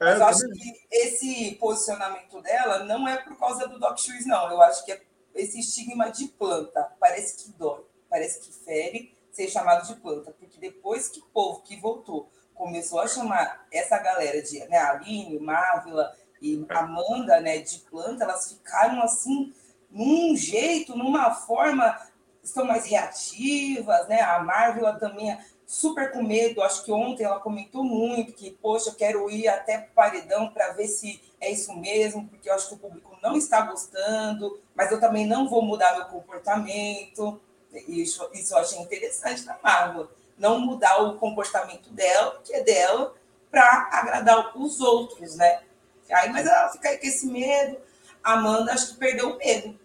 É, 0.00 0.04
Mas 0.06 0.18
eu 0.18 0.26
acho 0.28 0.48
que 0.48 0.86
esse 0.90 1.56
posicionamento 1.56 2.40
dela 2.40 2.84
não 2.84 3.06
é 3.06 3.18
por 3.18 3.38
causa 3.38 3.68
do 3.68 3.78
Doc 3.78 3.98
Shoes, 3.98 4.24
não. 4.24 4.50
Eu 4.50 4.62
acho 4.62 4.82
que 4.82 4.92
é 4.92 5.02
esse 5.34 5.60
estigma 5.60 6.10
de 6.10 6.28
planta. 6.28 6.92
Parece 6.98 7.44
que 7.44 7.52
dói, 7.52 7.84
parece 8.08 8.40
que 8.40 8.52
fere 8.52 9.16
ser 9.30 9.48
chamado 9.48 9.86
de 9.86 10.00
planta, 10.00 10.30
porque 10.38 10.58
depois 10.58 11.08
que 11.08 11.20
o 11.20 11.26
povo 11.32 11.62
que 11.62 11.76
voltou 11.76 12.28
começou 12.54 13.00
a 13.00 13.08
chamar 13.08 13.66
essa 13.72 13.98
galera 13.98 14.42
de 14.42 14.60
né, 14.68 14.76
Aline, 14.76 15.38
Mávila 15.38 16.14
e 16.40 16.64
Amanda 16.68 17.40
né, 17.40 17.58
de 17.58 17.78
planta, 17.80 18.24
elas 18.24 18.50
ficaram 18.50 19.02
assim, 19.02 19.52
num 19.90 20.36
jeito, 20.36 20.96
numa 20.96 21.34
forma, 21.34 21.98
estão 22.42 22.64
mais 22.64 22.86
reativas, 22.86 24.08
né? 24.08 24.20
A 24.20 24.42
Marvel 24.42 24.98
também 24.98 25.36
super 25.66 26.12
com 26.12 26.22
medo. 26.22 26.62
Acho 26.62 26.84
que 26.84 26.92
ontem 26.92 27.24
ela 27.24 27.40
comentou 27.40 27.84
muito 27.84 28.32
que, 28.32 28.50
poxa, 28.50 28.90
eu 28.90 28.94
quero 28.94 29.30
ir 29.30 29.48
até 29.48 29.78
paredão 29.78 30.50
para 30.50 30.72
ver 30.72 30.88
se 30.88 31.20
é 31.40 31.50
isso 31.50 31.74
mesmo, 31.76 32.28
porque 32.28 32.48
eu 32.48 32.54
acho 32.54 32.68
que 32.68 32.74
o 32.74 32.78
público 32.78 33.11
não 33.22 33.36
está 33.36 33.62
gostando, 33.62 34.60
mas 34.74 34.90
eu 34.90 34.98
também 34.98 35.26
não 35.26 35.48
vou 35.48 35.62
mudar 35.62 35.94
meu 35.96 36.06
comportamento. 36.06 37.40
Isso, 37.86 38.28
isso 38.34 38.54
eu 38.54 38.58
achei 38.58 38.78
interessante 38.80 39.44
da 39.44 39.58
Marvel. 39.62 40.10
Não 40.36 40.58
mudar 40.58 41.00
o 41.02 41.16
comportamento 41.16 41.88
dela, 41.90 42.40
que 42.44 42.52
é 42.52 42.62
dela, 42.62 43.14
para 43.50 43.88
agradar 43.92 44.58
os 44.58 44.80
outros, 44.80 45.36
né? 45.36 45.62
Aí, 46.10 46.30
mas 46.30 46.46
ela 46.46 46.68
fica 46.70 46.88
aí 46.88 46.98
com 46.98 47.06
esse 47.06 47.26
medo. 47.26 47.76
Amanda, 48.22 48.72
acho 48.72 48.92
que 48.92 48.98
perdeu 48.98 49.30
o 49.30 49.38
medo. 49.38 49.78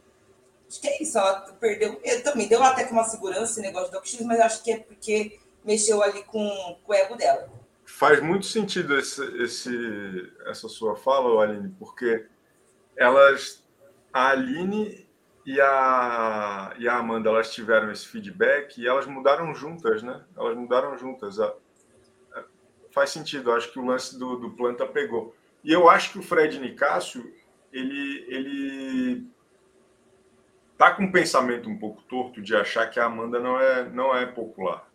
Acho 0.67 0.81
que 0.81 0.87
é 0.87 1.01
isso, 1.01 1.17
ela 1.17 1.41
perdeu 1.59 1.93
o 1.93 2.01
medo 2.01 2.23
também. 2.23 2.47
Deu 2.47 2.61
até 2.63 2.83
que 2.83 2.91
uma 2.91 3.03
segurança 3.03 3.53
esse 3.53 3.61
negócio 3.61 3.91
do 3.91 4.05
X, 4.05 4.19
mas 4.21 4.39
acho 4.39 4.63
que 4.63 4.71
é 4.71 4.79
porque 4.79 5.39
mexeu 5.63 6.01
ali 6.01 6.23
com, 6.23 6.77
com 6.83 6.91
o 6.91 6.95
ego 6.95 7.15
dela. 7.15 7.49
Faz 7.85 8.21
muito 8.21 8.45
sentido 8.45 8.97
esse, 8.97 9.23
esse, 9.41 10.33
essa 10.45 10.67
sua 10.67 10.95
fala, 10.95 11.41
Aline, 11.41 11.73
porque 11.79 12.25
elas, 12.97 13.63
a 14.11 14.29
Aline 14.29 15.07
e 15.45 15.61
a, 15.61 16.73
e 16.77 16.87
a 16.87 16.97
Amanda, 16.97 17.29
elas 17.29 17.53
tiveram 17.53 17.91
esse 17.91 18.07
feedback 18.07 18.81
e 18.81 18.87
elas 18.87 19.05
mudaram 19.05 19.53
juntas, 19.55 20.03
né? 20.03 20.21
Elas 20.35 20.57
mudaram 20.57 20.97
juntas. 20.97 21.37
Faz 22.91 23.11
sentido, 23.11 23.53
acho 23.53 23.71
que 23.71 23.79
o 23.79 23.85
lance 23.85 24.17
do, 24.17 24.35
do 24.35 24.49
planta 24.51 24.85
pegou. 24.85 25.33
E 25.63 25.71
eu 25.71 25.89
acho 25.89 26.11
que 26.11 26.19
o 26.19 26.23
Fred 26.23 26.59
Nicásio, 26.59 27.33
ele, 27.71 28.25
ele 28.27 29.27
tá 30.77 30.91
com 30.91 31.03
um 31.03 31.11
pensamento 31.11 31.69
um 31.69 31.77
pouco 31.77 32.01
torto 32.03 32.41
de 32.41 32.55
achar 32.55 32.89
que 32.89 32.99
a 32.99 33.05
Amanda 33.05 33.39
não 33.39 33.59
é, 33.59 33.87
não 33.89 34.15
é 34.15 34.25
popular. 34.25 34.87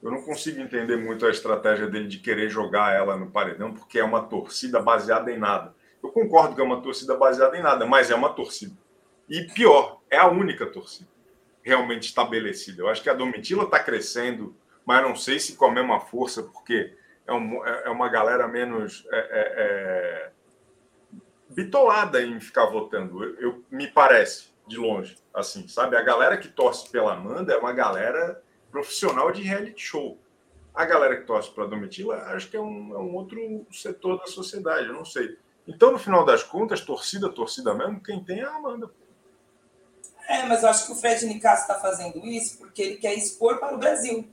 Eu 0.00 0.12
não 0.12 0.22
consigo 0.22 0.60
entender 0.60 0.96
muito 0.96 1.26
a 1.26 1.30
estratégia 1.30 1.88
dele 1.88 2.06
de 2.06 2.18
querer 2.18 2.48
jogar 2.48 2.94
ela 2.94 3.16
no 3.16 3.30
paredão, 3.30 3.74
porque 3.74 3.98
é 3.98 4.04
uma 4.04 4.22
torcida 4.22 4.80
baseada 4.80 5.32
em 5.32 5.38
nada. 5.38 5.74
Eu 6.02 6.10
concordo 6.10 6.54
que 6.54 6.60
é 6.60 6.64
uma 6.64 6.80
torcida 6.80 7.16
baseada 7.16 7.56
em 7.56 7.62
nada, 7.62 7.86
mas 7.86 8.10
é 8.10 8.14
uma 8.14 8.32
torcida. 8.32 8.76
E 9.28 9.42
pior, 9.44 10.00
é 10.10 10.16
a 10.16 10.28
única 10.28 10.66
torcida 10.66 11.08
realmente 11.62 12.08
estabelecida. 12.08 12.82
Eu 12.82 12.88
acho 12.88 13.02
que 13.02 13.10
a 13.10 13.14
Domitila 13.14 13.64
está 13.64 13.78
crescendo, 13.78 14.56
mas 14.86 15.02
não 15.02 15.14
sei 15.14 15.38
se 15.38 15.54
com 15.54 15.66
a 15.66 15.70
mesma 15.70 16.00
força, 16.00 16.42
porque 16.42 16.96
é, 17.26 17.32
um, 17.32 17.64
é, 17.66 17.82
é 17.84 17.90
uma 17.90 18.08
galera 18.08 18.48
menos 18.48 19.06
é, 19.12 19.18
é, 19.18 19.54
é, 19.58 20.30
bitolada 21.50 22.22
em 22.22 22.40
ficar 22.40 22.66
votando. 22.66 23.22
Eu, 23.22 23.34
eu, 23.38 23.64
me 23.70 23.86
parece, 23.86 24.48
de 24.66 24.78
longe, 24.78 25.16
assim, 25.32 25.68
sabe? 25.68 25.96
A 25.96 26.02
galera 26.02 26.36
que 26.36 26.48
torce 26.48 26.90
pela 26.90 27.14
Amanda 27.14 27.52
é 27.52 27.58
uma 27.58 27.72
galera 27.72 28.42
profissional 28.70 29.30
de 29.30 29.42
reality 29.42 29.82
show. 29.82 30.18
A 30.74 30.84
galera 30.84 31.16
que 31.16 31.26
torce 31.26 31.50
para 31.50 31.64
a 31.64 31.66
Domitila, 31.66 32.16
acho 32.28 32.48
que 32.48 32.56
é 32.56 32.60
um, 32.60 32.94
é 32.94 32.98
um, 32.98 33.14
outro 33.14 33.66
setor 33.72 34.18
da 34.18 34.26
sociedade, 34.26 34.86
eu 34.86 34.94
não 34.94 35.04
sei. 35.04 35.36
Então, 35.68 35.92
no 35.92 35.98
final 35.98 36.24
das 36.24 36.42
contas, 36.42 36.80
torcida, 36.80 37.28
torcida 37.28 37.74
mesmo, 37.74 38.02
quem 38.02 38.24
tem 38.24 38.40
é 38.40 38.44
a 38.44 38.56
Amanda. 38.56 38.90
É, 40.26 40.42
mas 40.44 40.62
eu 40.62 40.70
acho 40.70 40.86
que 40.86 40.92
o 40.92 40.96
Fred 40.96 41.26
Nicasso 41.26 41.62
está 41.62 41.74
fazendo 41.74 42.26
isso 42.26 42.58
porque 42.58 42.82
ele 42.82 42.96
quer 42.96 43.14
expor 43.14 43.58
para 43.58 43.74
o 43.74 43.78
Brasil. 43.78 44.26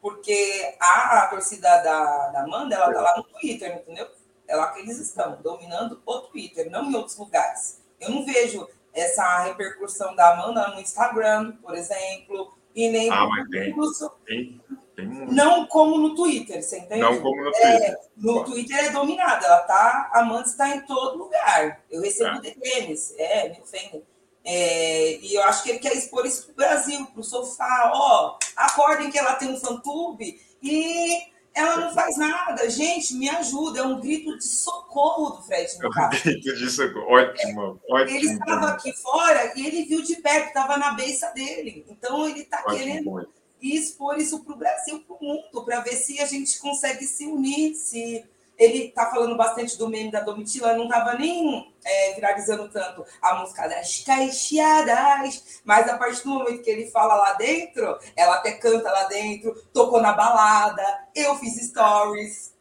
Porque 0.00 0.76
a, 0.78 1.20
a 1.20 1.28
torcida 1.28 1.68
da, 1.82 2.28
da 2.28 2.42
Amanda, 2.42 2.74
ela 2.74 2.88
está 2.88 3.00
lá 3.00 3.14
no 3.16 3.24
Twitter, 3.24 3.76
entendeu? 3.76 4.06
É 4.46 4.54
lá 4.54 4.72
que 4.72 4.80
eles 4.80 4.98
estão, 5.00 5.40
dominando 5.42 6.02
o 6.04 6.20
Twitter, 6.20 6.70
não 6.70 6.90
em 6.90 6.94
outros 6.94 7.16
lugares. 7.16 7.80
Eu 7.98 8.10
não 8.10 8.26
vejo 8.26 8.68
essa 8.92 9.42
repercussão 9.44 10.14
da 10.14 10.34
Amanda 10.34 10.68
no 10.68 10.80
Instagram, 10.80 11.52
por 11.62 11.74
exemplo, 11.74 12.54
e 12.74 12.90
nem 12.90 13.10
ah, 13.10 13.26
mas 13.26 13.48
tem, 13.48 13.74
tem, 13.74 14.12
tem 14.26 14.60
não 15.02 15.66
como 15.66 15.98
no 15.98 16.14
Twitter, 16.14 16.62
você 16.62 16.78
entende? 16.78 17.00
Não 17.00 17.20
como 17.20 17.42
no 17.42 17.50
Twitter. 17.50 17.90
É, 17.90 18.00
no 18.16 18.44
Twitter 18.44 18.84
é 18.84 18.90
dominada, 18.90 19.44
ela 19.44 19.60
tá, 19.62 20.10
a 20.12 20.20
Amanda 20.20 20.48
está 20.48 20.68
em 20.74 20.80
todo 20.82 21.18
lugar. 21.18 21.82
Eu 21.90 22.00
recebo 22.00 22.40
é. 22.44 22.54
DMs, 22.54 23.14
é, 23.18 23.48
me 23.48 23.60
ofendem. 23.60 24.02
É, 24.44 25.16
e 25.16 25.34
eu 25.34 25.42
acho 25.44 25.62
que 25.62 25.70
ele 25.70 25.78
quer 25.78 25.94
expor 25.94 26.26
isso 26.26 26.44
para 26.44 26.52
o 26.52 26.56
Brasil, 26.56 27.06
para 27.06 27.20
o 27.20 27.24
sofá. 27.24 27.92
Ó, 27.94 28.38
acordem 28.56 29.10
que 29.10 29.18
ela 29.18 29.34
tem 29.34 29.48
um 29.48 29.56
fã-clube 29.56 30.38
e 30.62 31.18
ela 31.54 31.76
não 31.76 31.94
faz 31.94 32.16
nada. 32.18 32.68
Gente, 32.68 33.14
me 33.14 33.28
ajuda. 33.28 33.80
É 33.80 33.82
um 33.82 34.00
grito 34.00 34.36
de 34.36 34.44
socorro 34.44 35.30
do 35.36 35.42
Fred. 35.42 35.70
É 35.80 35.86
um 35.86 36.10
grito 36.10 36.56
de 36.56 36.70
socorro. 36.70 37.06
Ótimo, 37.10 37.80
é, 37.88 37.94
ótimo. 37.94 38.18
Ele 38.18 38.32
estava 38.32 38.68
aqui 38.68 38.92
fora 38.92 39.52
e 39.56 39.66
ele 39.66 39.84
viu 39.84 40.02
de 40.02 40.16
perto, 40.16 40.48
estava 40.48 40.76
na 40.76 40.92
beça 40.92 41.30
dele. 41.30 41.86
Então 41.88 42.28
ele 42.28 42.40
está 42.40 42.62
querendo 42.64 43.26
expor 43.72 44.18
isso 44.18 44.44
para 44.44 44.54
o 44.54 44.58
Brasil, 44.58 45.00
para 45.06 45.16
o 45.16 45.24
mundo, 45.24 45.64
para 45.64 45.80
ver 45.80 45.94
se 45.94 46.20
a 46.20 46.26
gente 46.26 46.58
consegue 46.58 47.04
se 47.04 47.26
unir, 47.26 47.74
se 47.74 48.24
ele 48.58 48.90
tá 48.90 49.10
falando 49.10 49.36
bastante 49.36 49.76
do 49.76 49.88
meme 49.88 50.10
da 50.10 50.20
Domitila, 50.20 50.74
não 50.74 50.88
tava 50.88 51.14
nem 51.14 51.74
é, 51.84 52.14
viralizando 52.14 52.68
tanto 52.68 53.04
a 53.20 53.34
música 53.36 53.68
das 53.68 54.02
caixeadas, 54.04 55.60
mas 55.64 55.88
a 55.88 55.98
partir 55.98 56.22
do 56.22 56.30
momento 56.30 56.62
que 56.62 56.70
ele 56.70 56.90
fala 56.90 57.14
lá 57.16 57.32
dentro, 57.34 57.98
ela 58.16 58.36
até 58.36 58.52
canta 58.52 58.90
lá 58.90 59.04
dentro, 59.04 59.54
tocou 59.72 60.00
na 60.00 60.12
balada, 60.12 60.82
eu 61.14 61.34
fiz 61.36 61.56
stories. 61.68 62.54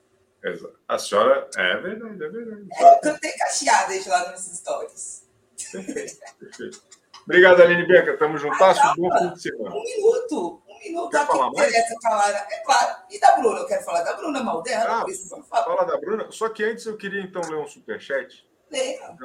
A 0.87 0.97
senhora, 0.97 1.47
é 1.55 1.77
verdade, 1.77 2.23
é 2.23 2.29
verdade. 2.29 2.67
É, 2.73 2.95
eu 2.95 2.99
cantei 2.99 3.31
cacheadas 3.31 4.05
lá 4.07 4.31
nos 4.31 4.41
stories. 4.41 5.23
Perfeito, 5.71 6.19
perfeito. 6.37 6.83
Obrigado, 7.23 7.61
Aline 7.61 7.87
Beca. 7.87 8.17
Tamo 8.17 8.37
juntas. 8.37 8.77
Bom 8.97 9.09
fim 9.17 9.33
de 9.33 9.41
semana. 9.41 9.73
Um 9.73 9.83
minuto 9.83 10.61
minuto 10.83 11.11
Quer 11.11 11.25
falar 11.25 11.51
mais? 11.51 11.73
falar, 12.01 12.29
é 12.29 12.57
claro. 12.63 13.03
E 13.09 13.19
da 13.19 13.35
Bruna, 13.35 13.59
eu 13.59 13.67
quero 13.67 13.83
falar 13.83 14.03
da 14.03 14.13
Bruna 14.13 14.43
mal 14.43 14.61
dela. 14.61 15.03
Ah, 15.03 15.63
fala 15.63 15.83
da 15.85 15.97
Bruna. 15.97 16.31
Só 16.31 16.49
que 16.49 16.63
antes 16.63 16.85
eu 16.85 16.97
queria 16.97 17.21
então 17.21 17.41
ler 17.49 17.57
um 17.57 17.67
superchat. 17.67 18.47
Leia. 18.71 19.17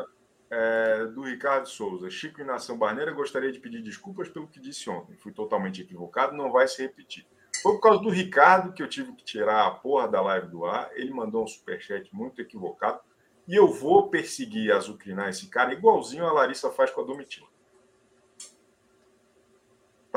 É, 0.51 1.05
do 1.07 1.23
Ricardo 1.23 1.69
Souza. 1.69 2.09
Chico 2.11 2.41
e 2.41 2.45
Nação 2.45 2.79
Barneira, 2.79 3.13
gostaria 3.13 3.53
de 3.53 3.59
pedir 3.59 3.83
desculpas 3.83 4.29
pelo 4.29 4.49
que 4.49 4.61
disse 4.61 4.89
ontem. 4.89 5.17
Fui 5.17 5.33
totalmente 5.33 5.83
equivocado, 5.83 6.37
não 6.37 6.51
vai 6.51 6.67
se 6.67 6.81
repetir. 6.81 7.27
Foi 7.63 7.73
por 7.75 7.81
causa 7.81 8.03
do 8.03 8.09
Ricardo 8.09 8.73
que 8.73 8.83
eu 8.83 8.89
tive 8.89 9.13
que 9.13 9.25
tirar 9.25 9.67
a 9.67 9.71
porra 9.73 10.09
da 10.09 10.21
live 10.21 10.49
do 10.49 10.65
ar. 10.65 10.91
Ele 10.95 11.13
mandou 11.13 11.45
um 11.45 11.47
superchat 11.47 12.09
muito 12.15 12.41
equivocado. 12.41 13.01
E 13.47 13.55
eu 13.57 13.67
vou 13.67 14.11
perseguir, 14.11 14.73
azucrinar 14.73 15.29
esse 15.29 15.49
cara 15.49 15.73
igualzinho 15.73 16.27
a 16.27 16.33
Larissa 16.33 16.71
faz 16.71 16.91
com 16.91 17.01
a 17.01 17.05
Domitila. 17.05 17.49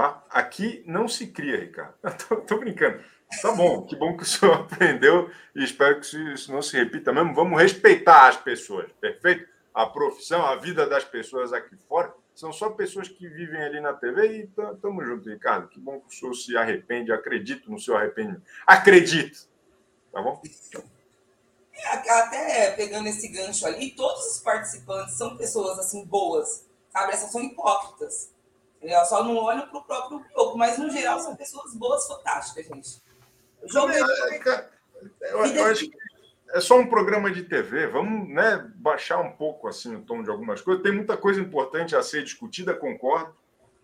Tá? 0.02 0.24
Aqui 0.32 0.84
não 0.88 1.08
se 1.08 1.28
cria, 1.28 1.60
Ricardo. 1.60 1.94
Tô, 2.28 2.38
tô, 2.38 2.58
brincando. 2.58 3.04
Tá 3.40 3.52
bom, 3.52 3.86
que 3.86 3.96
bom 3.96 4.18
que 4.18 4.24
o 4.24 4.26
senhor 4.26 4.56
aprendeu 4.66 5.30
e 5.56 5.64
espero 5.64 6.02
que 6.02 6.34
isso 6.34 6.52
não 6.52 6.60
se 6.60 6.76
repita 6.76 7.14
mesmo. 7.14 7.36
Vamos 7.36 7.62
respeitar 7.62 8.28
as 8.28 8.36
pessoas, 8.36 8.92
perfeito? 8.94 9.48
A 9.72 9.86
profissão, 9.86 10.44
a 10.44 10.56
vida 10.56 10.88
das 10.88 11.04
pessoas 11.04 11.54
aqui 11.54 11.78
fora 11.88 12.12
são 12.34 12.52
só 12.52 12.72
pessoas 12.72 13.08
que 13.08 13.28
vivem 13.28 13.62
ali 13.62 13.80
na 13.80 13.94
TV 13.94 14.40
e 14.40 14.50
estamos 14.74 15.06
juntos, 15.06 15.28
Ricardo. 15.28 15.68
Que 15.68 15.80
bom 15.80 16.00
que 16.00 16.08
o 16.08 16.18
senhor 16.18 16.34
se 16.34 16.58
arrepende, 16.58 17.12
acredito 17.12 17.70
no 17.70 17.78
seu 17.78 17.96
arrependimento. 17.96 18.42
Acredito! 18.66 19.48
Tá 20.12 20.20
bom? 20.20 20.42
É, 21.74 21.88
até 21.90 22.72
pegando 22.72 23.08
esse 23.08 23.28
gancho 23.28 23.68
ali, 23.68 23.92
todos 23.92 24.36
os 24.36 24.40
participantes 24.40 25.16
são 25.16 25.38
pessoas 25.38 25.78
assim 25.78 26.04
boas, 26.06 26.68
sabe? 26.90 27.14
Essas 27.14 27.32
são 27.32 27.44
hipócritas. 27.44 28.32
Elas 28.82 29.10
só 29.10 29.24
não 29.24 29.36
olham 29.36 29.68
para 29.68 29.80
o 29.80 29.84
próprio 29.84 30.24
jogo, 30.36 30.58
mas 30.58 30.78
no 30.78 30.90
geral 30.90 31.20
são 31.20 31.36
pessoas 31.36 31.74
boas, 31.76 32.08
fantásticas, 32.08 32.66
gente. 32.66 33.02
O 33.62 33.72
jogo 33.72 33.92
é, 33.92 34.00
é, 34.00 34.70
eu, 35.22 35.46
eu 35.46 35.66
acho 35.66 35.90
que 35.90 35.98
é 36.50 36.60
só 36.60 36.80
um 36.80 36.88
programa 36.88 37.32
de 37.32 37.44
TV. 37.44 37.88
Vamos 37.88 38.28
né, 38.30 38.72
baixar 38.76 39.20
um 39.20 39.32
pouco 39.32 39.68
assim 39.68 39.96
o 39.96 40.02
tom 40.02 40.24
de 40.24 40.30
algumas 40.30 40.62
coisas. 40.62 40.82
Tem 40.82 40.92
muita 40.92 41.16
coisa 41.16 41.40
importante 41.40 41.96
a 41.96 42.02
ser 42.02 42.24
discutida, 42.24 42.74
concordo, 42.74 43.36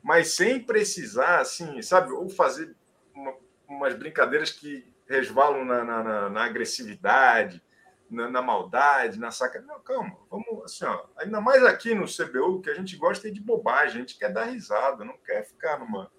mas 0.02 0.34
sem 0.36 0.60
precisar, 0.60 1.40
assim, 1.40 1.82
sabe, 1.82 2.12
ou 2.12 2.28
fazer 2.30 2.76
uma, 3.14 3.34
umas 3.68 3.94
brincadeiras 3.94 4.52
que 4.52 4.86
resvalam 5.08 5.64
na, 5.64 5.84
na, 5.84 6.30
na 6.30 6.44
agressividade 6.44 7.62
na, 8.10 8.30
na, 8.30 8.42
maldade, 8.42 9.20
na 9.20 9.32
saca. 9.32 9.62
Não, 9.62 9.80
calma, 9.80 10.16
vamos 10.30 10.64
assim, 10.64 10.86
ó. 10.86 11.06
Ainda 11.18 11.42
mais 11.42 11.64
aqui 11.64 11.94
no 11.94 12.06
CBU, 12.06 12.62
que 12.62 12.70
a 12.70 12.76
gente 12.76 12.96
gosta 12.96 13.32
de 13.32 13.42
bobagem, 13.42 13.98
a 13.98 14.00
gente 14.00 14.18
quer 14.18 14.32
dar 14.32 14.46
risada, 14.46 15.04
não 15.04 15.18
quer 15.18 15.46
ficar 15.46 15.80
numa 15.80 16.12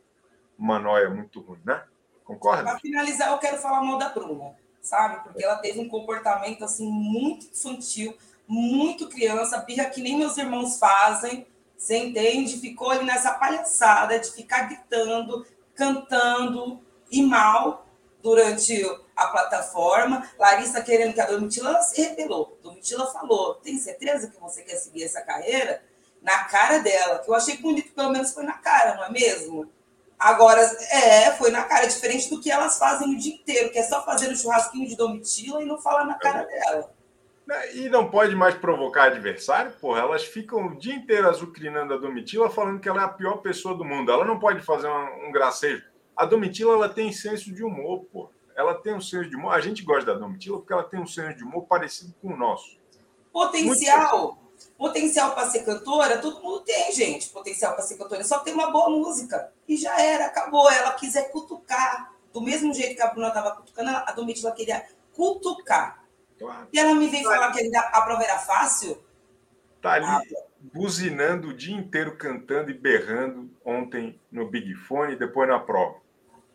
uma 0.59 0.79
noia 0.79 1.09
muito 1.09 1.41
ruim, 1.41 1.61
né? 1.65 1.85
Concorda? 2.25 2.65
Para 2.65 2.81
finalizar, 2.81 3.31
eu 3.31 3.39
quero 3.39 3.59
falar 3.59 3.81
mal 3.81 3.97
da 3.97 4.09
Bruna, 4.09 4.57
sabe? 4.83 5.23
Porque 5.23 5.43
ela 5.43 5.57
teve 5.59 5.79
um 5.79 5.89
comportamento 5.89 6.65
assim 6.65 6.91
muito 6.91 7.47
infantil, 7.47 8.15
muito 8.47 9.09
criança, 9.09 9.59
birra 9.59 9.85
que 9.87 10.03
nem 10.03 10.19
meus 10.19 10.37
irmãos 10.37 10.79
fazem. 10.79 11.47
Você 11.77 11.97
entende? 11.97 12.59
Ficou 12.59 12.91
ali 12.91 13.05
nessa 13.05 13.35
palhaçada 13.35 14.19
de 14.19 14.33
ficar 14.33 14.63
gritando, 14.63 15.47
cantando 15.77 16.81
e 17.11 17.23
mal 17.23 17.87
durante 18.21 18.85
a 19.19 19.27
plataforma. 19.27 20.27
Larissa 20.39 20.81
querendo 20.81 21.13
que 21.13 21.21
a 21.21 21.27
Domitila 21.27 21.71
ela 21.71 21.83
se 21.83 22.01
revelou. 22.01 22.57
Domitila 22.63 23.07
falou: 23.09 23.57
tem 23.57 23.77
certeza 23.77 24.31
que 24.31 24.41
você 24.41 24.63
quer 24.63 24.77
seguir 24.77 25.03
essa 25.03 25.21
carreira? 25.21 25.83
Na 26.23 26.45
cara 26.45 26.79
dela, 26.79 27.19
que 27.19 27.29
eu 27.29 27.35
achei 27.35 27.57
bonito, 27.59 27.93
pelo 27.93 28.11
menos 28.11 28.33
foi 28.33 28.45
na 28.45 28.55
cara, 28.55 28.95
não 28.95 29.05
é 29.05 29.11
mesmo? 29.11 29.71
Agora, 30.19 30.61
é, 30.91 31.31
foi 31.33 31.51
na 31.51 31.63
cara, 31.63 31.87
diferente 31.87 32.29
do 32.29 32.41
que 32.41 32.51
elas 32.51 32.77
fazem 32.77 33.15
o 33.15 33.17
dia 33.17 33.35
inteiro, 33.35 33.71
que 33.71 33.79
é 33.79 33.85
só 33.85 34.05
fazer 34.05 34.29
o 34.29 34.37
churrasquinho 34.37 34.89
de 34.89 34.97
Domitila 34.97 35.63
e 35.63 35.67
não 35.67 35.79
falar 35.79 36.05
na 36.05 36.15
cara 36.15 36.45
dela. 36.45 36.93
E 37.73 37.89
não 37.89 38.11
pode 38.11 38.35
mais 38.35 38.57
provocar 38.57 39.05
adversário, 39.05 39.73
porra. 39.81 40.01
Elas 40.01 40.25
ficam 40.25 40.67
o 40.67 40.77
dia 40.77 40.95
inteiro 40.95 41.29
azucrinando 41.29 41.95
a 41.95 41.99
Domitila, 41.99 42.51
falando 42.51 42.81
que 42.81 42.89
ela 42.89 43.03
é 43.03 43.05
a 43.05 43.09
pior 43.09 43.37
pessoa 43.39 43.77
do 43.77 43.85
mundo. 43.85 44.11
Ela 44.11 44.25
não 44.25 44.41
pode 44.41 44.61
fazer 44.61 44.89
um, 44.89 45.29
um 45.29 45.33
gracejo. 45.33 45.85
A 46.17 46.25
Domitila, 46.27 46.75
ela 46.75 46.89
tem 46.89 47.13
senso 47.13 47.55
de 47.55 47.63
humor, 47.63 48.05
porra 48.13 48.38
ela 48.59 48.75
tem 48.75 48.93
um 48.93 49.01
senso 49.01 49.31
de 49.31 49.37
humor. 49.37 49.55
A 49.55 49.61
gente 49.61 49.85
gosta 49.85 50.13
da 50.13 50.19
Domitila 50.19 50.59
porque 50.59 50.73
ela 50.73 50.83
tem 50.83 50.99
um 50.99 51.07
senso 51.07 51.37
de 51.37 51.45
humor 51.45 51.63
parecido 51.67 52.13
com 52.21 52.35
o 52.35 52.37
nosso. 52.37 52.77
Potencial, 53.33 54.37
potencial 54.77 55.33
para 55.33 55.49
ser 55.49 55.65
cantora, 55.65 56.19
todo 56.19 56.43
mundo 56.43 56.63
tem, 56.63 56.91
gente. 56.91 57.29
Potencial 57.29 57.75
para 57.75 57.85
ser 57.85 57.97
cantora, 57.97 58.25
só 58.25 58.41
tem 58.41 58.53
uma 58.53 58.73
boa 58.73 58.91
música. 58.91 59.53
E 59.69 59.77
já 59.77 60.01
era, 60.01 60.27
acabou. 60.27 60.69
Ela 60.73 60.93
quiser 60.95 61.31
cutucar. 61.31 62.13
Do 62.33 62.43
mesmo 62.43 62.75
jeito 62.75 62.97
que 62.97 63.03
a 63.03 63.07
Bruna 63.07 63.29
estava 63.29 63.53
cutucando, 63.53 63.91
a 63.91 64.11
Domitila 64.11 64.51
queria 64.51 64.85
cutucar. 65.15 66.05
Claro. 66.37 66.69
E 66.73 66.79
ela 66.81 66.95
me 66.97 67.07
veio 67.09 67.25
falar 67.25 67.53
que 67.53 67.77
a 67.77 68.03
prova 68.03 68.25
era 68.25 68.39
fácil. 68.39 69.01
Tá 69.81 69.93
ali 69.93 70.05
ah, 70.05 70.21
buzinando 70.61 71.49
o 71.49 71.55
dia 71.55 71.77
inteiro, 71.77 72.17
cantando 72.17 72.73
e 72.73 72.75
berrando 72.75 73.49
ontem 73.65 74.21
no 74.33 74.51
Big 74.51 74.75
Fone 74.75 75.13
e 75.13 75.17
depois 75.17 75.49
na 75.49 75.61
prova. 75.61 76.08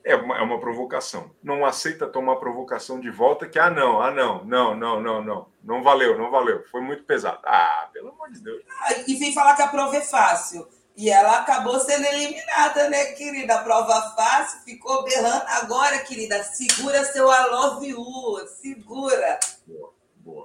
É 0.05 0.15
uma, 0.15 0.37
é 0.37 0.41
uma 0.41 0.59
provocação. 0.59 1.31
Não 1.41 1.65
aceita 1.65 2.07
tomar 2.07 2.35
provocação 2.35 2.99
de 2.99 3.09
volta, 3.09 3.47
que 3.47 3.57
ah, 3.57 3.69
não, 3.69 4.01
ah, 4.01 4.11
não, 4.11 4.43
não, 4.43 4.75
não, 4.75 5.01
não, 5.01 5.23
não. 5.23 5.47
Não 5.63 5.81
valeu, 5.81 6.17
não 6.17 6.29
valeu. 6.29 6.63
Foi 6.69 6.81
muito 6.81 7.03
pesado. 7.03 7.39
Ah, 7.45 7.89
pelo 7.93 8.09
amor 8.09 8.29
de 8.29 8.41
Deus. 8.41 8.61
Ah, 8.81 8.93
e 9.07 9.15
vem 9.15 9.33
falar 9.33 9.55
que 9.55 9.61
a 9.61 9.67
prova 9.69 9.95
é 9.95 10.01
fácil. 10.01 10.67
E 10.95 11.09
ela 11.09 11.39
acabou 11.39 11.79
sendo 11.79 12.05
eliminada, 12.05 12.89
né, 12.89 13.13
querida? 13.13 13.55
A 13.55 13.63
prova 13.63 14.13
fácil, 14.15 14.59
ficou 14.63 15.03
berrando. 15.03 15.43
Agora, 15.47 15.99
querida, 15.99 16.43
segura 16.43 17.03
seu 17.05 17.31
I 17.31 17.49
love 17.49 17.87
you. 17.87 18.47
Segura. 18.61 19.39
Boa, 19.65 19.93
boa. 20.17 20.43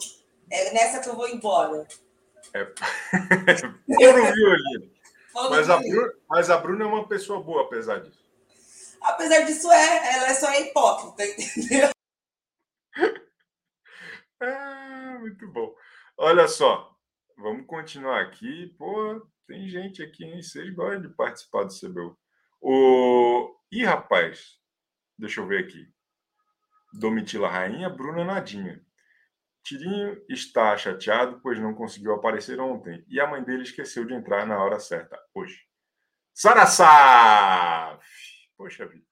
É 0.51 0.73
nessa 0.73 1.01
que 1.01 1.09
eu 1.09 1.17
vou 1.17 1.29
embora. 1.29 1.87
É... 2.55 2.61
eu 4.01 4.17
não 4.17 4.33
vi. 4.33 4.99
Mas 5.51 5.71
a, 5.71 5.77
Bruna, 5.77 6.13
mas 6.29 6.51
a 6.51 6.57
Bruna 6.57 6.85
é 6.85 6.87
uma 6.87 7.07
pessoa 7.07 7.43
boa, 7.43 7.63
apesar 7.63 8.01
disso. 8.01 8.28
Apesar 9.03 9.42
disso, 9.44 9.70
é, 9.70 10.14
ela 10.14 10.28
é 10.28 10.34
só 10.34 10.53
hipócrita, 10.53 11.24
entendeu? 11.57 11.90
ah, 14.42 15.18
muito 15.20 15.51
bom. 15.53 15.74
Olha 16.16 16.49
só, 16.49 16.94
vamos 17.36 17.66
continuar 17.66 18.22
aqui. 18.22 18.74
Pô, 18.78 19.26
tem 19.46 19.68
gente 19.68 20.03
aqui, 20.03 20.24
hein? 20.24 20.42
Vocês 20.42 20.74
gostam 20.74 21.03
de 21.03 21.09
participar 21.09 21.64
do 21.64 21.74
CBU. 21.74 22.18
O... 22.61 23.57
Ih, 23.70 23.84
rapaz, 23.84 24.59
deixa 25.16 25.40
eu 25.40 25.46
ver 25.46 25.64
aqui. 25.64 25.86
Domitila 26.92 27.49
Rainha, 27.49 27.88
Bruna 27.88 28.24
Nadinha. 28.24 28.84
Tirinho 29.62 30.24
está 30.28 30.76
chateado, 30.76 31.40
pois 31.42 31.59
não 31.59 31.74
conseguiu 31.74 32.14
aparecer 32.14 32.59
ontem. 32.59 33.05
E 33.09 33.20
a 33.20 33.26
mãe 33.26 33.42
dele 33.42 33.62
esqueceu 33.62 34.05
de 34.05 34.14
entrar 34.14 34.46
na 34.46 34.62
hora 34.62 34.80
certa, 34.80 35.18
hoje. 35.34 35.59
Sarasaf! 36.34 38.03
Poxa 38.59 38.85
vida. 38.87 39.07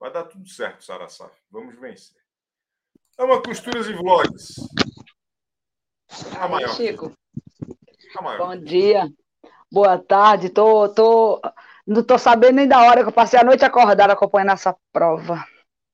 Vai 0.00 0.12
dar 0.12 0.24
tudo 0.24 0.48
certo, 0.48 0.84
Sarasaf. 0.84 1.32
Vamos 1.48 1.78
vencer. 1.78 2.20
Ama 3.16 3.40
Costuras 3.40 3.86
e 3.86 3.92
Vlogs. 3.92 4.56
A 6.40 6.48
maior. 6.48 6.74
Chico. 6.74 7.12
A 8.16 8.22
maior. 8.22 8.38
Bom 8.38 8.56
dia. 8.56 9.08
Boa 9.70 9.96
tarde. 9.98 10.50
Tô, 10.50 10.88
tô, 10.88 11.40
não 11.86 12.02
tô 12.02 12.18
sabendo 12.18 12.56
nem 12.56 12.66
da 12.66 12.82
hora 12.82 13.02
que 13.02 13.08
eu 13.08 13.12
passei 13.12 13.38
a 13.38 13.44
noite 13.44 13.64
acordada 13.64 14.14
acompanhando 14.14 14.50
essa 14.50 14.76
prova. 14.92 15.46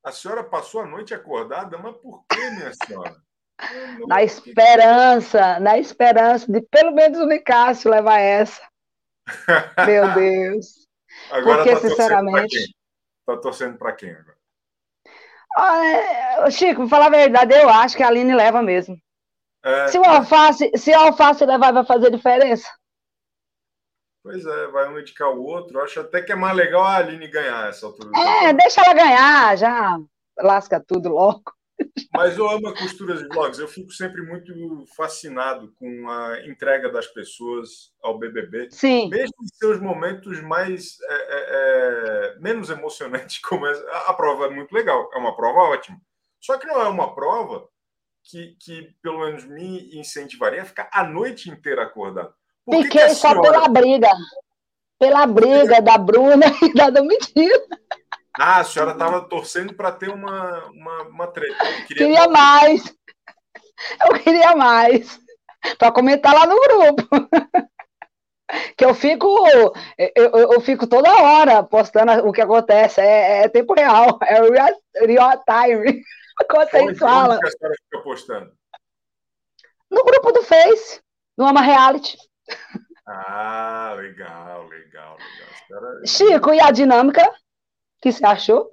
A 0.02 0.10
senhora 0.10 0.42
passou 0.42 0.80
a 0.80 0.86
noite 0.86 1.12
acordada? 1.12 1.76
Mas 1.76 1.94
por 1.98 2.24
que, 2.26 2.40
minha 2.52 2.72
senhora? 2.86 3.14
Na 4.06 4.22
esperança, 4.22 5.60
na 5.60 5.76
esperança 5.76 6.50
de 6.50 6.62
pelo 6.62 6.92
menos 6.92 7.18
o 7.18 7.26
Nicásio 7.26 7.90
levar 7.90 8.18
essa. 8.18 8.66
Meu 9.86 10.14
Deus. 10.14 10.88
Agora 11.30 11.64
Porque, 11.64 11.74
tá 11.74 11.80
sinceramente. 11.88 12.77
Está 13.28 13.42
torcendo 13.42 13.76
para 13.76 13.92
quem 13.92 14.10
agora? 14.10 14.38
Ah, 15.54 16.50
Chico, 16.50 16.80
vou 16.80 16.88
falar 16.88 17.08
a 17.08 17.10
verdade, 17.10 17.54
eu 17.54 17.68
acho 17.68 17.94
que 17.94 18.02
a 18.02 18.08
Aline 18.08 18.34
leva 18.34 18.62
mesmo. 18.62 18.98
É, 19.62 19.88
se 19.88 19.98
o 19.98 20.04
alface, 20.04 20.70
se 20.74 20.90
o 20.92 20.98
alface 20.98 21.44
levar, 21.44 21.72
vai 21.72 21.84
fazer 21.84 22.10
diferença? 22.10 22.66
Pois 24.22 24.46
é, 24.46 24.66
vai 24.68 24.88
um 24.88 24.98
indicar 24.98 25.28
o 25.28 25.42
outro. 25.42 25.78
Eu 25.78 25.84
acho 25.84 26.00
até 26.00 26.22
que 26.22 26.32
é 26.32 26.34
mais 26.34 26.56
legal 26.56 26.82
a 26.82 26.96
Aline 26.96 27.28
ganhar 27.28 27.68
essa 27.68 27.84
altura. 27.84 28.18
É, 28.18 28.52
deixa 28.54 28.80
ela 28.80 28.94
ganhar, 28.94 29.58
já 29.58 29.98
lasca 30.38 30.80
tudo 30.80 31.10
logo. 31.10 31.52
Mas 32.12 32.36
eu 32.36 32.48
amo 32.48 32.68
a 32.68 32.76
costuras 32.76 33.20
de 33.20 33.28
vlogs. 33.28 33.58
Eu 33.58 33.68
fico 33.68 33.92
sempre 33.92 34.22
muito 34.22 34.52
fascinado 34.96 35.72
com 35.78 36.10
a 36.10 36.46
entrega 36.46 36.90
das 36.90 37.06
pessoas 37.06 37.92
ao 38.02 38.18
BBB. 38.18 38.68
Sim. 38.70 39.08
Mesmo 39.08 39.34
em 39.42 39.46
seus 39.46 39.80
momentos 39.80 40.40
mais 40.42 40.98
é, 41.00 41.14
é, 41.14 41.46
é, 41.50 42.40
menos 42.40 42.70
emocionantes, 42.70 43.38
como 43.46 43.66
a, 43.66 43.70
a 44.08 44.14
prova 44.14 44.46
é 44.46 44.50
muito 44.50 44.72
legal. 44.72 45.10
É 45.14 45.18
uma 45.18 45.36
prova 45.36 45.60
ótima. 45.60 46.00
Só 46.40 46.56
que 46.58 46.66
não 46.66 46.80
é 46.80 46.88
uma 46.88 47.14
prova 47.14 47.68
que, 48.24 48.56
que 48.60 48.94
pelo 49.02 49.20
menos 49.20 49.44
me 49.44 49.98
incentivaria 49.98 50.62
a 50.62 50.66
ficar 50.66 50.88
a 50.92 51.04
noite 51.04 51.50
inteira 51.50 51.82
acordado. 51.82 52.32
Fiquei 52.70 53.08
só 53.10 53.30
senhora... 53.30 53.42
pela 53.42 53.68
briga. 53.68 54.10
Pela 54.98 55.26
briga 55.26 55.80
da 55.80 55.96
Bruna 55.96 56.46
e 56.62 56.74
da 56.74 56.90
Domitila. 56.90 57.66
Ah, 58.38 58.60
a 58.60 58.64
senhora 58.64 58.92
estava 58.92 59.20
torcendo 59.22 59.74
para 59.74 59.90
ter 59.90 60.08
uma, 60.10 60.64
uma, 60.66 61.02
uma 61.02 61.26
treta. 61.26 61.56
Queria, 61.86 62.06
queria 62.06 62.28
mais. 62.28 62.94
Eu 64.06 64.14
queria 64.20 64.54
mais. 64.54 65.20
Para 65.76 65.90
comentar 65.90 66.32
lá 66.32 66.46
no 66.46 66.60
grupo. 66.60 67.08
que 68.76 68.84
eu 68.84 68.94
fico 68.94 69.26
eu, 69.48 70.52
eu, 70.52 70.60
fico 70.60 70.86
toda 70.86 71.22
hora 71.22 71.62
postando 71.64 72.12
o 72.26 72.32
que 72.32 72.40
acontece. 72.40 73.00
É, 73.00 73.44
é 73.44 73.48
tempo 73.48 73.74
real, 73.74 74.18
é 74.22 74.40
real, 74.40 74.74
real 74.94 75.44
time. 75.44 76.02
Quando 76.48 76.70
vocês 76.70 76.98
falam. 76.98 77.40
que 77.40 77.48
a 77.48 77.50
senhora 77.50 77.74
fica 77.82 78.02
postando? 78.04 78.52
No 79.90 80.04
grupo 80.04 80.32
do 80.32 80.42
Face, 80.42 81.00
no 81.36 81.46
Ama 81.46 81.60
Reality. 81.60 82.16
Ah, 83.06 83.94
legal, 83.96 84.68
legal, 84.68 85.16
legal. 85.70 86.06
Chico, 86.06 86.52
e 86.52 86.60
a 86.60 86.70
dinâmica? 86.70 87.28
O 87.98 88.00
que 88.00 88.12
você 88.12 88.24
achou? 88.24 88.72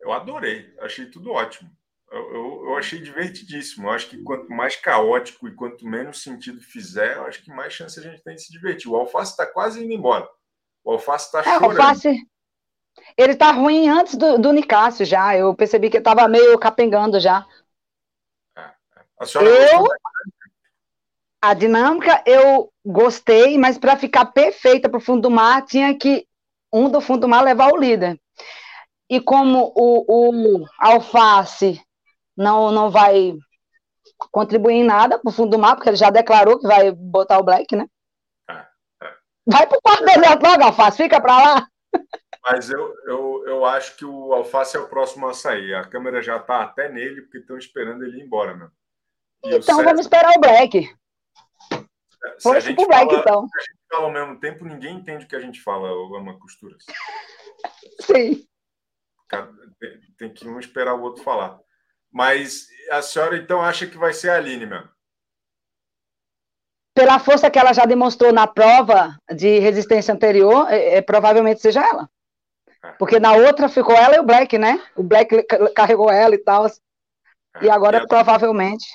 Eu 0.00 0.12
adorei, 0.12 0.72
achei 0.80 1.06
tudo 1.06 1.32
ótimo. 1.32 1.70
Eu, 2.10 2.34
eu, 2.34 2.64
eu, 2.66 2.76
achei 2.76 3.00
divertidíssimo. 3.00 3.88
Eu 3.88 3.92
acho 3.92 4.08
que 4.08 4.22
quanto 4.22 4.50
mais 4.50 4.76
caótico 4.76 5.48
e 5.48 5.54
quanto 5.54 5.86
menos 5.86 6.22
sentido 6.22 6.60
fizer, 6.60 7.16
eu 7.16 7.24
acho 7.24 7.42
que 7.42 7.50
mais 7.50 7.72
chance 7.72 7.98
a 7.98 8.02
gente 8.02 8.22
tem 8.22 8.36
de 8.36 8.42
se 8.42 8.52
divertir. 8.52 8.90
O 8.90 8.96
Alface 8.96 9.32
está 9.32 9.46
quase 9.46 9.82
indo 9.82 9.92
embora. 9.92 10.28
O 10.84 10.92
Alface 10.92 11.26
está 11.26 11.40
é, 11.40 11.44
chorando. 11.44 11.80
Alface, 11.80 12.26
ele 13.16 13.34
tá 13.34 13.50
ruim 13.50 13.88
antes 13.88 14.14
do, 14.14 14.38
do 14.38 14.52
Nicásio 14.52 15.06
já. 15.06 15.36
Eu 15.36 15.54
percebi 15.54 15.88
que 15.88 15.96
ele 15.96 16.04
tava 16.04 16.28
meio 16.28 16.58
capengando 16.58 17.18
já. 17.18 17.46
É, 18.56 18.60
é. 18.60 18.74
A 19.18 19.26
senhora 19.26 19.72
eu, 19.72 19.86
a 21.40 21.54
dinâmica 21.54 22.22
eu 22.26 22.72
gostei, 22.84 23.58
mas 23.58 23.78
para 23.78 23.96
ficar 23.96 24.26
perfeita 24.26 24.88
para 24.88 24.98
o 24.98 25.00
fundo 25.00 25.22
do 25.22 25.30
mar, 25.30 25.64
tinha 25.64 25.96
que 25.96 26.26
um 26.72 26.88
do 26.88 27.00
fundo 27.00 27.22
do 27.22 27.28
mar 27.28 27.42
levar 27.42 27.72
o 27.72 27.76
líder. 27.76 28.18
E 29.08 29.20
como 29.20 29.72
o, 29.76 30.60
o 30.60 30.66
Alface 30.78 31.80
não, 32.36 32.70
não 32.70 32.90
vai 32.90 33.34
contribuir 34.30 34.74
em 34.74 34.84
nada 34.84 35.18
para 35.18 35.28
o 35.28 35.32
fundo 35.32 35.50
do 35.50 35.58
mar, 35.58 35.74
porque 35.74 35.90
ele 35.90 35.96
já 35.96 36.10
declarou 36.10 36.58
que 36.58 36.66
vai 36.66 36.90
botar 36.90 37.38
o 37.38 37.42
Black, 37.42 37.76
né? 37.76 37.86
É, 38.48 38.54
é. 38.54 39.12
Vai 39.46 39.66
para 39.66 39.78
o 39.78 39.82
quarto 39.82 40.04
deserto 40.04 40.42
logo, 40.42 40.64
Alface, 40.64 40.96
fica 40.96 41.20
para 41.20 41.36
lá. 41.36 41.68
Mas 42.44 42.70
eu, 42.70 42.94
eu, 43.06 43.44
eu 43.46 43.64
acho 43.64 43.96
que 43.96 44.04
o 44.04 44.32
Alface 44.32 44.76
é 44.76 44.80
o 44.80 44.88
próximo 44.88 45.28
a 45.28 45.34
sair. 45.34 45.74
A 45.74 45.84
câmera 45.84 46.20
já 46.20 46.38
está 46.38 46.62
até 46.62 46.88
nele, 46.88 47.22
porque 47.22 47.38
estão 47.38 47.56
esperando 47.56 48.02
ele 48.04 48.18
ir 48.18 48.24
embora 48.24 48.54
mesmo. 48.54 48.72
E 49.44 49.48
então 49.48 49.76
César... 49.76 49.84
vamos 49.84 50.00
esperar 50.00 50.32
o 50.36 50.40
Black. 50.40 50.90
Se 52.38 52.48
a 52.48 52.60
gente, 52.60 52.84
fala, 52.84 53.04
like, 53.04 53.14
então. 53.14 53.46
Fala 53.92 54.04
ao 54.06 54.10
mesmo 54.10 54.40
tempo, 54.40 54.64
ninguém 54.64 54.96
entende 54.96 55.26
o 55.26 55.28
que 55.28 55.36
a 55.36 55.40
gente 55.40 55.60
fala, 55.60 55.92
o 55.92 56.16
Ama 56.16 56.38
Costuras. 56.38 56.82
Sim. 58.00 58.46
Tem 60.16 60.32
que 60.32 60.48
um 60.48 60.58
esperar 60.58 60.94
o 60.94 61.02
outro 61.02 61.22
falar. 61.22 61.60
Mas 62.10 62.66
a 62.90 63.02
senhora, 63.02 63.36
então, 63.36 63.62
acha 63.62 63.86
que 63.86 63.98
vai 63.98 64.12
ser 64.12 64.30
a 64.30 64.36
Aline 64.36 64.66
mesmo? 64.66 64.88
Pela 66.94 67.18
força 67.18 67.50
que 67.50 67.58
ela 67.58 67.72
já 67.72 67.84
demonstrou 67.84 68.32
na 68.32 68.46
prova 68.46 69.16
de 69.34 69.58
resistência 69.58 70.12
anterior, 70.12 70.70
é, 70.70 70.96
é 70.96 71.02
provavelmente 71.02 71.60
seja 71.60 71.80
ela. 71.80 72.08
É. 72.84 72.92
Porque 72.92 73.18
na 73.18 73.32
outra 73.32 73.68
ficou 73.68 73.94
ela 73.94 74.16
e 74.16 74.20
o 74.20 74.24
Black, 74.24 74.58
né? 74.58 74.82
O 74.94 75.02
Black 75.02 75.42
carregou 75.74 76.10
ela 76.10 76.34
e 76.34 76.38
tal. 76.38 76.66
É. 76.66 76.70
E 77.62 77.70
agora, 77.70 77.98
e 77.98 78.00
a, 78.02 78.06
provavelmente. 78.06 78.86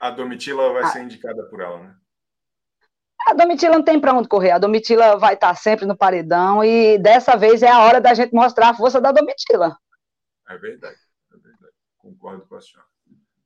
A 0.00 0.10
Domitila 0.10 0.72
vai 0.72 0.82
a... 0.82 0.88
ser 0.88 1.02
indicada 1.02 1.42
por 1.44 1.60
ela, 1.60 1.82
né? 1.82 1.96
A 3.26 3.32
Domitila 3.32 3.76
não 3.76 3.82
tem 3.82 3.98
para 3.98 4.12
onde 4.12 4.28
correr. 4.28 4.50
A 4.50 4.58
Domitila 4.58 5.16
vai 5.16 5.34
estar 5.34 5.54
sempre 5.54 5.86
no 5.86 5.96
paredão 5.96 6.62
e 6.62 6.98
dessa 6.98 7.36
vez 7.36 7.62
é 7.62 7.70
a 7.70 7.80
hora 7.80 8.00
da 8.00 8.12
gente 8.12 8.34
mostrar 8.34 8.70
a 8.70 8.74
força 8.74 9.00
da 9.00 9.12
Domitila. 9.12 9.76
É 10.48 10.58
verdade, 10.58 10.96
é 11.32 11.36
verdade. 11.36 11.72
Concordo 11.96 12.46
com 12.46 12.56
a 12.56 12.60
senhora. 12.60 12.86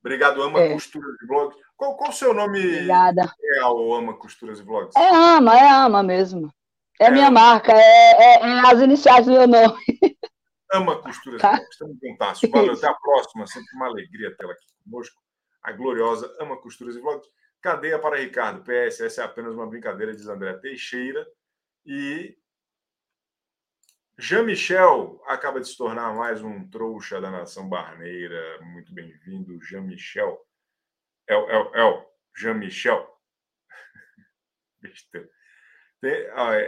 Obrigado, 0.01 0.41
Ama 0.41 0.59
é. 0.61 0.73
Costuras 0.73 1.15
e 1.21 1.27
Vlogs. 1.27 1.57
Qual, 1.75 1.95
qual 1.95 2.09
o 2.09 2.13
seu 2.13 2.33
nome 2.33 2.59
Obrigada. 2.59 3.33
real, 3.41 3.93
Ama 3.93 4.13
Costuras 4.17 4.59
e 4.59 4.63
Vlogs? 4.63 4.95
É 4.97 5.09
Ama, 5.09 5.57
é 5.57 5.69
Ama 5.69 6.03
mesmo. 6.03 6.53
É, 6.99 7.05
é 7.05 7.11
minha 7.11 7.31
marca, 7.31 7.71
é, 7.71 7.77
é, 7.77 8.33
é, 8.41 8.71
as 8.71 8.81
iniciais 8.81 9.25
do 9.25 9.31
meu 9.31 9.47
nome. 9.47 9.79
Ama 10.71 11.01
Costuras 11.01 11.41
tá? 11.41 11.53
e 11.53 11.55
Vlogs. 11.55 11.69
Estamos 11.71 11.99
contados. 11.99 12.41
Valeu, 12.51 12.73
até 12.75 12.87
a 12.87 12.93
próxima. 12.93 13.47
Sempre 13.47 13.75
uma 13.75 13.87
alegria 13.87 14.35
tê-la 14.37 14.53
aqui 14.53 14.65
conosco. 14.83 15.21
A 15.63 15.71
gloriosa 15.71 16.33
Ama 16.39 16.57
Costuras 16.57 16.95
e 16.95 16.99
Vlogs. 16.99 17.27
Cadeia 17.61 17.99
para 17.99 18.17
Ricardo. 18.17 18.63
PS, 18.63 19.01
essa 19.01 19.21
é 19.21 19.25
apenas 19.25 19.53
uma 19.53 19.67
brincadeira, 19.67 20.13
diz 20.13 20.27
André 20.27 20.53
Teixeira. 20.53 21.27
E 21.85 22.37
Jean-Michel 24.17 25.21
acaba 25.25 25.59
de 25.59 25.67
se 25.67 25.77
tornar 25.77 26.15
mais 26.15 26.41
um 26.41 26.69
trouxa 26.69 27.19
da 27.19 27.29
nação 27.29 27.67
barneira. 27.67 28.59
Muito 28.61 28.93
bem-vindo, 28.93 29.61
Jean-Michel. 29.61 30.39
El, 31.27 31.49
El, 31.49 31.75
El, 31.75 32.05
Jean-Michel. 32.35 33.07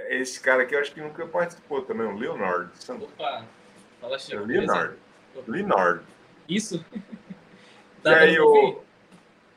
Esse 0.10 0.42
cara 0.42 0.64
aqui 0.64 0.76
eu 0.76 0.80
acho 0.82 0.94
que 0.94 1.00
nunca 1.00 1.26
participou 1.26 1.84
também, 1.84 2.06
o 2.06 2.18
Leonardo. 2.18 2.70
Opa, 3.02 3.46
fala. 4.02 4.18
É 4.18 4.36
Leonardo. 4.36 5.00
Leonardo. 5.48 6.06
Isso? 6.50 6.86
e 8.04 8.10
aí, 8.10 8.36
eu 8.36 8.84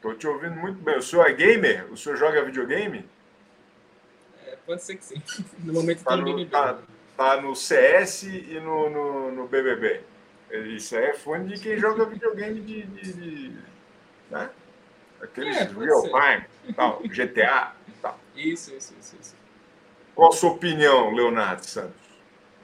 tô 0.05 0.13
te 0.13 0.27
ouvindo 0.27 0.55
muito 0.57 0.79
bem. 0.83 0.99
O 0.99 1.03
senhor 1.03 1.27
é 1.27 1.33
gamer? 1.33 1.91
O 1.91 1.97
senhor 1.97 2.17
joga 2.19 2.45
videogame? 2.45 3.09
É, 4.47 4.57
pode 4.67 4.83
ser 4.83 4.97
que 4.97 5.05
sim. 5.05 5.23
No 5.65 5.73
momento 5.73 6.05
tá 6.05 6.15
no, 6.15 6.25
BBB. 6.25 6.51
Tá, 6.51 6.79
tá, 7.17 7.41
no 7.41 7.57
CS 7.57 8.25
e 8.25 8.61
no, 8.61 8.91
no, 8.91 9.33
no, 9.33 9.49
BBB. 9.49 10.03
Isso 10.77 10.95
é 10.95 11.15
fone 11.15 11.55
de 11.55 11.63
quem 11.63 11.79
joga 11.79 12.05
videogame 12.05 12.61
de... 12.61 12.83
de, 12.83 13.13
de 13.15 13.57
né? 14.31 14.51
Aqueles 15.23 15.57
é, 15.57 15.65
real 15.65 16.03
ser. 16.03 16.11
time, 16.11 16.75
tal, 16.75 17.01
GTA. 17.05 17.73
Tal. 18.03 18.21
Isso, 18.37 18.75
isso, 18.75 18.95
isso, 19.01 19.17
isso. 19.19 19.35
Qual 20.15 20.29
a 20.29 20.37
sua 20.37 20.51
opinião, 20.51 21.15
Leonardo 21.15 21.65
Santos? 21.65 22.05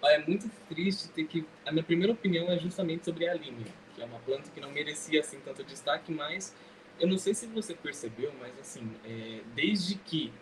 É 0.05 0.18
muito 0.18 0.51
triste 0.68 1.09
ter 1.09 1.24
que. 1.24 1.47
A 1.64 1.72
minha 1.72 1.82
primeira 1.82 2.12
opinião 2.12 2.51
é 2.53 2.59
justamente 2.59 3.07
sobre 3.07 3.26
a 3.26 3.32
Aline, 3.32 3.64
que 3.95 4.03
é 4.03 4.05
uma 4.05 4.18
planta 4.18 4.51
que 4.55 4.61
não 4.61 4.70
merecia 4.70 5.20
assim 5.20 5.41
tanto 5.41 5.64
destaque, 5.64 6.12
mas 6.12 6.55
eu 7.01 7.09
não 7.09 7.18
sei 7.18 7.34
se 7.34 7.46
você 7.46 7.74
percebeu, 7.74 8.32
mas 8.40 8.59
assim, 8.61 8.90
é... 9.05 9.40
desde 9.55 9.96
que 9.96 10.32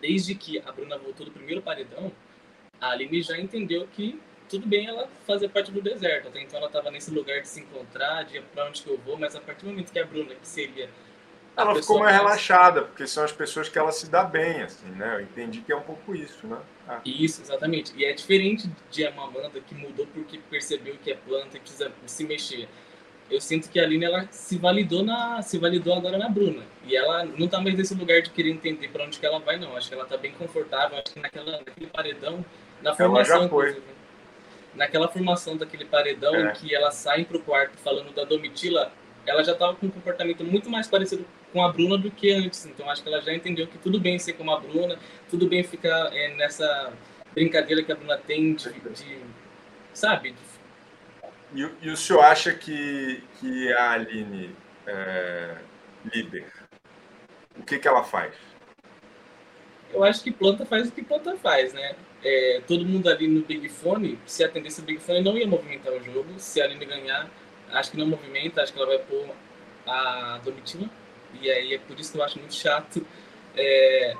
desde 0.00 0.34
que 0.34 0.58
a 0.58 0.70
Bruna 0.70 0.98
voltou 0.98 1.24
do 1.24 1.32
primeiro 1.32 1.62
paredão, 1.62 2.12
a 2.80 2.90
Aline 2.90 3.22
já 3.22 3.38
entendeu 3.38 3.88
que 3.90 4.20
tudo 4.48 4.66
bem 4.66 4.86
ela 4.86 5.08
fazer 5.26 5.48
parte 5.48 5.72
do 5.72 5.80
deserto. 5.80 6.28
Até 6.28 6.42
então 6.42 6.58
ela 6.58 6.66
estava 6.66 6.90
nesse 6.90 7.10
lugar 7.10 7.40
de 7.40 7.48
se 7.48 7.60
encontrar, 7.60 8.24
de 8.24 8.40
para 8.40 8.68
onde 8.68 8.82
que 8.82 8.90
eu 8.90 8.98
vou, 8.98 9.16
mas 9.18 9.34
a 9.34 9.40
partir 9.40 9.64
do 9.64 9.70
momento 9.70 9.90
que 9.90 9.98
a 9.98 10.04
Bruna, 10.04 10.34
que 10.34 10.46
seria 10.46 10.90
ela 11.56 11.74
ficou 11.76 12.00
mais 12.00 12.16
relaxada, 12.16 12.82
porque 12.82 13.06
são 13.06 13.24
as 13.24 13.30
pessoas 13.30 13.68
que 13.68 13.78
ela 13.78 13.92
se 13.92 14.10
dá 14.10 14.24
bem, 14.24 14.62
assim, 14.62 14.88
né? 14.90 15.16
Eu 15.16 15.20
entendi 15.20 15.60
que 15.60 15.70
é 15.70 15.76
um 15.76 15.82
pouco 15.82 16.14
isso, 16.14 16.46
né? 16.46 16.58
Ah. 16.88 17.00
Isso, 17.04 17.42
exatamente. 17.42 17.92
E 17.96 18.04
é 18.04 18.12
diferente 18.12 18.68
de 18.90 19.06
uma 19.06 19.24
Amanda 19.28 19.60
que 19.60 19.74
mudou 19.74 20.06
porque 20.08 20.38
percebeu 20.50 20.96
que 21.02 21.12
é 21.12 21.14
planta 21.14 21.56
e 21.56 21.60
precisa 21.60 21.92
se 22.06 22.24
mexer. 22.24 22.68
Eu 23.30 23.40
sinto 23.40 23.70
que 23.70 23.80
a 23.80 23.84
Aline 23.84 24.04
ela 24.04 24.28
se 24.30 24.58
validou 24.58 25.02
na 25.02 25.40
se 25.42 25.58
validou 25.58 25.94
agora 25.94 26.18
na 26.18 26.28
Bruna. 26.28 26.62
E 26.86 26.94
ela 26.96 27.24
não 27.24 27.48
tá 27.48 27.60
mais 27.60 27.76
nesse 27.76 27.94
lugar 27.94 28.20
de 28.22 28.30
querer 28.30 28.50
entender 28.50 28.88
para 28.88 29.04
onde 29.04 29.18
que 29.18 29.26
ela 29.26 29.38
vai 29.38 29.58
não. 29.58 29.76
Acho 29.76 29.88
que 29.88 29.94
ela 29.94 30.04
tá 30.04 30.16
bem 30.16 30.32
confortável, 30.32 30.98
acho 30.98 31.14
que 31.14 31.20
naquela 31.20 31.52
naquele 31.52 31.86
paredão, 31.86 32.44
na 32.82 32.94
formação 32.94 33.48
naquela 34.74 35.08
formação 35.08 35.56
daquele 35.56 35.84
paredão 35.84 36.34
é. 36.34 36.42
em 36.42 36.52
que 36.52 36.74
ela 36.74 36.90
sai 36.90 37.24
pro 37.24 37.40
quarto 37.40 37.78
falando 37.78 38.12
da 38.12 38.24
Domitila, 38.24 38.92
ela 39.26 39.42
já 39.42 39.52
estava 39.52 39.74
com 39.74 39.86
um 39.86 39.90
comportamento 39.90 40.44
muito 40.44 40.68
mais 40.68 40.86
parecido 40.86 41.24
com 41.52 41.64
a 41.64 41.72
Bruna 41.72 41.96
do 41.96 42.10
que 42.10 42.30
antes. 42.32 42.66
Então 42.66 42.90
acho 42.90 43.02
que 43.02 43.08
ela 43.08 43.20
já 43.20 43.32
entendeu 43.32 43.66
que 43.66 43.78
tudo 43.78 44.00
bem 44.00 44.18
ser 44.18 44.34
como 44.34 44.50
a 44.50 44.60
Bruna, 44.60 44.98
tudo 45.30 45.48
bem 45.48 45.62
ficar 45.62 46.10
é, 46.12 46.34
nessa 46.34 46.92
brincadeira 47.32 47.82
que 47.82 47.92
a 47.92 47.94
Bruna 47.94 48.18
tem 48.18 48.54
de, 48.54 48.70
de 48.72 49.18
sabe? 49.92 50.34
E, 51.54 51.70
e, 51.82 51.90
o 51.90 51.96
senhor 51.96 52.20
acha 52.20 52.52
que, 52.52 53.22
que 53.38 53.72
a 53.72 53.92
Aline 53.92 54.50
é, 54.86 55.56
líder, 56.12 56.52
o 57.56 57.62
que, 57.62 57.78
que 57.78 57.86
ela 57.86 58.02
faz? 58.02 58.34
Eu 59.92 60.02
acho 60.02 60.22
que 60.24 60.32
planta 60.32 60.66
faz 60.66 60.88
o 60.88 60.92
que 60.92 61.04
planta 61.04 61.36
faz, 61.36 61.72
né? 61.72 61.94
É, 62.24 62.60
todo 62.66 62.84
mundo 62.84 63.08
ali 63.08 63.28
no 63.28 63.42
Big 63.42 63.68
Fone, 63.68 64.18
se 64.26 64.42
atendesse 64.42 64.80
o 64.80 64.84
Big 64.84 64.98
Fone, 64.98 65.22
não 65.22 65.38
ia 65.38 65.46
movimentar 65.46 65.92
o 65.92 66.02
jogo. 66.02 66.28
Se 66.38 66.60
a 66.60 66.64
Aline 66.64 66.84
ganhar, 66.84 67.30
acho 67.70 67.92
que 67.92 67.96
não 67.96 68.06
movimenta, 68.06 68.60
acho 68.60 68.72
que 68.72 68.78
ela 68.78 68.88
vai 68.88 68.98
pôr 68.98 69.28
a 69.86 70.40
Domitila. 70.42 70.90
E 71.40 71.50
aí 71.50 71.74
é 71.74 71.78
por 71.78 71.98
isso 71.98 72.12
que 72.12 72.18
eu 72.18 72.24
acho 72.24 72.38
muito 72.38 72.54
chato 72.54 73.06
é, 73.56 74.14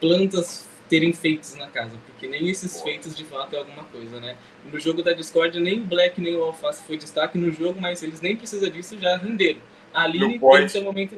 plantas 0.00 0.67
terem 0.88 1.12
feitos 1.12 1.54
na 1.54 1.66
casa, 1.68 1.92
porque 2.06 2.26
nem 2.26 2.48
esses 2.48 2.80
feitos 2.82 3.14
de 3.14 3.24
fato 3.24 3.54
é 3.54 3.58
alguma 3.58 3.84
coisa, 3.84 4.18
né? 4.20 4.36
No 4.64 4.78
jogo 4.80 5.02
da 5.02 5.12
Discord, 5.12 5.58
nem 5.60 5.80
o 5.80 5.84
Black 5.84 6.20
nem 6.20 6.34
o 6.34 6.42
Alface 6.42 6.82
foi 6.84 6.96
destaque 6.96 7.36
no 7.38 7.52
jogo, 7.52 7.80
mas 7.80 8.02
eles 8.02 8.20
nem 8.20 8.36
precisam 8.36 8.70
disso, 8.70 8.98
já 8.98 9.16
renderam. 9.16 9.60
A 9.92 10.02
Aline 10.02 10.38
tem 10.38 10.68
seu 10.68 10.82
momento. 10.82 11.16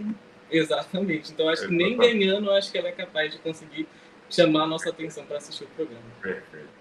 Exatamente. 0.51 1.33
Então 1.33 1.49
acho 1.49 1.66
que 1.68 1.75
nem 1.75 1.97
ganhando, 1.97 2.51
acho 2.51 2.71
que 2.73 2.79
ela 2.79 2.89
é 2.89 2.93
capaz 2.93 3.33
de 3.33 3.39
conseguir 3.39 3.87
chamar 4.29 4.64
a 4.64 4.66
nossa 4.66 4.91
atenção 4.91 5.25
para 5.25 5.39
assistir 5.39 5.64
o 5.64 5.68
programa. 5.68 6.03
Perfeito. 6.21 6.81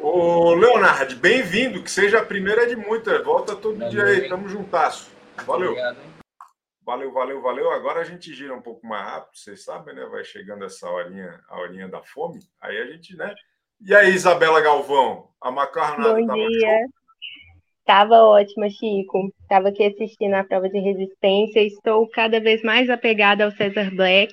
Ô, 0.00 0.54
Leonardo, 0.54 1.16
bem-vindo, 1.16 1.82
que 1.82 1.90
seja 1.90 2.18
a 2.20 2.24
primeira 2.24 2.66
de 2.66 2.76
muitas. 2.76 3.22
Volta 3.24 3.54
todo 3.54 3.76
valeu, 3.76 3.90
dia 3.90 4.04
aí, 4.04 4.28
tamo 4.28 4.48
juntasso. 4.48 5.10
Valeu. 5.44 5.70
Obrigado, 5.70 5.96
valeu, 6.90 7.12
valeu, 7.12 7.40
valeu. 7.40 7.70
Agora 7.70 8.00
a 8.00 8.04
gente 8.04 8.34
gira 8.34 8.54
um 8.54 8.60
pouco 8.60 8.86
mais 8.86 9.04
rápido, 9.04 9.36
vocês 9.36 9.64
sabem, 9.64 9.94
né? 9.94 10.04
Vai 10.06 10.24
chegando 10.24 10.64
essa 10.64 10.90
horinha, 10.90 11.40
a 11.48 11.60
horinha 11.60 11.88
da 11.88 12.02
fome. 12.02 12.40
Aí 12.60 12.76
a 12.78 12.86
gente, 12.86 13.16
né? 13.16 13.34
E 13.80 13.94
aí, 13.94 14.10
Isabela 14.10 14.60
Galvão, 14.60 15.28
a 15.40 15.50
macarronada 15.50 16.14
Bom 16.14 16.26
tava 16.26 16.48
dia. 16.48 16.86
Tava 17.84 18.16
ótima, 18.24 18.68
Chico. 18.68 19.32
Tava 19.48 19.68
aqui 19.68 19.84
assistindo 19.84 20.34
a 20.34 20.44
prova 20.44 20.68
de 20.68 20.78
resistência. 20.78 21.60
Estou 21.60 22.08
cada 22.10 22.40
vez 22.40 22.62
mais 22.62 22.90
apegada 22.90 23.44
ao 23.44 23.50
César 23.52 23.90
Black. 23.94 24.32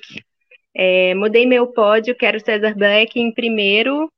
É, 0.74 1.14
mudei 1.14 1.46
meu 1.46 1.66
pódio, 1.68 2.16
quero 2.16 2.38
César 2.40 2.74
Black 2.74 3.18
em 3.18 3.32
primeiro, 3.32 4.08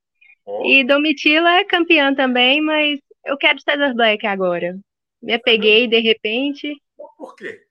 Oh. 0.45 0.65
E 0.65 0.83
Domitila 0.83 1.59
é 1.59 1.63
campeã 1.63 2.13
também, 2.13 2.61
mas 2.61 2.99
eu 3.25 3.37
quero 3.37 3.61
César 3.61 3.93
Black 3.93 4.25
agora. 4.25 4.77
Me 5.21 5.33
apeguei 5.33 5.87
de 5.87 5.99
repente. 5.99 6.75
Por 7.17 7.35
quê? 7.35 7.61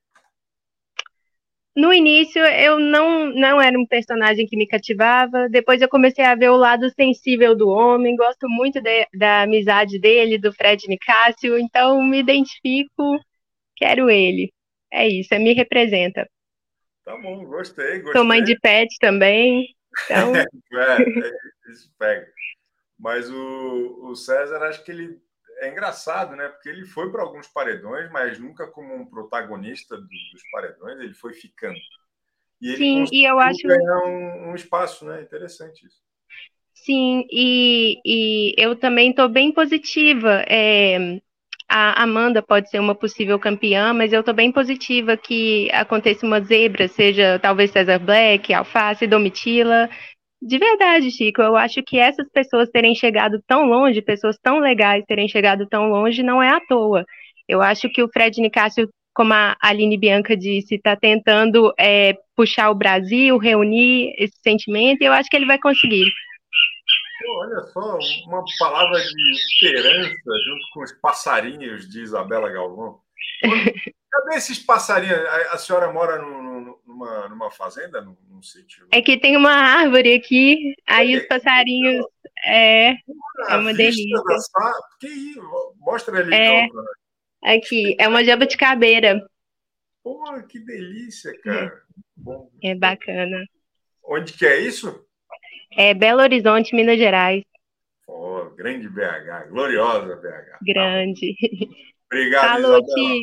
No 1.75 1.93
início 1.93 2.43
eu 2.45 2.79
não, 2.79 3.27
não 3.33 3.61
era 3.61 3.79
um 3.79 3.87
personagem 3.87 4.47
que 4.47 4.57
me 4.57 4.66
cativava. 4.66 5.49
Depois 5.49 5.81
eu 5.81 5.89
comecei 5.89 6.25
a 6.25 6.35
ver 6.35 6.51
o 6.51 6.57
lado 6.57 6.91
sensível 6.91 7.57
do 7.57 7.68
homem. 7.68 8.16
Gosto 8.16 8.49
muito 8.49 8.81
de, 8.81 9.07
da 9.14 9.43
amizade 9.43 9.99
dele, 9.99 10.39
do 10.39 10.53
Fred 10.53 10.89
Nicásio. 10.89 11.59
Então 11.59 12.03
me 12.03 12.18
identifico, 12.18 13.18
quero 13.77 14.11
ele. 14.11 14.53
É 14.93 15.07
isso, 15.07 15.33
me 15.37 15.53
representa. 15.53 16.29
Tá 17.05 17.16
bom, 17.16 17.45
gostei, 17.45 18.01
gostei. 18.01 18.12
Sou 18.12 18.25
mãe 18.25 18.43
de 18.43 18.59
pet 18.59 18.97
também. 18.99 19.68
Então... 20.05 20.35
é, 20.37 21.03
é, 21.03 21.73
isso 21.73 21.91
pega. 21.99 22.27
Mas 22.99 23.31
o, 23.31 24.11
o 24.11 24.14
César, 24.14 24.59
acho 24.64 24.85
que 24.85 24.91
ele 24.91 25.18
é 25.61 25.70
engraçado, 25.70 26.34
né? 26.34 26.48
Porque 26.48 26.68
ele 26.68 26.84
foi 26.84 27.11
para 27.12 27.22
alguns 27.22 27.46
paredões, 27.46 28.11
mas 28.11 28.38
nunca 28.38 28.66
como 28.66 28.94
um 28.94 29.06
protagonista 29.06 29.96
dos, 29.96 30.42
paredões, 30.50 30.98
ele 31.00 31.14
foi 31.14 31.34
ficando. 31.34 31.78
E 32.61 32.68
ele 32.68 32.76
Sim, 32.76 33.04
e 33.12 33.24
eu 33.24 33.38
acho 33.38 33.66
ganhar 33.66 34.04
um, 34.04 34.50
um 34.50 34.54
espaço, 34.54 35.04
né? 35.04 35.22
Interessante 35.22 35.86
isso. 35.86 36.00
Sim, 36.74 37.26
e, 37.30 38.00
e 38.04 38.54
eu 38.56 38.74
também 38.74 39.11
estou 39.11 39.28
bem 39.28 39.52
positiva. 39.52 40.44
É, 40.48 41.20
a 41.68 42.02
Amanda 42.02 42.42
pode 42.42 42.70
ser 42.70 42.80
uma 42.80 42.94
possível 42.94 43.38
campeã, 43.38 43.92
mas 43.92 44.12
eu 44.12 44.20
estou 44.20 44.34
bem 44.34 44.50
positiva 44.50 45.16
que 45.16 45.70
aconteça 45.72 46.26
uma 46.26 46.40
zebra, 46.40 46.88
seja 46.88 47.38
talvez 47.38 47.70
César 47.70 47.98
Black, 47.98 48.52
Alface, 48.52 49.06
Domitila, 49.06 49.88
de 50.43 50.59
verdade, 50.59 51.11
Chico, 51.11 51.43
eu 51.43 51.57
acho 51.57 51.82
que 51.82 51.99
essas 51.99 52.28
pessoas 52.30 52.70
terem 52.70 52.95
chegado 52.95 53.43
tão 53.47 53.66
longe, 53.66 54.01
pessoas 54.01 54.38
tão 54.43 54.59
legais 54.59 55.05
terem 55.07 55.28
chegado 55.28 55.66
tão 55.66 55.91
longe, 55.91 56.22
não 56.22 56.43
é 56.43 56.49
à 56.49 56.61
toa. 56.61 57.05
Eu 57.47 57.61
acho 57.61 57.91
que 57.91 58.03
o 58.03 58.09
Fred 58.09 58.41
Nicásio, 58.41 58.88
como 59.14 59.34
a 59.34 59.57
Aline 59.61 59.99
Bianca 59.99 60.36
disse, 60.36 60.76
está 60.76 60.97
tentando 60.97 61.74
é, 61.78 62.14
puxar 62.34 62.70
o 62.70 62.74
Brasil, 62.74 63.36
reunir 63.36 64.14
esse 64.16 64.38
sentimento, 64.43 65.03
e 65.03 65.05
eu 65.05 65.12
acho 65.12 65.28
que 65.28 65.36
ele 65.36 65.47
vai 65.47 65.59
conseguir. 65.59 66.11
Olha 67.36 67.61
só, 67.64 67.99
uma 68.26 68.43
palavra 68.59 68.99
de 68.99 69.30
esperança 69.32 70.30
junto 70.47 70.66
com 70.72 70.82
os 70.82 70.93
passarinhos 71.03 71.86
de 71.88 72.01
Isabela 72.01 72.51
Galvão. 72.51 72.99
Cadê 74.11 74.36
esses 74.36 74.58
passarinhos? 74.58 75.18
A, 75.52 75.58
senhora 75.58 75.92
mora 75.92 76.18
no, 76.18 76.80
numa, 76.86 77.28
numa 77.28 77.50
fazenda, 77.50 78.00
num, 78.00 78.16
num 78.28 78.42
sítio? 78.42 78.86
É 78.90 79.00
que 79.00 79.18
tem 79.18 79.36
uma 79.36 79.52
árvore 79.52 80.14
aqui, 80.14 80.74
aí 80.86 81.16
os 81.16 81.26
passarinhos. 81.26 82.04
É, 82.44 82.92
é 83.48 83.56
uma 83.56 83.72
delícia. 83.72 84.22
Da... 84.22 84.72
Que 84.98 85.08
isso? 85.08 85.74
Mostra 85.78 86.18
ali. 86.18 86.34
É, 86.34 86.64
então, 86.64 86.84
aqui, 87.44 87.96
é 87.98 88.08
uma 88.08 88.24
jabuticabeira. 88.24 89.24
Pô, 90.02 90.24
que 90.48 90.58
delícia, 90.58 91.32
cara. 91.42 91.82
Bom. 92.16 92.50
É 92.62 92.74
bacana. 92.74 93.44
Onde 94.02 94.32
que 94.32 94.46
é 94.46 94.61
isso? 94.61 95.06
É 95.76 95.94
Belo 95.94 96.20
Horizonte, 96.20 96.74
Minas 96.74 96.98
Gerais. 96.98 97.44
Oh, 98.08 98.50
grande 98.56 98.88
BH, 98.88 99.48
gloriosa 99.50 100.16
BH. 100.16 100.58
Grande. 100.62 101.36
Obrigado, 102.06 102.62
Falou, 102.62 102.78
Isabela. 102.82 103.22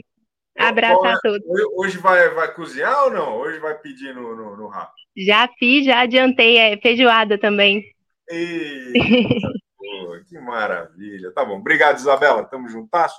Abraço 0.57 1.05
a 1.05 1.19
todos. 1.19 1.47
Hoje 1.75 1.97
vai, 1.97 2.29
vai 2.29 2.53
cozinhar 2.53 3.05
ou 3.05 3.11
não? 3.11 3.37
Hoje 3.37 3.59
vai 3.59 3.77
pedir 3.77 4.13
no, 4.13 4.35
no, 4.35 4.57
no 4.57 4.67
rap? 4.67 4.91
Já 5.15 5.47
fiz, 5.59 5.85
já 5.85 6.01
adiantei. 6.01 6.57
É 6.57 6.77
feijoada 6.77 7.37
também. 7.37 7.83
Eita, 8.29 9.47
pô, 9.77 10.19
que 10.27 10.39
maravilha. 10.39 11.31
Tá 11.31 11.45
bom. 11.45 11.57
Obrigado, 11.59 11.97
Isabela. 11.97 12.43
Tamo 12.43 12.67
juntasso. 12.67 13.17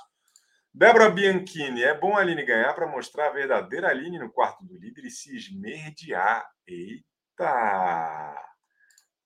Débora 0.73 1.09
Bianchini, 1.09 1.83
é 1.83 1.97
bom 1.97 2.15
a 2.15 2.19
Aline 2.19 2.45
ganhar 2.45 2.73
para 2.73 2.87
mostrar 2.87 3.27
a 3.27 3.31
verdadeira 3.31 3.89
Aline 3.89 4.19
no 4.19 4.31
quarto 4.31 4.63
do 4.63 4.77
líder 4.77 5.05
e 5.05 5.09
se 5.09 5.35
esmerdear. 5.35 6.45
Eita! 6.67 8.35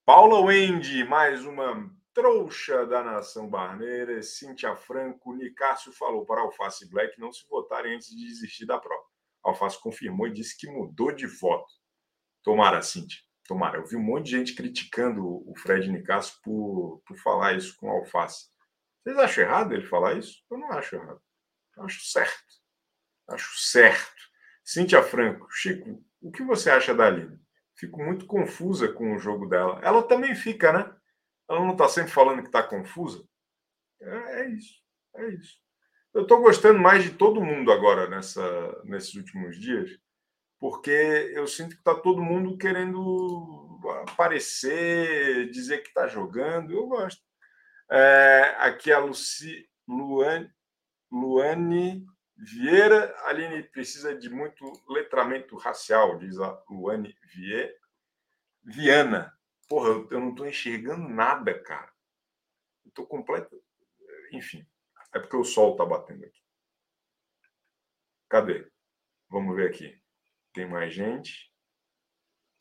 Paula 0.05 0.39
Wendy, 0.39 1.03
mais 1.03 1.45
uma 1.45 1.89
trouxa 2.13 2.85
da 2.85 3.03
nação 3.03 3.49
barneira. 3.49 4.21
Cíntia 4.21 4.75
Franco, 4.75 5.33
Nicásio 5.33 5.91
falou 5.91 6.25
para 6.25 6.41
Alface 6.41 6.89
Black 6.89 7.19
não 7.19 7.31
se 7.31 7.45
votarem 7.47 7.95
antes 7.95 8.09
de 8.09 8.25
desistir 8.27 8.65
da 8.65 8.77
prova. 8.77 9.03
Alface 9.43 9.81
confirmou 9.81 10.27
e 10.27 10.33
disse 10.33 10.57
que 10.57 10.67
mudou 10.67 11.11
de 11.11 11.27
voto. 11.27 11.71
Tomara, 12.43 12.81
Cíntia. 12.81 13.19
Tomara. 13.45 13.77
Eu 13.77 13.85
vi 13.85 13.95
um 13.95 14.03
monte 14.03 14.25
de 14.25 14.31
gente 14.31 14.55
criticando 14.55 15.25
o 15.25 15.53
Fred 15.57 15.91
Nicásio 15.91 16.35
por, 16.41 17.01
por 17.05 17.17
falar 17.17 17.57
isso 17.57 17.75
com 17.77 17.89
Alface. 17.89 18.47
Vocês 19.03 19.17
acham 19.17 19.43
errado 19.43 19.73
ele 19.73 19.85
falar 19.85 20.13
isso? 20.13 20.41
Eu 20.49 20.57
não 20.57 20.71
acho 20.71 20.95
errado. 20.95 21.21
Eu 21.75 21.83
acho 21.83 22.01
certo. 22.05 22.53
Acho 23.27 23.59
certo. 23.59 24.23
Cíntia 24.63 25.03
Franco, 25.03 25.47
Chico, 25.51 26.01
o 26.21 26.31
que 26.31 26.41
você 26.43 26.69
acha 26.69 26.93
da 26.93 27.07
Aline? 27.07 27.37
Fico 27.75 28.01
muito 28.01 28.25
confusa 28.25 28.87
com 28.87 29.13
o 29.13 29.19
jogo 29.19 29.45
dela. 29.47 29.79
Ela 29.83 30.03
também 30.03 30.33
fica, 30.35 30.71
né? 30.71 30.95
Ela 31.49 31.59
não 31.59 31.71
está 31.71 31.87
sempre 31.87 32.11
falando 32.11 32.41
que 32.41 32.47
está 32.47 32.63
confusa? 32.63 33.23
É, 34.01 34.41
é, 34.41 34.49
isso. 34.49 34.81
É 35.15 35.29
isso. 35.29 35.57
Eu 36.13 36.23
estou 36.23 36.41
gostando 36.41 36.79
mais 36.79 37.03
de 37.03 37.11
todo 37.11 37.43
mundo 37.43 37.71
agora 37.71 38.07
nessa, 38.07 38.81
nesses 38.83 39.15
últimos 39.15 39.59
dias, 39.59 39.97
porque 40.59 40.91
eu 41.33 41.47
sinto 41.47 41.71
que 41.71 41.81
está 41.81 41.95
todo 41.95 42.21
mundo 42.21 42.57
querendo 42.57 43.79
aparecer, 44.07 45.49
dizer 45.49 45.79
que 45.79 45.89
está 45.89 46.07
jogando. 46.07 46.71
Eu 46.71 46.87
gosto. 46.87 47.21
É, 47.91 48.55
aqui 48.59 48.91
a 48.91 48.99
Luci, 48.99 49.67
Luane, 49.87 50.49
Luane 51.11 52.05
Vieira. 52.37 53.15
Aline 53.25 53.63
precisa 53.63 54.15
de 54.15 54.29
muito 54.29 54.71
letramento 54.89 55.57
racial, 55.57 56.17
diz 56.17 56.39
a 56.39 56.61
Luane 56.69 57.15
Vieira. 57.33 57.73
Viana. 58.63 59.33
Porra, 59.73 59.89
eu, 59.89 60.07
eu 60.11 60.19
não 60.19 60.29
estou 60.29 60.47
enxergando 60.47 61.09
nada, 61.09 61.59
cara. 61.63 61.91
Eu 62.85 62.89
estou 62.89 63.07
completo. 63.07 63.59
Enfim, 64.31 64.63
é 65.15 65.17
porque 65.17 65.35
o 65.35 65.43
sol 65.43 65.71
está 65.71 65.83
batendo 65.83 66.23
aqui. 66.23 66.39
Cadê? 68.29 68.71
Vamos 69.27 69.55
ver 69.55 69.71
aqui. 69.71 69.99
Tem 70.53 70.69
mais 70.69 70.93
gente. 70.93 71.51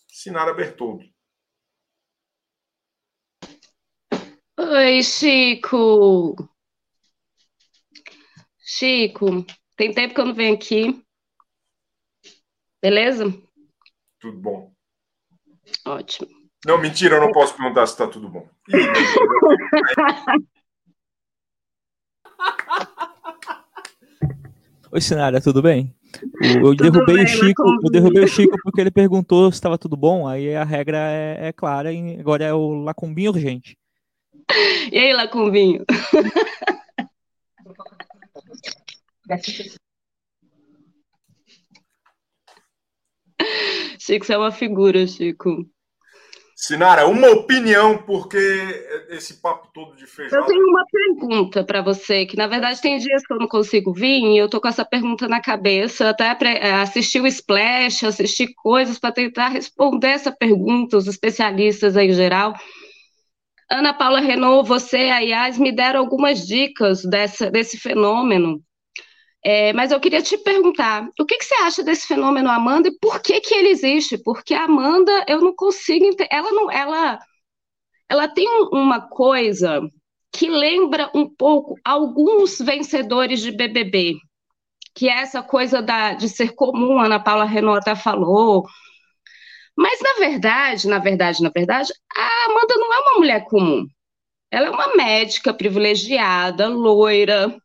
Sinara 0.08 0.54
Bertoldo. 0.54 1.04
Oi, 4.58 5.02
Chico. 5.02 6.34
Chico, 8.58 9.26
tem 9.76 9.92
tempo 9.92 10.14
que 10.14 10.20
eu 10.22 10.24
não 10.24 10.34
venho 10.34 10.54
aqui. 10.54 11.04
Beleza? 12.80 13.24
Tudo 14.18 14.38
bom. 14.38 14.74
Ótimo. 15.84 16.41
Não, 16.64 16.78
mentira, 16.78 17.16
eu 17.16 17.20
não 17.20 17.32
posso 17.32 17.56
perguntar 17.56 17.84
se 17.86 17.94
está 17.94 18.06
tudo 18.06 18.28
bom. 18.28 18.48
Oi, 24.92 25.00
Sinara, 25.00 25.40
tudo 25.40 25.60
bem? 25.60 25.92
Eu 26.44 26.76
tudo 26.76 26.90
derrubei 26.92 27.16
bem, 27.16 27.24
o 27.24 27.26
Chico, 27.26 27.62
eu 27.82 27.90
derrubei 27.90 28.22
o 28.22 28.28
Chico 28.28 28.56
porque 28.62 28.80
ele 28.80 28.90
perguntou 28.92 29.50
se 29.50 29.56
estava 29.56 29.76
tudo 29.76 29.96
bom. 29.96 30.28
Aí 30.28 30.54
a 30.54 30.62
regra 30.62 30.98
é, 30.98 31.48
é 31.48 31.52
clara 31.52 31.92
e 31.92 32.20
agora 32.20 32.44
é 32.44 32.52
o 32.52 32.84
Lacumbinho 32.84 33.32
urgente. 33.32 33.76
E 34.92 34.98
aí, 34.98 35.12
Lacumbinho? 35.12 35.84
Chico, 43.98 44.26
você 44.26 44.34
é 44.34 44.38
uma 44.38 44.52
figura, 44.52 45.06
Chico. 45.06 45.66
Sinara, 46.64 47.08
uma 47.08 47.28
opinião, 47.28 47.98
porque 47.98 48.38
esse 49.10 49.42
papo 49.42 49.66
todo 49.74 49.96
de 49.96 50.06
feijão. 50.06 50.38
Eu 50.38 50.46
tenho 50.46 50.64
uma 50.64 50.84
pergunta 50.86 51.64
para 51.64 51.82
você, 51.82 52.24
que 52.24 52.36
na 52.36 52.46
verdade 52.46 52.80
tem 52.80 52.98
dias 52.98 53.26
que 53.26 53.32
eu 53.32 53.38
não 53.40 53.48
consigo 53.48 53.92
vir 53.92 54.22
e 54.22 54.38
eu 54.38 54.48
tô 54.48 54.60
com 54.60 54.68
essa 54.68 54.84
pergunta 54.84 55.26
na 55.26 55.40
cabeça, 55.40 56.10
até 56.10 56.36
é, 56.60 56.74
assistir 56.74 57.20
o 57.20 57.26
Splash, 57.26 58.04
assistir 58.04 58.54
coisas 58.54 58.96
para 58.96 59.10
tentar 59.10 59.48
responder 59.48 60.10
essa 60.10 60.30
pergunta, 60.30 60.96
os 60.96 61.08
especialistas 61.08 61.96
em 61.96 62.12
geral. 62.12 62.54
Ana 63.68 63.92
Paula 63.92 64.20
Renault, 64.20 64.68
você, 64.68 65.10
a 65.10 65.18
Yas, 65.18 65.58
me 65.58 65.72
deram 65.72 65.98
algumas 65.98 66.46
dicas 66.46 67.02
dessa, 67.02 67.50
desse 67.50 67.76
fenômeno 67.76 68.62
é, 69.45 69.72
mas 69.72 69.90
eu 69.90 69.99
queria 69.99 70.22
te 70.22 70.38
perguntar, 70.38 71.09
o 71.18 71.24
que, 71.26 71.36
que, 71.36 71.45
você 71.45 71.55
acha 71.57 71.82
desse 71.82 72.07
fenômeno 72.07 72.49
Amanda 72.49 72.88
e 72.88 72.99
por 72.99 73.20
que 73.20 73.40
que 73.40 73.55
ele 73.55 73.68
existe? 73.68 74.16
Porque 74.16 74.55
a 74.55 74.64
Amanda, 74.64 75.24
eu 75.28 75.40
não 75.40 75.55
consigo 75.55 76.05
entender, 76.05 76.28
ela 76.30 76.53
não, 76.53 76.70
ela, 76.70 77.18
ela 78.09 78.28
tem 78.28 78.47
uma 78.72 79.01
coisa 79.01 79.80
que 80.32 80.49
lembra 80.49 81.11
um 81.14 81.28
pouco 81.28 81.74
alguns 81.84 82.59
vencedores 82.61 83.40
de 83.40 83.51
BBB, 83.51 84.14
que 84.95 85.09
é 85.09 85.20
essa 85.20 85.43
coisa 85.43 85.82
da, 85.82 86.14
de 86.14 86.28
ser 86.28 86.55
comum, 86.55 87.01
Ana 87.01 87.18
Paula 87.18 87.45
Renault 87.45 87.80
até 87.80 87.97
falou, 87.97 88.64
mas 89.76 90.01
na 90.01 90.14
verdade, 90.14 90.86
na 90.86 90.99
verdade, 90.99 91.43
na 91.43 91.51
verdade, 91.51 91.93
a 92.14 92.47
Amanda 92.47 92.74
não 92.76 92.93
é 92.93 92.99
uma 93.01 93.18
mulher 93.18 93.45
comum. 93.47 93.86
Ela 94.51 94.66
é 94.66 94.70
uma 94.70 94.95
médica 94.95 95.53
privilegiada, 95.55 96.68
loira, 96.68 97.57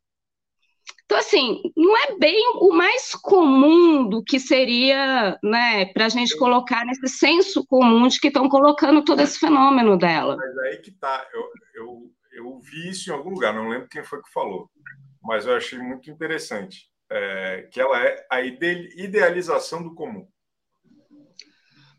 então, 1.08 1.20
assim, 1.20 1.62
não 1.74 1.97
é 1.97 2.18
bem 2.18 2.38
o 2.55 2.74
mais 2.74 3.16
comum 3.16 4.10
do 4.10 4.22
que 4.22 4.41
seria, 4.41 5.39
né, 5.41 5.86
para 5.93 6.08
a 6.08 6.10
gente 6.10 6.36
colocar 6.36 6.86
nesse 6.86 7.08
senso 7.08 7.66
comum 7.66 8.10
de 8.10 8.20
que 8.20 8.28
estão 8.28 8.49
colocando 8.49 9.01
todo 9.05 9.22
esse 9.22 9.39
fenômeno 9.39 9.97
dela. 9.97 10.36
Mas 10.36 10.58
aí 10.58 10.78
que 10.80 10.91
tá, 10.91 11.26
eu, 11.34 11.49
eu, 11.76 12.12
eu 12.34 12.60
vi 12.60 12.89
isso 12.89 13.10
em 13.10 13.14
algum 13.14 13.30
lugar, 13.30 13.53
não 13.53 13.70
lembro 13.70 13.88
quem 13.88 14.03
foi 14.03 14.22
que 14.22 14.30
falou, 14.34 14.70
mas 15.24 15.45
eu 15.45 15.55
achei 15.55 15.80
muito 15.80 16.12
interessante, 16.12 16.91
é, 17.10 17.70
que 17.72 17.80
ela 17.80 18.05
é 18.05 18.28
a 18.30 18.41
idealização 18.41 19.82
do 19.82 19.95
comum. 19.95 20.28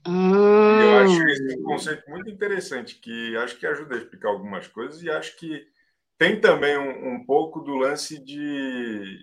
Hum. 0.07 0.81
Eu 0.83 0.99
acho 0.99 1.29
esse 1.29 1.63
conceito 1.63 2.11
muito 2.11 2.29
interessante, 2.29 2.97
que 2.97 3.35
acho 3.39 3.57
que 3.57 3.67
ajuda 3.67 3.95
a 3.95 3.99
explicar 3.99 4.29
algumas 4.29 4.69
coisas 4.69 5.03
e 5.03 5.11
acho 5.11 5.35
que 5.39 5.67
tem 6.19 6.41
também 6.41 6.77
um, 6.77 7.15
um 7.15 7.25
pouco 7.25 7.61
do 7.61 7.77
lance 7.77 8.23
de. 8.23 9.19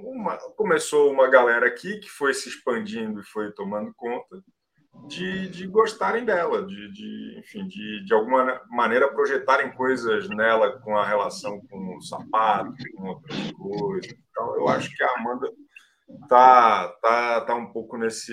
Uma, 0.00 0.38
começou 0.56 1.12
uma 1.12 1.28
galera 1.28 1.66
aqui 1.66 1.98
que 1.98 2.08
foi 2.08 2.32
se 2.32 2.48
expandindo 2.48 3.20
e 3.20 3.24
foi 3.24 3.52
tomando 3.52 3.92
conta 3.94 4.42
de, 5.06 5.48
de 5.48 5.66
gostarem 5.66 6.24
dela, 6.24 6.66
de, 6.66 6.92
de 6.92 7.38
enfim, 7.38 7.66
de, 7.66 8.04
de 8.04 8.14
alguma 8.14 8.60
maneira 8.70 9.12
projetarem 9.12 9.72
coisas 9.72 10.28
nela 10.30 10.80
com 10.80 10.96
a 10.96 11.06
relação 11.06 11.60
com 11.68 11.96
o 11.96 12.00
sapato, 12.00 12.74
com 12.96 13.08
outras 13.08 13.52
coisas. 13.52 14.12
Então, 14.30 14.56
eu 14.56 14.68
acho 14.68 14.94
que 14.96 15.02
a 15.02 15.18
Amanda 15.18 15.52
tá, 16.28 16.88
tá, 17.02 17.40
tá 17.42 17.54
um 17.54 17.70
pouco 17.72 17.98
nesse, 17.98 18.32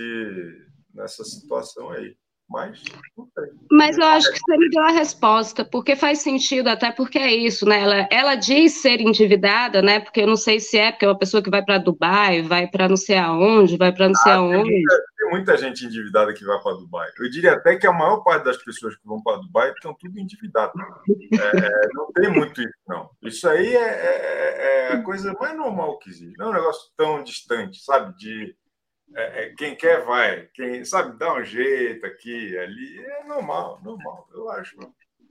nessa 0.93 1.23
situação 1.23 1.89
aí. 1.91 2.15
Mas, 2.49 2.81
Mas 3.69 3.97
eu 3.97 4.05
acho 4.05 4.31
que 4.31 4.39
você 4.39 4.57
me 4.57 4.69
deu 4.69 4.83
a 4.83 4.91
resposta, 4.91 5.65
porque 5.65 5.97
faz 5.97 6.19
sentido, 6.19 6.69
até 6.69 6.91
porque 6.91 7.19
é 7.19 7.33
isso, 7.33 7.65
né? 7.65 7.81
Ela, 7.81 8.07
ela 8.09 8.35
diz 8.35 8.81
ser 8.81 9.01
endividada, 9.01 9.81
né? 9.81 9.99
Porque 9.99 10.21
eu 10.21 10.27
não 10.27 10.37
sei 10.37 10.61
se 10.61 10.77
é, 10.77 10.91
porque 10.91 11.03
é 11.03 11.09
uma 11.09 11.17
pessoa 11.17 11.43
que 11.43 11.49
vai 11.49 11.61
para 11.61 11.77
Dubai, 11.77 12.41
vai 12.41 12.65
para 12.65 12.87
não 12.87 12.95
sei 12.95 13.17
aonde, 13.17 13.75
vai 13.75 13.91
para 13.91 14.07
não 14.07 14.15
sei 14.15 14.31
ah, 14.31 14.35
aonde. 14.35 14.63
Tem 14.63 14.81
muita, 14.81 15.03
tem 15.17 15.29
muita, 15.29 15.57
gente 15.57 15.85
endividada 15.85 16.33
que 16.33 16.45
vai 16.45 16.57
para 16.61 16.77
Dubai. 16.77 17.09
Eu 17.19 17.29
diria 17.29 17.53
até 17.53 17.75
que 17.75 17.85
a 17.85 17.91
maior 17.91 18.23
parte 18.23 18.45
das 18.45 18.57
pessoas 18.63 18.95
que 18.95 19.05
vão 19.05 19.21
para 19.21 19.41
Dubai 19.41 19.71
estão 19.71 19.93
tudo 19.93 20.17
endividadas. 20.17 20.73
É, 21.33 21.87
não 21.93 22.11
tem 22.13 22.31
muito 22.31 22.61
isso, 22.61 22.77
não. 22.87 23.09
Isso 23.23 23.49
aí 23.49 23.75
é, 23.75 23.89
é, 23.89 24.91
é 24.91 24.93
a 24.93 25.01
coisa 25.03 25.33
mais 25.33 25.55
normal 25.57 25.99
que 25.99 26.09
existe. 26.09 26.37
Não 26.37 26.47
é 26.47 26.49
um 26.51 26.53
negócio 26.53 26.91
tão 26.95 27.21
distante, 27.23 27.83
sabe? 27.83 28.15
De 28.15 28.55
é, 29.15 29.43
é, 29.43 29.53
quem 29.57 29.75
quer 29.75 30.03
vai, 30.05 30.47
quem 30.53 30.83
sabe 30.83 31.17
dá 31.17 31.33
um 31.33 31.43
jeito 31.43 32.05
aqui, 32.05 32.57
ali, 32.57 32.99
é 32.99 33.23
normal, 33.25 33.79
normal, 33.83 34.27
eu 34.33 34.49
acho. 34.51 34.77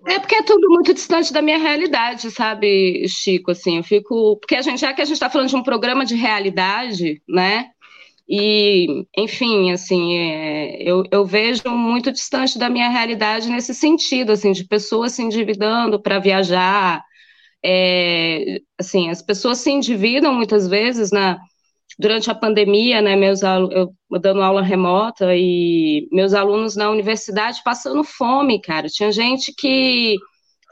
É 0.07 0.19
porque 0.19 0.37
é 0.37 0.43
tudo 0.43 0.69
muito 0.71 0.95
distante 0.95 1.33
da 1.33 1.43
minha 1.43 1.59
realidade, 1.59 2.31
sabe, 2.31 3.07
Chico? 3.09 3.51
Assim, 3.51 3.79
eu 3.79 3.83
fico. 3.83 4.37
Porque 4.37 4.55
a 4.55 4.63
gente, 4.63 4.81
já 4.81 4.93
que 4.93 5.03
a 5.03 5.05
gente 5.05 5.15
está 5.15 5.31
falando 5.31 5.49
de 5.49 5.57
um 5.57 5.63
programa 5.63 6.05
de 6.05 6.15
realidade, 6.15 7.23
né? 7.29 7.71
E, 8.29 9.07
enfim, 9.17 9.71
assim, 9.71 10.17
é, 10.17 10.83
eu, 10.83 11.05
eu 11.13 11.25
vejo 11.25 11.69
muito 11.71 12.11
distante 12.13 12.59
da 12.59 12.69
minha 12.69 12.89
realidade 12.89 13.49
nesse 13.49 13.75
sentido, 13.75 14.33
assim, 14.33 14.53
de 14.53 14.65
pessoas 14.65 15.13
se 15.13 15.23
endividando 15.23 16.01
para 16.01 16.19
viajar. 16.19 17.05
É, 17.65 18.61
assim, 18.79 19.11
as 19.11 19.23
pessoas 19.23 19.59
se 19.59 19.71
endividam 19.71 20.35
muitas 20.35 20.69
vezes 20.69 21.11
na 21.11 21.39
durante 21.99 22.31
a 22.31 22.35
pandemia, 22.35 23.01
né, 23.01 23.17
meus 23.17 23.43
eu 23.43 23.95
dando 24.21 24.43
aula 24.43 24.63
remota 24.63 25.35
e 25.35 26.09
meus 26.13 26.35
alunos 26.35 26.77
na 26.77 26.91
universidade 26.91 27.63
passando 27.65 28.05
fome, 28.05 28.61
cara. 28.61 28.89
Tinha 28.89 29.11
gente 29.11 29.53
que, 29.57 30.17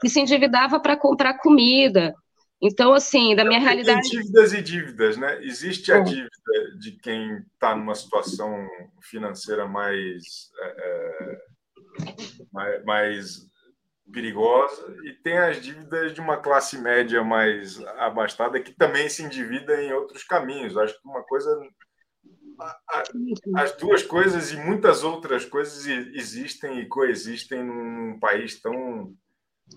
que 0.01 0.09
se 0.09 0.19
endividava 0.19 0.79
para 0.79 0.95
comprar 0.95 1.37
comida. 1.39 2.13
Então, 2.61 2.93
assim, 2.93 3.35
da 3.35 3.43
minha 3.43 3.59
Tem 3.59 3.67
realidade. 3.67 4.09
dívidas 4.09 4.53
e 4.53 4.61
dívidas, 4.61 5.17
né? 5.17 5.43
Existe 5.43 5.91
a 5.91 5.99
dívida 5.99 6.29
de 6.79 6.91
quem 6.93 7.39
está 7.53 7.75
numa 7.75 7.93
situação 7.93 8.67
financeira 9.01 9.67
mais, 9.67 10.23
é, 10.59 11.37
mais, 12.51 12.85
mais 12.85 13.54
perigosa 14.11 14.95
e 15.03 15.13
tem 15.13 15.37
as 15.37 15.61
dívidas 15.61 16.13
de 16.13 16.21
uma 16.21 16.37
classe 16.37 16.77
média 16.77 17.23
mais 17.23 17.79
abastada 17.97 18.61
que 18.61 18.71
também 18.71 19.09
se 19.09 19.23
endivida 19.23 19.81
em 19.81 19.91
outros 19.93 20.23
caminhos. 20.23 20.77
Acho 20.77 20.93
que 20.93 21.07
uma 21.07 21.23
coisa 21.23 21.49
as 23.55 23.75
duas 23.75 24.01
coisas 24.01 24.51
e 24.51 24.57
muitas 24.57 25.03
outras 25.03 25.43
coisas 25.43 25.85
existem 25.85 26.79
e 26.79 26.85
coexistem 26.85 27.63
num 27.63 28.17
país 28.19 28.61
tão 28.61 29.13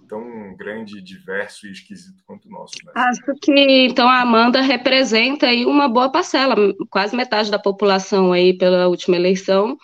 tão 0.06 0.54
grande, 0.54 1.02
diverso 1.02 1.66
e 1.66 1.72
esquisito 1.72 2.22
quanto 2.26 2.46
o 2.46 2.50
nosso. 2.50 2.76
Né? 2.84 2.92
Acho 2.94 3.34
que 3.40 3.86
então 3.86 4.06
a 4.06 4.20
Amanda 4.20 4.60
representa 4.60 5.46
aí 5.46 5.64
uma 5.64 5.88
boa 5.88 6.12
parcela, 6.12 6.54
quase 6.90 7.16
metade 7.16 7.50
da 7.50 7.58
população 7.58 8.32
aí 8.32 8.56
pela 8.56 8.86
última 8.86 9.16
eleição, 9.16 9.78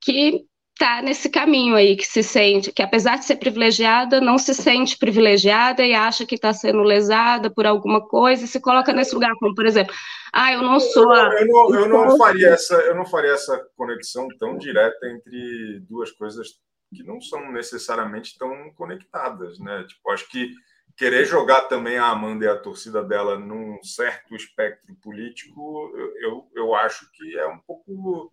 que 0.00 0.47
está 0.78 1.02
nesse 1.02 1.28
caminho 1.28 1.74
aí, 1.74 1.96
que 1.96 2.06
se 2.06 2.22
sente, 2.22 2.70
que 2.70 2.80
apesar 2.80 3.18
de 3.18 3.24
ser 3.24 3.34
privilegiada, 3.36 4.20
não 4.20 4.38
se 4.38 4.54
sente 4.54 4.96
privilegiada 4.96 5.84
e 5.84 5.92
acha 5.92 6.24
que 6.24 6.36
está 6.36 6.52
sendo 6.52 6.82
lesada 6.82 7.50
por 7.50 7.66
alguma 7.66 8.00
coisa 8.00 8.44
e 8.44 8.48
se 8.48 8.60
coloca 8.60 8.92
nesse 8.92 9.12
lugar, 9.12 9.32
como 9.40 9.56
por 9.56 9.66
exemplo, 9.66 9.92
ah, 10.32 10.52
eu 10.52 10.62
não 10.62 10.78
sou 10.78 11.10
a... 11.12 11.34
Eu 11.40 11.46
não, 11.48 11.74
eu 11.74 11.88
não 11.88 12.16
faria 12.16 12.50
essa, 12.50 12.74
eu 12.76 12.94
não 12.94 13.04
faria 13.04 13.32
essa 13.32 13.60
conexão 13.76 14.28
tão 14.38 14.56
direta 14.56 15.08
entre 15.08 15.80
duas 15.80 16.12
coisas 16.12 16.60
que 16.94 17.02
não 17.02 17.20
são 17.20 17.50
necessariamente 17.50 18.38
tão 18.38 18.70
conectadas, 18.76 19.58
né? 19.58 19.84
Tipo, 19.88 20.10
acho 20.12 20.28
que 20.28 20.52
querer 20.96 21.24
jogar 21.24 21.62
também 21.62 21.98
a 21.98 22.06
Amanda 22.06 22.44
e 22.44 22.48
a 22.48 22.56
torcida 22.56 23.02
dela 23.02 23.36
num 23.36 23.82
certo 23.82 24.36
espectro 24.36 24.94
político, 25.02 25.92
eu, 26.20 26.48
eu 26.54 26.74
acho 26.76 27.10
que 27.12 27.36
é 27.36 27.46
um 27.48 27.58
pouco 27.58 28.30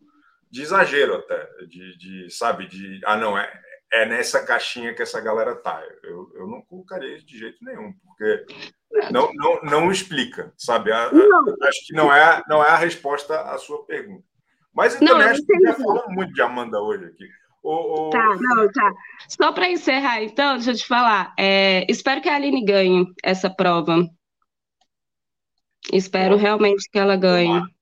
de 0.56 0.62
exagero 0.62 1.16
até, 1.16 1.49
de, 1.68 1.97
de, 1.97 2.30
sabe, 2.30 2.66
de 2.66 3.01
ah 3.03 3.18
não 3.18 3.38
é 3.38 3.51
é 3.91 4.06
nessa 4.06 4.45
caixinha 4.45 4.93
que 4.93 5.01
essa 5.01 5.20
galera 5.22 5.53
tá. 5.56 5.82
Eu, 6.03 6.32
eu 6.34 6.47
não 6.47 6.62
colocaria 6.62 7.20
de 7.20 7.38
jeito 7.38 7.58
nenhum, 7.62 7.93
porque 8.03 8.45
não, 9.12 9.32
não, 9.34 9.62
não 9.64 9.91
explica, 9.91 10.53
sabe? 10.58 10.91
A, 10.91 11.08
a, 11.08 11.68
acho 11.68 11.86
que 11.86 11.93
não 11.93 12.14
é, 12.14 12.41
não 12.47 12.64
é 12.64 12.70
a 12.70 12.78
resposta 12.78 13.39
à 13.41 13.58
sua 13.58 13.86
pergunta. 13.86 14.24
Mas 14.74 14.95
eu 14.95 15.01
não, 15.01 15.14
também 15.14 15.28
eu 15.28 15.34
acho 15.34 15.45
que 15.45 15.60
já 15.60 15.74
falamos 15.74 16.16
muito 16.16 16.34
de 16.34 16.41
Amanda 16.41 16.82
hoje 16.82 17.06
aqui. 17.06 17.28
O, 17.64 18.08
o... 18.08 18.10
Tá, 18.10 18.36
não, 18.39 18.72
tá. 18.72 18.93
Só 19.30 19.51
para 19.51 19.70
encerrar, 19.70 20.22
então, 20.22 20.56
deixa 20.56 20.72
eu 20.72 20.76
te 20.76 20.88
falar. 20.88 21.34
É, 21.38 21.86
espero 21.89 22.22
que 22.22 22.30
a 22.30 22.36
Aline 22.36 22.66
ganhe 22.66 23.06
essa 23.24 23.49
prova. 23.49 24.06
Espero 25.91 26.36
Bom, 26.36 26.41
realmente 26.41 26.89
que 26.89 26.97
ela 26.97 27.16
ganhe. 27.16 27.47
Tomara 27.47 27.75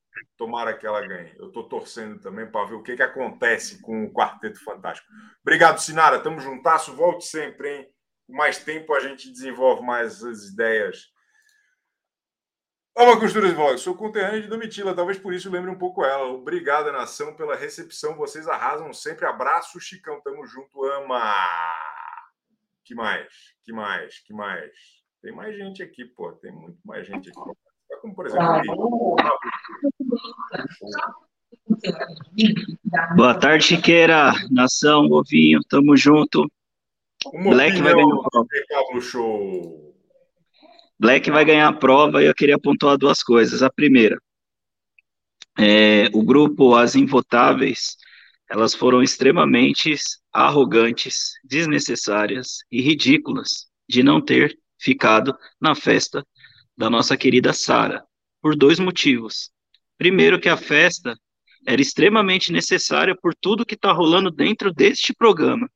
que 0.79 0.85
ela 0.87 1.05
ganhe. 1.05 1.33
Eu 1.37 1.47
estou 1.47 1.67
torcendo 1.67 2.19
também 2.19 2.49
para 2.49 2.65
ver 2.65 2.75
o 2.75 2.83
que, 2.83 2.95
que 2.95 3.03
acontece 3.03 3.81
com 3.81 4.05
o 4.05 4.13
Quarteto 4.13 4.63
Fantástico. 4.63 5.07
Obrigado, 5.41 5.79
Sinara. 5.79 6.19
Tamo 6.19 6.39
juntasso. 6.39 6.95
Volte 6.95 7.25
sempre, 7.25 7.77
hein? 7.77 7.93
Com 8.27 8.33
mais 8.33 8.63
tempo 8.63 8.93
a 8.93 8.99
gente 8.99 9.31
desenvolve 9.31 9.83
mais 9.83 10.23
as 10.23 10.45
ideias. 10.45 11.11
Ama 12.95 13.19
Costuras 13.19 13.51
Vlog, 13.53 13.79
sou 13.79 13.95
conterrâneo 13.95 14.43
de 14.43 14.47
Domitila, 14.47 14.93
talvez 14.93 15.17
por 15.17 15.33
isso 15.33 15.49
lembre 15.49 15.71
um 15.71 15.77
pouco 15.77 16.05
ela. 16.05 16.27
Obrigado, 16.27 16.91
nação, 16.91 17.35
pela 17.35 17.55
recepção. 17.55 18.15
Vocês 18.15 18.47
arrasam 18.47 18.93
sempre. 18.93 19.25
Abraço, 19.25 19.79
Chicão. 19.79 20.21
Tamo 20.21 20.45
junto, 20.45 20.83
ama. 20.85 21.19
Que 22.83 22.93
mais? 22.93 23.55
Que 23.63 23.73
mais? 23.73 24.19
Que 24.19 24.31
mais? 24.31 24.71
Tem 25.23 25.31
mais 25.31 25.57
gente 25.57 25.81
aqui, 25.81 26.05
pô. 26.05 26.33
Tem 26.33 26.51
muito 26.51 26.79
mais 26.85 27.07
gente 27.07 27.29
aqui 27.29 27.62
como 28.03 28.13
por 28.13 28.27
exemplo. 28.27 29.15
Boa 33.15 33.33
tarde, 33.39 33.63
Chiqueira, 33.63 34.33
nação, 34.51 35.05
ovinho, 35.09 35.61
tamo 35.69 35.95
junto. 35.95 36.51
Uma 37.33 37.51
Black 37.51 37.81
vai 37.81 37.93
ganhar 37.93 38.15
a 38.15 38.29
prova. 38.29 39.01
Show. 39.01 39.95
Black 40.99 41.31
vai 41.31 41.45
ganhar 41.45 41.67
a 41.69 41.73
prova 41.73 42.21
e 42.21 42.25
eu 42.25 42.35
queria 42.35 42.59
pontuar 42.59 42.97
duas 42.97 43.23
coisas. 43.23 43.63
A 43.63 43.71
primeira, 43.71 44.21
é, 45.57 46.09
o 46.13 46.21
grupo 46.23 46.75
As 46.75 46.95
Invotáveis, 46.95 47.95
elas 48.49 48.75
foram 48.75 49.01
extremamente 49.01 49.95
arrogantes, 50.33 51.35
desnecessárias 51.41 52.65
e 52.69 52.81
ridículas 52.81 53.67
de 53.87 54.03
não 54.03 54.19
ter 54.19 54.59
ficado 54.77 55.33
na 55.61 55.73
festa 55.73 56.25
da 56.77 56.89
nossa 56.89 57.15
querida 57.15 57.53
Sara, 57.53 58.03
por 58.41 58.55
dois 58.55 58.79
motivos. 58.79 59.51
Primeiro, 59.97 60.39
que 60.39 60.49
a 60.49 60.57
festa 60.57 61.17
era 61.65 61.81
extremamente 61.81 62.51
necessária 62.51 63.15
por 63.15 63.33
tudo 63.33 63.65
que 63.65 63.75
está 63.75 63.91
rolando 63.91 64.29
dentro 64.29 64.73
deste 64.73 65.13
programa. 65.13 65.69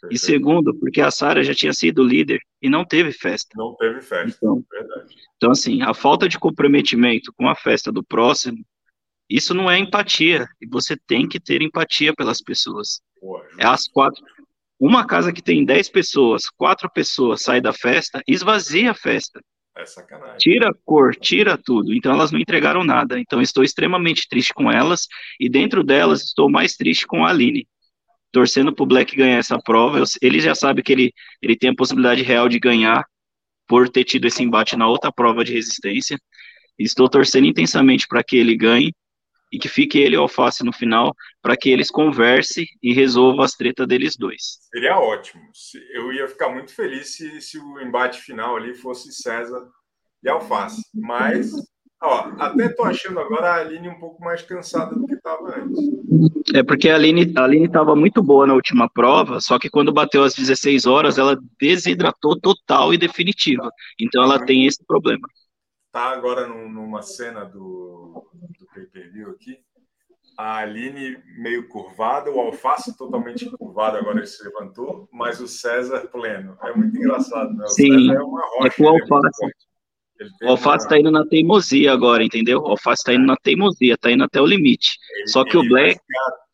Perfeito. 0.00 0.14
E 0.14 0.18
segundo, 0.18 0.74
porque 0.78 1.00
a 1.00 1.10
Sara 1.10 1.42
já 1.42 1.54
tinha 1.54 1.72
sido 1.72 2.02
líder 2.02 2.40
e 2.62 2.70
não 2.70 2.84
teve 2.84 3.12
festa. 3.12 3.50
Não 3.56 3.74
teve 3.76 4.00
festa, 4.00 4.36
então, 4.36 4.64
verdade. 4.70 5.14
Então, 5.36 5.50
assim, 5.50 5.82
a 5.82 5.92
falta 5.92 6.28
de 6.28 6.38
comprometimento 6.38 7.32
com 7.34 7.48
a 7.48 7.54
festa 7.54 7.92
do 7.92 8.02
próximo, 8.02 8.64
isso 9.28 9.52
não 9.52 9.70
é 9.70 9.78
empatia. 9.78 10.48
E 10.60 10.66
você 10.66 10.96
tem 11.06 11.28
que 11.28 11.38
ter 11.38 11.60
empatia 11.60 12.14
pelas 12.14 12.40
pessoas. 12.40 13.00
Boa, 13.20 13.46
é 13.58 13.66
as 13.66 13.86
quatro. 13.88 14.24
Uma 14.78 15.06
casa 15.06 15.32
que 15.32 15.42
tem 15.42 15.64
dez 15.64 15.90
pessoas, 15.90 16.48
quatro 16.48 16.90
pessoas 16.90 17.42
saem 17.42 17.60
da 17.60 17.72
festa, 17.72 18.22
esvazia 18.26 18.92
a 18.92 18.94
festa. 18.94 19.42
É 19.76 19.86
sacanagem. 19.86 20.38
Tira 20.38 20.70
a 20.70 20.74
cor, 20.84 21.14
tira 21.14 21.56
tudo. 21.56 21.94
Então 21.94 22.12
elas 22.12 22.30
não 22.30 22.40
entregaram 22.40 22.84
nada. 22.84 23.18
Então 23.18 23.40
estou 23.40 23.62
extremamente 23.62 24.28
triste 24.28 24.52
com 24.52 24.70
elas 24.70 25.06
e 25.38 25.48
dentro 25.48 25.82
delas 25.82 26.22
estou 26.22 26.50
mais 26.50 26.76
triste 26.76 27.06
com 27.06 27.24
a 27.24 27.30
Aline. 27.30 27.66
Torcendo 28.32 28.72
para 28.72 28.82
o 28.82 28.86
Black 28.86 29.16
ganhar 29.16 29.38
essa 29.38 29.58
prova. 29.58 30.02
ele 30.22 30.40
já 30.40 30.54
sabe 30.54 30.82
que 30.82 30.92
ele, 30.92 31.12
ele 31.42 31.56
tem 31.56 31.70
a 31.70 31.74
possibilidade 31.74 32.22
real 32.22 32.48
de 32.48 32.58
ganhar 32.58 33.04
por 33.66 33.88
ter 33.88 34.04
tido 34.04 34.26
esse 34.26 34.42
embate 34.42 34.76
na 34.76 34.88
outra 34.88 35.12
prova 35.12 35.44
de 35.44 35.52
resistência. 35.52 36.18
Estou 36.78 37.08
torcendo 37.08 37.46
intensamente 37.46 38.06
para 38.08 38.22
que 38.22 38.36
ele 38.36 38.56
ganhe 38.56 38.92
e 39.52 39.58
que 39.58 39.68
fique 39.68 39.98
ele 39.98 40.14
e 40.14 40.18
o 40.18 40.22
Alface 40.22 40.64
no 40.64 40.72
final 40.72 41.14
para 41.42 41.56
que 41.56 41.70
eles 41.70 41.90
conversem 41.90 42.66
e 42.82 42.92
resolvam 42.92 43.44
as 43.44 43.52
tretas 43.52 43.86
deles 43.86 44.16
dois. 44.16 44.58
Seria 44.72 44.98
ótimo. 44.98 45.42
Eu 45.92 46.12
ia 46.12 46.28
ficar 46.28 46.50
muito 46.50 46.72
feliz 46.74 47.16
se, 47.16 47.40
se 47.40 47.58
o 47.58 47.80
embate 47.80 48.20
final 48.20 48.56
ali 48.56 48.74
fosse 48.74 49.12
César 49.12 49.66
e 50.22 50.28
Alface. 50.28 50.82
Mas, 50.94 51.50
ó, 52.02 52.32
até 52.38 52.68
tô 52.68 52.84
achando 52.84 53.18
agora 53.18 53.50
a 53.50 53.56
Aline 53.56 53.88
um 53.88 53.98
pouco 53.98 54.22
mais 54.22 54.42
cansada 54.42 54.94
do 54.94 55.06
que 55.06 55.14
estava 55.14 55.56
antes. 55.56 55.78
É 56.54 56.62
porque 56.62 56.88
a 56.88 56.94
Aline 56.94 57.32
a 57.36 57.64
estava 57.64 57.96
muito 57.96 58.22
boa 58.22 58.46
na 58.46 58.54
última 58.54 58.88
prova, 58.88 59.40
só 59.40 59.58
que 59.58 59.70
quando 59.70 59.92
bateu 59.92 60.22
às 60.22 60.34
16 60.34 60.86
horas, 60.86 61.18
ela 61.18 61.38
desidratou 61.60 62.38
total 62.38 62.92
e 62.94 62.98
definitiva. 62.98 63.70
Então 63.98 64.22
ela 64.22 64.44
tem 64.44 64.66
esse 64.66 64.84
problema. 64.84 65.26
Tá 65.92 66.10
agora 66.10 66.46
numa 66.46 67.02
cena 67.02 67.44
do 67.44 68.29
pay-per-view 68.74 69.30
aqui. 69.30 69.58
A 70.36 70.58
Aline 70.58 71.22
meio 71.36 71.68
curvada, 71.68 72.30
o 72.30 72.40
Alface 72.40 72.96
totalmente 72.96 73.50
curvado, 73.50 73.98
agora 73.98 74.18
ele 74.18 74.26
se 74.26 74.42
levantou, 74.42 75.08
mas 75.12 75.40
o 75.40 75.48
César 75.48 76.08
pleno. 76.08 76.56
É 76.62 76.72
muito 76.74 76.96
engraçado, 76.96 77.52
né? 77.54 77.64
O 77.64 77.68
Sim, 77.68 78.08
César 78.08 78.20
é 78.20 78.22
uma 78.22 78.40
rocha. 78.40 78.66
É 78.66 78.70
que 78.70 78.82
o 78.82 78.86
é 78.86 78.88
Alface, 78.88 79.52
o 80.42 80.48
Alface 80.48 80.84
está 80.84 80.98
indo 80.98 81.10
na 81.10 81.26
teimosia 81.26 81.92
agora, 81.92 82.22
entendeu? 82.22 82.60
O 82.60 82.68
Alface 82.68 83.00
está 83.00 83.14
indo 83.14 83.26
na 83.26 83.36
teimosia, 83.36 83.94
está 83.94 84.10
indo 84.10 84.24
até 84.24 84.40
o 84.40 84.46
limite. 84.46 84.98
Ele, 85.14 85.28
Só 85.28 85.44
que 85.44 85.56
o 85.56 85.66
Black. 85.66 85.98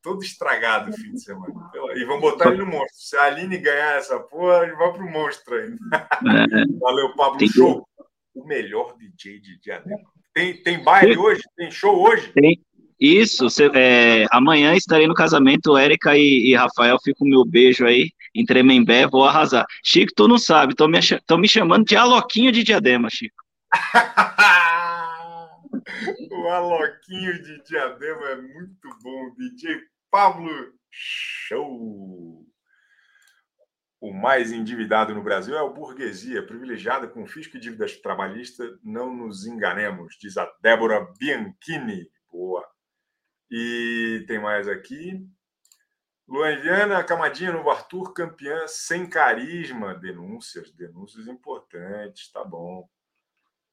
todo 0.02 0.22
estragado 0.22 0.90
no 0.90 0.96
fim 0.96 1.12
de 1.12 1.20
semana. 1.20 1.70
E 1.96 2.04
vão 2.04 2.20
botar 2.20 2.44
Só... 2.44 2.50
ele 2.50 2.58
no 2.58 2.66
monstro. 2.66 2.88
Se 2.92 3.16
a 3.16 3.24
Aline 3.24 3.58
ganhar 3.58 3.96
essa 3.96 4.20
porra, 4.20 4.64
ele 4.64 4.76
vai 4.76 4.92
pro 4.92 5.10
monstro 5.10 5.54
ainda. 5.54 5.78
É. 5.92 6.78
Valeu, 6.78 7.14
Pablo. 7.14 7.38
Tem 7.38 7.48
Show. 7.48 7.86
O 8.34 8.46
melhor 8.46 8.96
DJ 8.96 9.40
de 9.40 9.58
Diadema. 9.58 10.15
Tem, 10.36 10.62
tem 10.62 10.84
baile 10.84 11.16
hoje? 11.16 11.40
Tem 11.56 11.70
show 11.70 11.98
hoje? 11.98 12.30
Tem. 12.34 12.60
Isso, 13.00 13.48
cê, 13.48 13.70
é, 13.74 14.26
amanhã 14.30 14.74
estarei 14.74 15.06
no 15.06 15.14
casamento, 15.14 15.78
Érica 15.78 16.14
e, 16.16 16.50
e, 16.50 16.54
Rafael, 16.54 16.98
fica 17.02 17.24
o 17.24 17.26
meu 17.26 17.42
beijo 17.42 17.86
aí, 17.86 18.10
em 18.34 18.44
Tremembé, 18.44 19.06
vou 19.06 19.24
arrasar. 19.24 19.64
Chico, 19.82 20.12
tu 20.14 20.28
não 20.28 20.36
sabe, 20.36 20.74
estão 20.74 20.88
me, 20.88 20.98
me 21.38 21.48
chamando 21.48 21.86
de 21.86 21.96
Aloquinho 21.96 22.52
de 22.52 22.62
Diadema, 22.62 23.08
Chico. 23.10 23.42
o 26.30 26.48
Aloquinho 26.48 27.42
de 27.42 27.64
Diadema 27.64 28.28
é 28.28 28.36
muito 28.36 28.90
bom, 29.02 29.34
DJ 29.38 29.80
Pablo 30.10 30.50
Show. 30.90 32.44
O 34.00 34.12
mais 34.12 34.52
endividado 34.52 35.14
no 35.14 35.22
Brasil 35.22 35.56
é 35.56 35.62
o 35.62 35.72
burguesia, 35.72 36.46
privilegiada 36.46 37.08
com 37.08 37.26
fisco 37.26 37.56
e 37.56 37.60
dívidas 37.60 37.96
trabalhistas. 37.96 38.78
Não 38.82 39.14
nos 39.14 39.46
enganemos, 39.46 40.16
diz 40.20 40.36
a 40.36 40.50
Débora 40.60 41.06
Bianchini. 41.18 42.10
Boa. 42.30 42.66
E 43.50 44.24
tem 44.26 44.38
mais 44.38 44.68
aqui. 44.68 45.26
Luan 46.28 46.56
Viana, 46.60 47.04
camadinha 47.04 47.52
no 47.52 47.70
Arthur, 47.70 48.12
campeã 48.12 48.66
sem 48.66 49.08
carisma. 49.08 49.94
Denúncias, 49.94 50.70
denúncias 50.72 51.26
importantes, 51.28 52.30
tá 52.30 52.44
bom. 52.44 52.88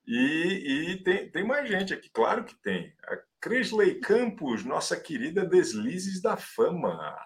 E, 0.06 0.92
e 0.92 1.04
tem, 1.04 1.30
tem 1.32 1.44
mais 1.44 1.68
gente 1.68 1.94
aqui, 1.94 2.10
claro 2.10 2.44
que 2.44 2.56
tem. 2.56 2.94
A 3.06 3.18
Cresley 3.42 4.00
Campos, 4.00 4.64
nossa 4.64 5.00
querida 5.00 5.46
Deslizes 5.46 6.22
da 6.22 6.38
Fama. 6.38 7.18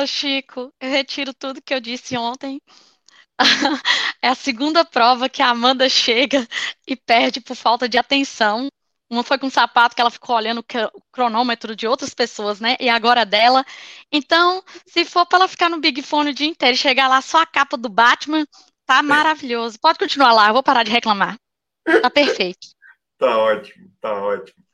Ô 0.00 0.06
Chico, 0.06 0.72
eu 0.80 0.90
retiro 0.90 1.34
tudo 1.34 1.60
que 1.60 1.74
eu 1.74 1.80
disse 1.80 2.16
ontem. 2.16 2.60
É 4.20 4.28
a 4.28 4.34
segunda 4.34 4.84
prova 4.84 5.28
que 5.28 5.40
a 5.40 5.50
Amanda 5.50 5.88
chega 5.88 6.46
e 6.86 6.96
perde 6.96 7.40
por 7.40 7.54
falta 7.54 7.88
de 7.88 7.96
atenção. 7.96 8.68
Uma 9.08 9.22
foi 9.22 9.38
com 9.38 9.46
um 9.46 9.50
sapato 9.50 9.94
que 9.94 10.00
ela 10.00 10.10
ficou 10.10 10.34
olhando 10.34 10.58
o 10.58 11.02
cronômetro 11.12 11.74
de 11.74 11.86
outras 11.86 12.12
pessoas, 12.12 12.58
né? 12.60 12.76
E 12.80 12.88
agora 12.88 13.24
dela. 13.24 13.64
Então, 14.10 14.62
se 14.86 15.04
for 15.04 15.24
para 15.24 15.38
ela 15.38 15.48
ficar 15.48 15.68
no 15.68 15.80
Big 15.80 16.02
Fone 16.02 16.30
o 16.30 16.34
dia 16.34 16.48
inteiro 16.48 16.74
e 16.74 16.78
chegar 16.78 17.06
lá 17.08 17.22
só 17.22 17.42
a 17.42 17.46
capa 17.46 17.76
do 17.76 17.88
Batman, 17.88 18.44
tá 18.84 19.02
maravilhoso. 19.02 19.78
Pode 19.80 19.98
continuar 20.00 20.32
lá, 20.32 20.48
eu 20.48 20.52
vou 20.52 20.62
parar 20.62 20.82
de 20.82 20.90
reclamar. 20.90 21.36
Tá 22.02 22.10
perfeito. 22.10 22.68
tá 23.18 23.38
ótimo, 23.38 23.88
tá 24.00 24.12
ótimo. 24.14 24.67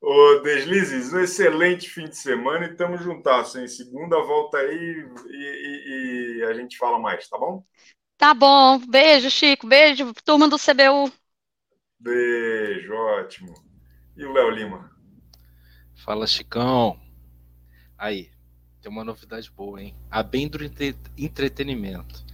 Ô, 0.00 0.40
Deslizes, 0.42 1.12
um 1.12 1.20
excelente 1.20 1.90
fim 1.90 2.08
de 2.08 2.16
semana 2.16 2.66
e 2.66 2.70
estamos 2.70 3.02
juntos, 3.02 3.54
em 3.54 3.68
segunda 3.68 4.16
volta 4.22 4.56
aí 4.56 5.06
e, 5.28 5.34
e, 5.36 6.38
e, 6.38 6.44
a 6.44 6.54
gente 6.54 6.78
fala 6.78 6.98
mais, 6.98 7.28
tá 7.28 7.36
bom? 7.36 7.62
Tá 8.16 8.32
bom. 8.32 8.78
Beijo, 8.78 9.30
Chico. 9.30 9.66
Beijo, 9.66 10.12
turma 10.24 10.48
do 10.48 10.56
CBU. 10.56 11.12
Beijo, 11.98 12.94
ótimo. 12.94 13.52
E 14.16 14.24
o 14.24 14.32
Léo 14.32 14.50
Lima? 14.50 14.90
Fala, 15.96 16.26
Chicão. 16.26 16.98
Aí, 17.98 18.30
tem 18.80 18.90
uma 18.90 19.04
novidade 19.04 19.50
boa, 19.50 19.82
hein? 19.82 19.94
A 20.10 20.22
bem 20.22 20.48
do 20.48 20.58
entretenimento. 21.18 22.24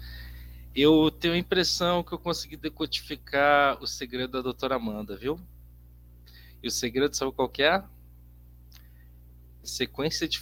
Eu 0.73 1.11
tenho 1.11 1.35
a 1.35 1.39
impressão 1.39 2.05
que 2.05 2.13
eu 2.13 2.19
consegui 2.19 2.57
decodificar 2.57 3.83
o 3.83 3.87
segredo 3.89 4.33
da 4.33 4.43
doutora 4.43 4.77
Amanda, 4.77 5.17
viu? 5.17 5.41
E 6.63 6.69
o 6.69 6.71
segredo, 6.71 7.15
sabe 7.15 7.33
qual 7.33 7.53
é? 7.59 7.85
Sequência 9.63 10.29
de 10.29 10.41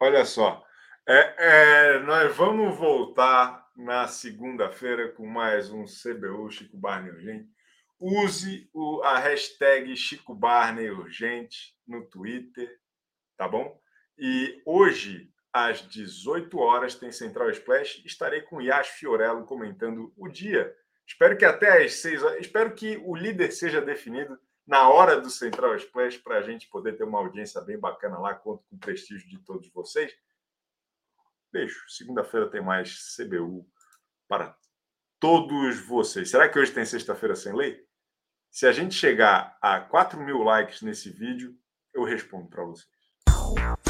Olha 0.00 0.24
só, 0.24 0.64
é, 1.06 1.34
é, 1.38 1.98
nós 2.00 2.34
vamos 2.34 2.76
voltar 2.78 3.68
na 3.76 4.06
segunda-feira 4.08 5.12
com 5.12 5.26
mais 5.26 5.70
um 5.70 5.84
CBU 5.84 6.50
Chico 6.50 6.76
Barney 6.76 7.10
Urgente. 7.10 7.48
Use 7.98 8.70
o, 8.72 9.02
a 9.02 9.18
hashtag 9.18 9.94
Chico 9.96 10.34
Barney 10.34 10.90
Urgente 10.90 11.76
no 11.86 12.06
Twitter, 12.06 12.78
tá 13.36 13.46
bom? 13.46 13.78
E 14.18 14.62
hoje, 14.64 15.30
às 15.52 15.86
18 15.86 16.58
horas, 16.58 16.94
tem 16.94 17.12
Central 17.12 17.50
Splash. 17.50 18.02
Estarei 18.06 18.40
com 18.40 18.62
Yas 18.62 18.88
Fiorello 18.88 19.44
comentando 19.44 20.12
o 20.16 20.28
dia. 20.28 20.74
Espero 21.06 21.36
que 21.36 21.44
até 21.44 21.84
às 21.84 21.94
6 21.94 22.22
horas. 22.22 22.40
Espero 22.40 22.74
que 22.74 22.96
o 23.04 23.14
líder 23.14 23.50
seja 23.50 23.82
definido 23.82 24.38
na 24.70 24.88
hora 24.88 25.20
do 25.20 25.28
Central 25.28 25.74
Splash 25.74 26.18
para 26.18 26.38
a 26.38 26.42
gente 26.42 26.68
poder 26.68 26.96
ter 26.96 27.02
uma 27.02 27.18
audiência 27.18 27.60
bem 27.60 27.76
bacana 27.76 28.20
lá. 28.20 28.32
Conto 28.32 28.62
com 28.70 28.76
o 28.76 28.78
prestígio 28.78 29.28
de 29.28 29.36
todos 29.40 29.68
vocês. 29.72 30.16
Beijo. 31.52 31.82
Segunda-feira 31.88 32.48
tem 32.48 32.62
mais 32.62 33.16
CBU 33.16 33.68
para 34.28 34.56
todos 35.18 35.80
vocês. 35.80 36.30
Será 36.30 36.48
que 36.48 36.56
hoje 36.56 36.70
tem 36.72 36.84
sexta-feira 36.84 37.34
sem 37.34 37.52
lei? 37.52 37.84
Se 38.48 38.64
a 38.64 38.70
gente 38.70 38.94
chegar 38.94 39.58
a 39.60 39.80
4 39.80 40.20
mil 40.20 40.38
likes 40.44 40.82
nesse 40.82 41.10
vídeo, 41.10 41.58
eu 41.92 42.04
respondo 42.04 42.48
para 42.48 42.62
vocês. 42.62 43.89